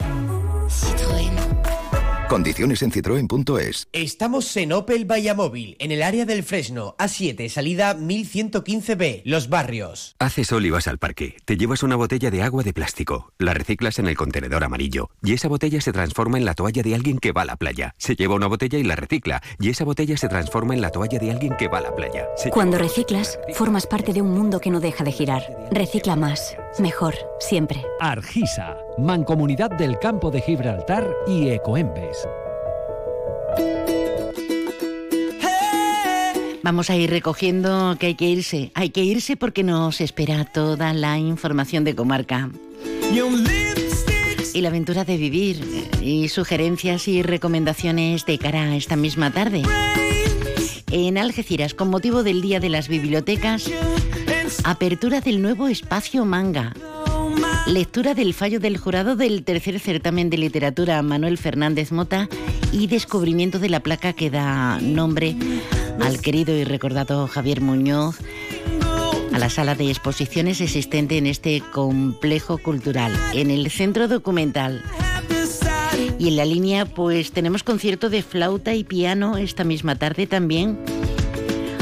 Condiciones 2.30 2.82
en 2.82 2.92
citroen.es. 2.92 3.88
Estamos 3.94 4.58
en 4.58 4.74
Opel 4.74 5.10
Vallamóvil, 5.10 5.78
en 5.80 5.94
el 5.94 6.04
área 6.04 6.26
del 6.26 6.44
Fresno, 6.44 6.94
A7, 7.00 7.48
salida 7.48 7.96
1115B, 7.96 9.22
Los 9.24 9.48
Barrios. 9.48 10.18
Haces 10.20 10.48
sol 10.48 10.66
y 10.66 10.70
vas 10.70 10.88
al 10.90 10.98
parque. 10.98 11.38
Te 11.46 11.56
llevas 11.56 11.84
una 11.84 11.96
botella 11.96 12.30
de 12.30 12.44
agua 12.44 12.64
de 12.64 12.74
plástico. 12.74 13.32
La 13.38 13.54
reciclas 13.54 13.98
en 14.00 14.08
el 14.08 14.18
contenedor 14.18 14.66
amarillo. 14.66 15.10
Y 15.24 15.34
esa 15.34 15.48
botella 15.48 15.80
se 15.80 15.94
transforma 15.94 16.38
en 16.38 16.44
la 16.44 16.54
toalla 16.54 16.84
de 16.84 16.96
alguien 16.96 17.18
que 17.18 17.32
va 17.32 17.44
a 17.44 17.46
la 17.46 17.56
playa. 17.56 17.96
Se 17.98 18.18
lleva 18.18 18.36
una 18.36 18.48
botella 18.48 18.78
y 18.78 18.84
la 18.84 18.98
recicla. 18.98 19.42
Y 19.58 19.70
esa 19.70 19.86
botella 19.86 20.18
se 20.18 20.28
transforma 20.28 20.74
en 20.74 20.82
la 20.82 20.90
toalla 20.90 21.20
de 21.20 21.32
alguien 21.32 21.56
que 21.58 21.70
va 21.70 21.78
a 21.78 21.82
la 21.82 21.96
playa. 21.96 22.28
Se 22.36 22.50
Cuando 22.50 22.78
reciclas, 22.78 23.40
formas 23.54 23.88
parte 23.88 24.12
de 24.12 24.22
un 24.22 24.32
mundo 24.32 24.60
que 24.60 24.70
no 24.70 24.82
deja 24.82 25.06
de 25.06 25.14
girar. 25.14 25.44
Recicla 25.72 26.18
más, 26.18 26.58
mejor, 26.78 27.16
siempre. 27.40 27.86
Argisa, 28.02 28.76
Mancomunidad 28.98 29.70
del 29.70 30.00
Campo 30.00 30.32
de 30.32 30.42
Gibraltar 30.42 31.08
y 31.28 31.50
Ecoembes. 31.50 32.28
Vamos 36.64 36.90
a 36.90 36.96
ir 36.96 37.12
recogiendo 37.12 37.96
que 38.00 38.08
hay 38.08 38.16
que 38.16 38.26
irse. 38.26 38.72
Hay 38.74 38.90
que 38.90 39.04
irse 39.04 39.38
porque 39.38 39.64
nos 39.64 40.02
espera 40.02 40.46
toda 40.46 40.94
la 40.94 41.20
información 41.20 41.84
de 41.84 41.96
comarca. 41.96 42.50
Y 44.54 44.62
la 44.62 44.70
aventura 44.70 45.06
de 45.06 45.18
vivir. 45.18 45.64
Y 46.02 46.30
sugerencias 46.30 47.08
y 47.08 47.22
recomendaciones 47.22 48.26
de 48.26 48.40
cara 48.40 48.64
a 48.64 48.76
esta 48.76 48.96
misma 48.96 49.30
tarde. 49.30 49.62
En 50.90 51.20
Algeciras, 51.20 51.76
con 51.76 51.90
motivo 51.90 52.24
del 52.24 52.42
Día 52.42 52.60
de 52.60 52.70
las 52.70 52.88
Bibliotecas, 52.88 53.70
apertura 54.64 55.22
del 55.22 55.42
nuevo 55.44 55.68
espacio 55.68 56.26
manga. 56.26 56.74
Lectura 57.68 58.14
del 58.14 58.34
fallo 58.34 58.62
del 58.62 58.78
jurado 58.78 59.18
del 59.18 59.44
tercer 59.44 59.80
certamen 59.80 60.30
de 60.30 60.38
literatura 60.38 61.02
Manuel 61.02 61.38
Fernández 61.38 61.92
Mota 61.92 62.30
y 62.72 62.88
descubrimiento 62.88 63.60
de 63.60 63.68
la 63.68 63.82
placa 63.82 64.14
que 64.14 64.30
da 64.30 64.80
nombre 64.80 65.36
al 66.00 66.22
querido 66.22 66.56
y 66.56 66.64
recordado 66.64 67.28
Javier 67.28 67.60
Muñoz, 67.60 68.20
a 69.34 69.38
la 69.38 69.50
sala 69.50 69.76
de 69.76 69.90
exposiciones 69.90 70.62
existente 70.62 71.18
en 71.18 71.28
este 71.28 71.62
complejo 71.74 72.58
cultural, 72.58 73.14
en 73.34 73.52
el 73.52 73.70
centro 73.70 74.08
documental. 74.08 74.82
Y 76.18 76.30
en 76.30 76.38
la 76.38 76.46
línea, 76.46 76.86
pues 76.86 77.32
tenemos 77.32 77.64
concierto 77.64 78.10
de 78.10 78.24
flauta 78.24 78.76
y 78.76 78.86
piano 78.86 79.38
esta 79.38 79.66
misma 79.66 79.96
tarde 79.96 80.26
también, 80.26 80.80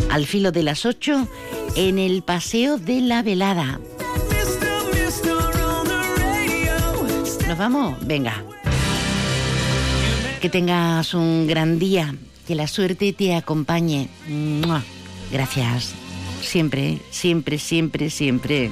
al 0.10 0.26
filo 0.26 0.52
de 0.52 0.64
las 0.64 0.86
8, 0.86 1.28
en 1.76 2.00
el 2.00 2.24
Paseo 2.24 2.80
de 2.80 3.02
la 3.02 3.22
Velada. 3.22 3.80
¿Nos 7.48 7.58
vamos? 7.60 7.96
Venga. 8.02 8.44
Que 10.42 10.50
tengas 10.50 11.14
un 11.14 11.46
gran 11.48 11.78
día, 11.78 12.16
que 12.48 12.56
la 12.56 12.68
suerte 12.68 13.14
te 13.14 13.36
acompañe. 13.36 14.10
Gracias. 15.32 15.94
Siempre, 16.42 17.00
siempre, 17.12 17.60
siempre, 17.60 18.10
siempre. 18.10 18.72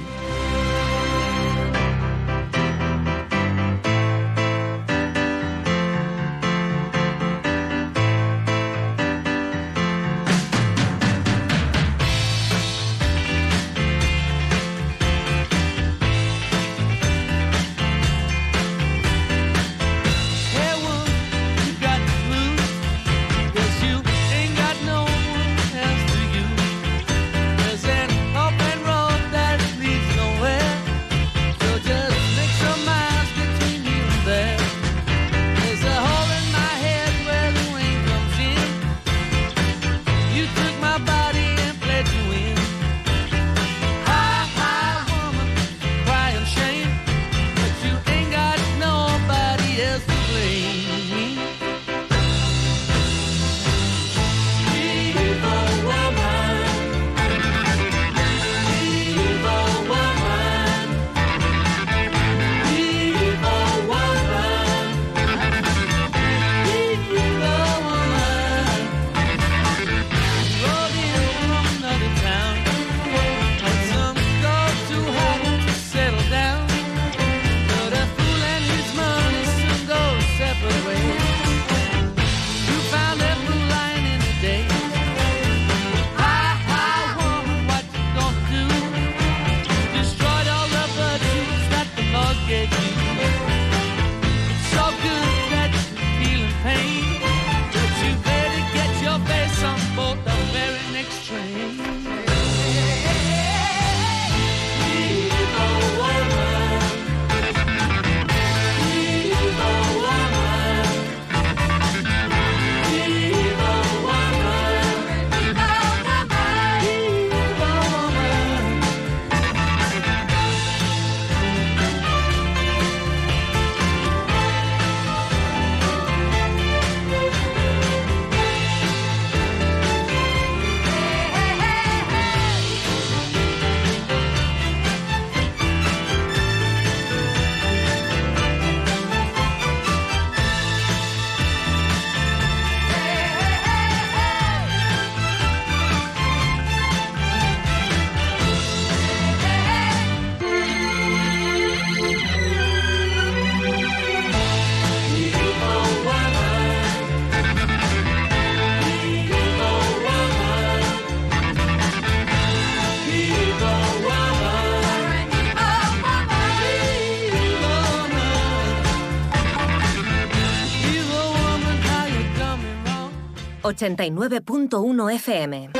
89.1 173.64 175.14
FM. 175.14 175.70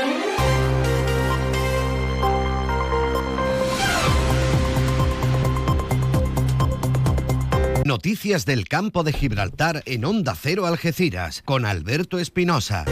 Noticias 7.85 8.47
del 8.47 8.67
campo 8.67 9.03
de 9.03 9.13
Gibraltar 9.13 9.83
en 9.85 10.03
Onda 10.03 10.33
Cero 10.33 10.65
Algeciras 10.65 11.43
con 11.43 11.63
Alberto 11.65 12.17
Espinosa. 12.17 12.85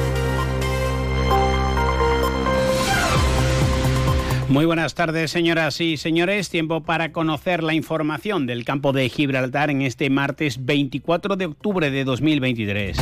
Muy 4.48 4.66
buenas 4.66 4.94
tardes, 4.94 5.32
señoras 5.32 5.82
y 5.82 5.98
señores. 5.98 6.52
Tiempo 6.52 6.84
para 6.84 7.12
conocer 7.12 7.64
la 7.64 7.74
información 7.74 8.46
del 8.46 8.64
campo 8.64 8.94
de 8.94 9.10
Gibraltar 9.10 9.72
en 9.72 9.82
este 9.82 10.12
martes 10.12 10.64
24 10.64 11.36
de 11.36 11.48
octubre 11.48 11.90
de 11.90 12.04
2023. 12.04 12.98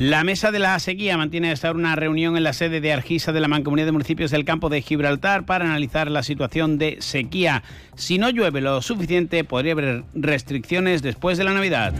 La 0.00 0.24
mesa 0.24 0.50
de 0.50 0.58
la 0.58 0.78
sequía 0.78 1.18
mantiene 1.18 1.50
hasta 1.50 1.70
una 1.72 1.94
reunión 1.94 2.34
en 2.38 2.42
la 2.42 2.54
sede 2.54 2.80
de 2.80 2.90
Argisa 2.90 3.32
de 3.32 3.40
la 3.40 3.48
Mancomunidad 3.48 3.84
de 3.84 3.92
Municipios 3.92 4.30
del 4.30 4.46
Campo 4.46 4.70
de 4.70 4.80
Gibraltar 4.80 5.44
para 5.44 5.66
analizar 5.66 6.10
la 6.10 6.22
situación 6.22 6.78
de 6.78 6.96
sequía. 7.00 7.62
Si 7.96 8.16
no 8.16 8.30
llueve 8.30 8.62
lo 8.62 8.80
suficiente, 8.80 9.44
podría 9.44 9.72
haber 9.72 10.04
restricciones 10.14 11.02
después 11.02 11.36
de 11.36 11.44
la 11.44 11.52
Navidad. 11.52 11.92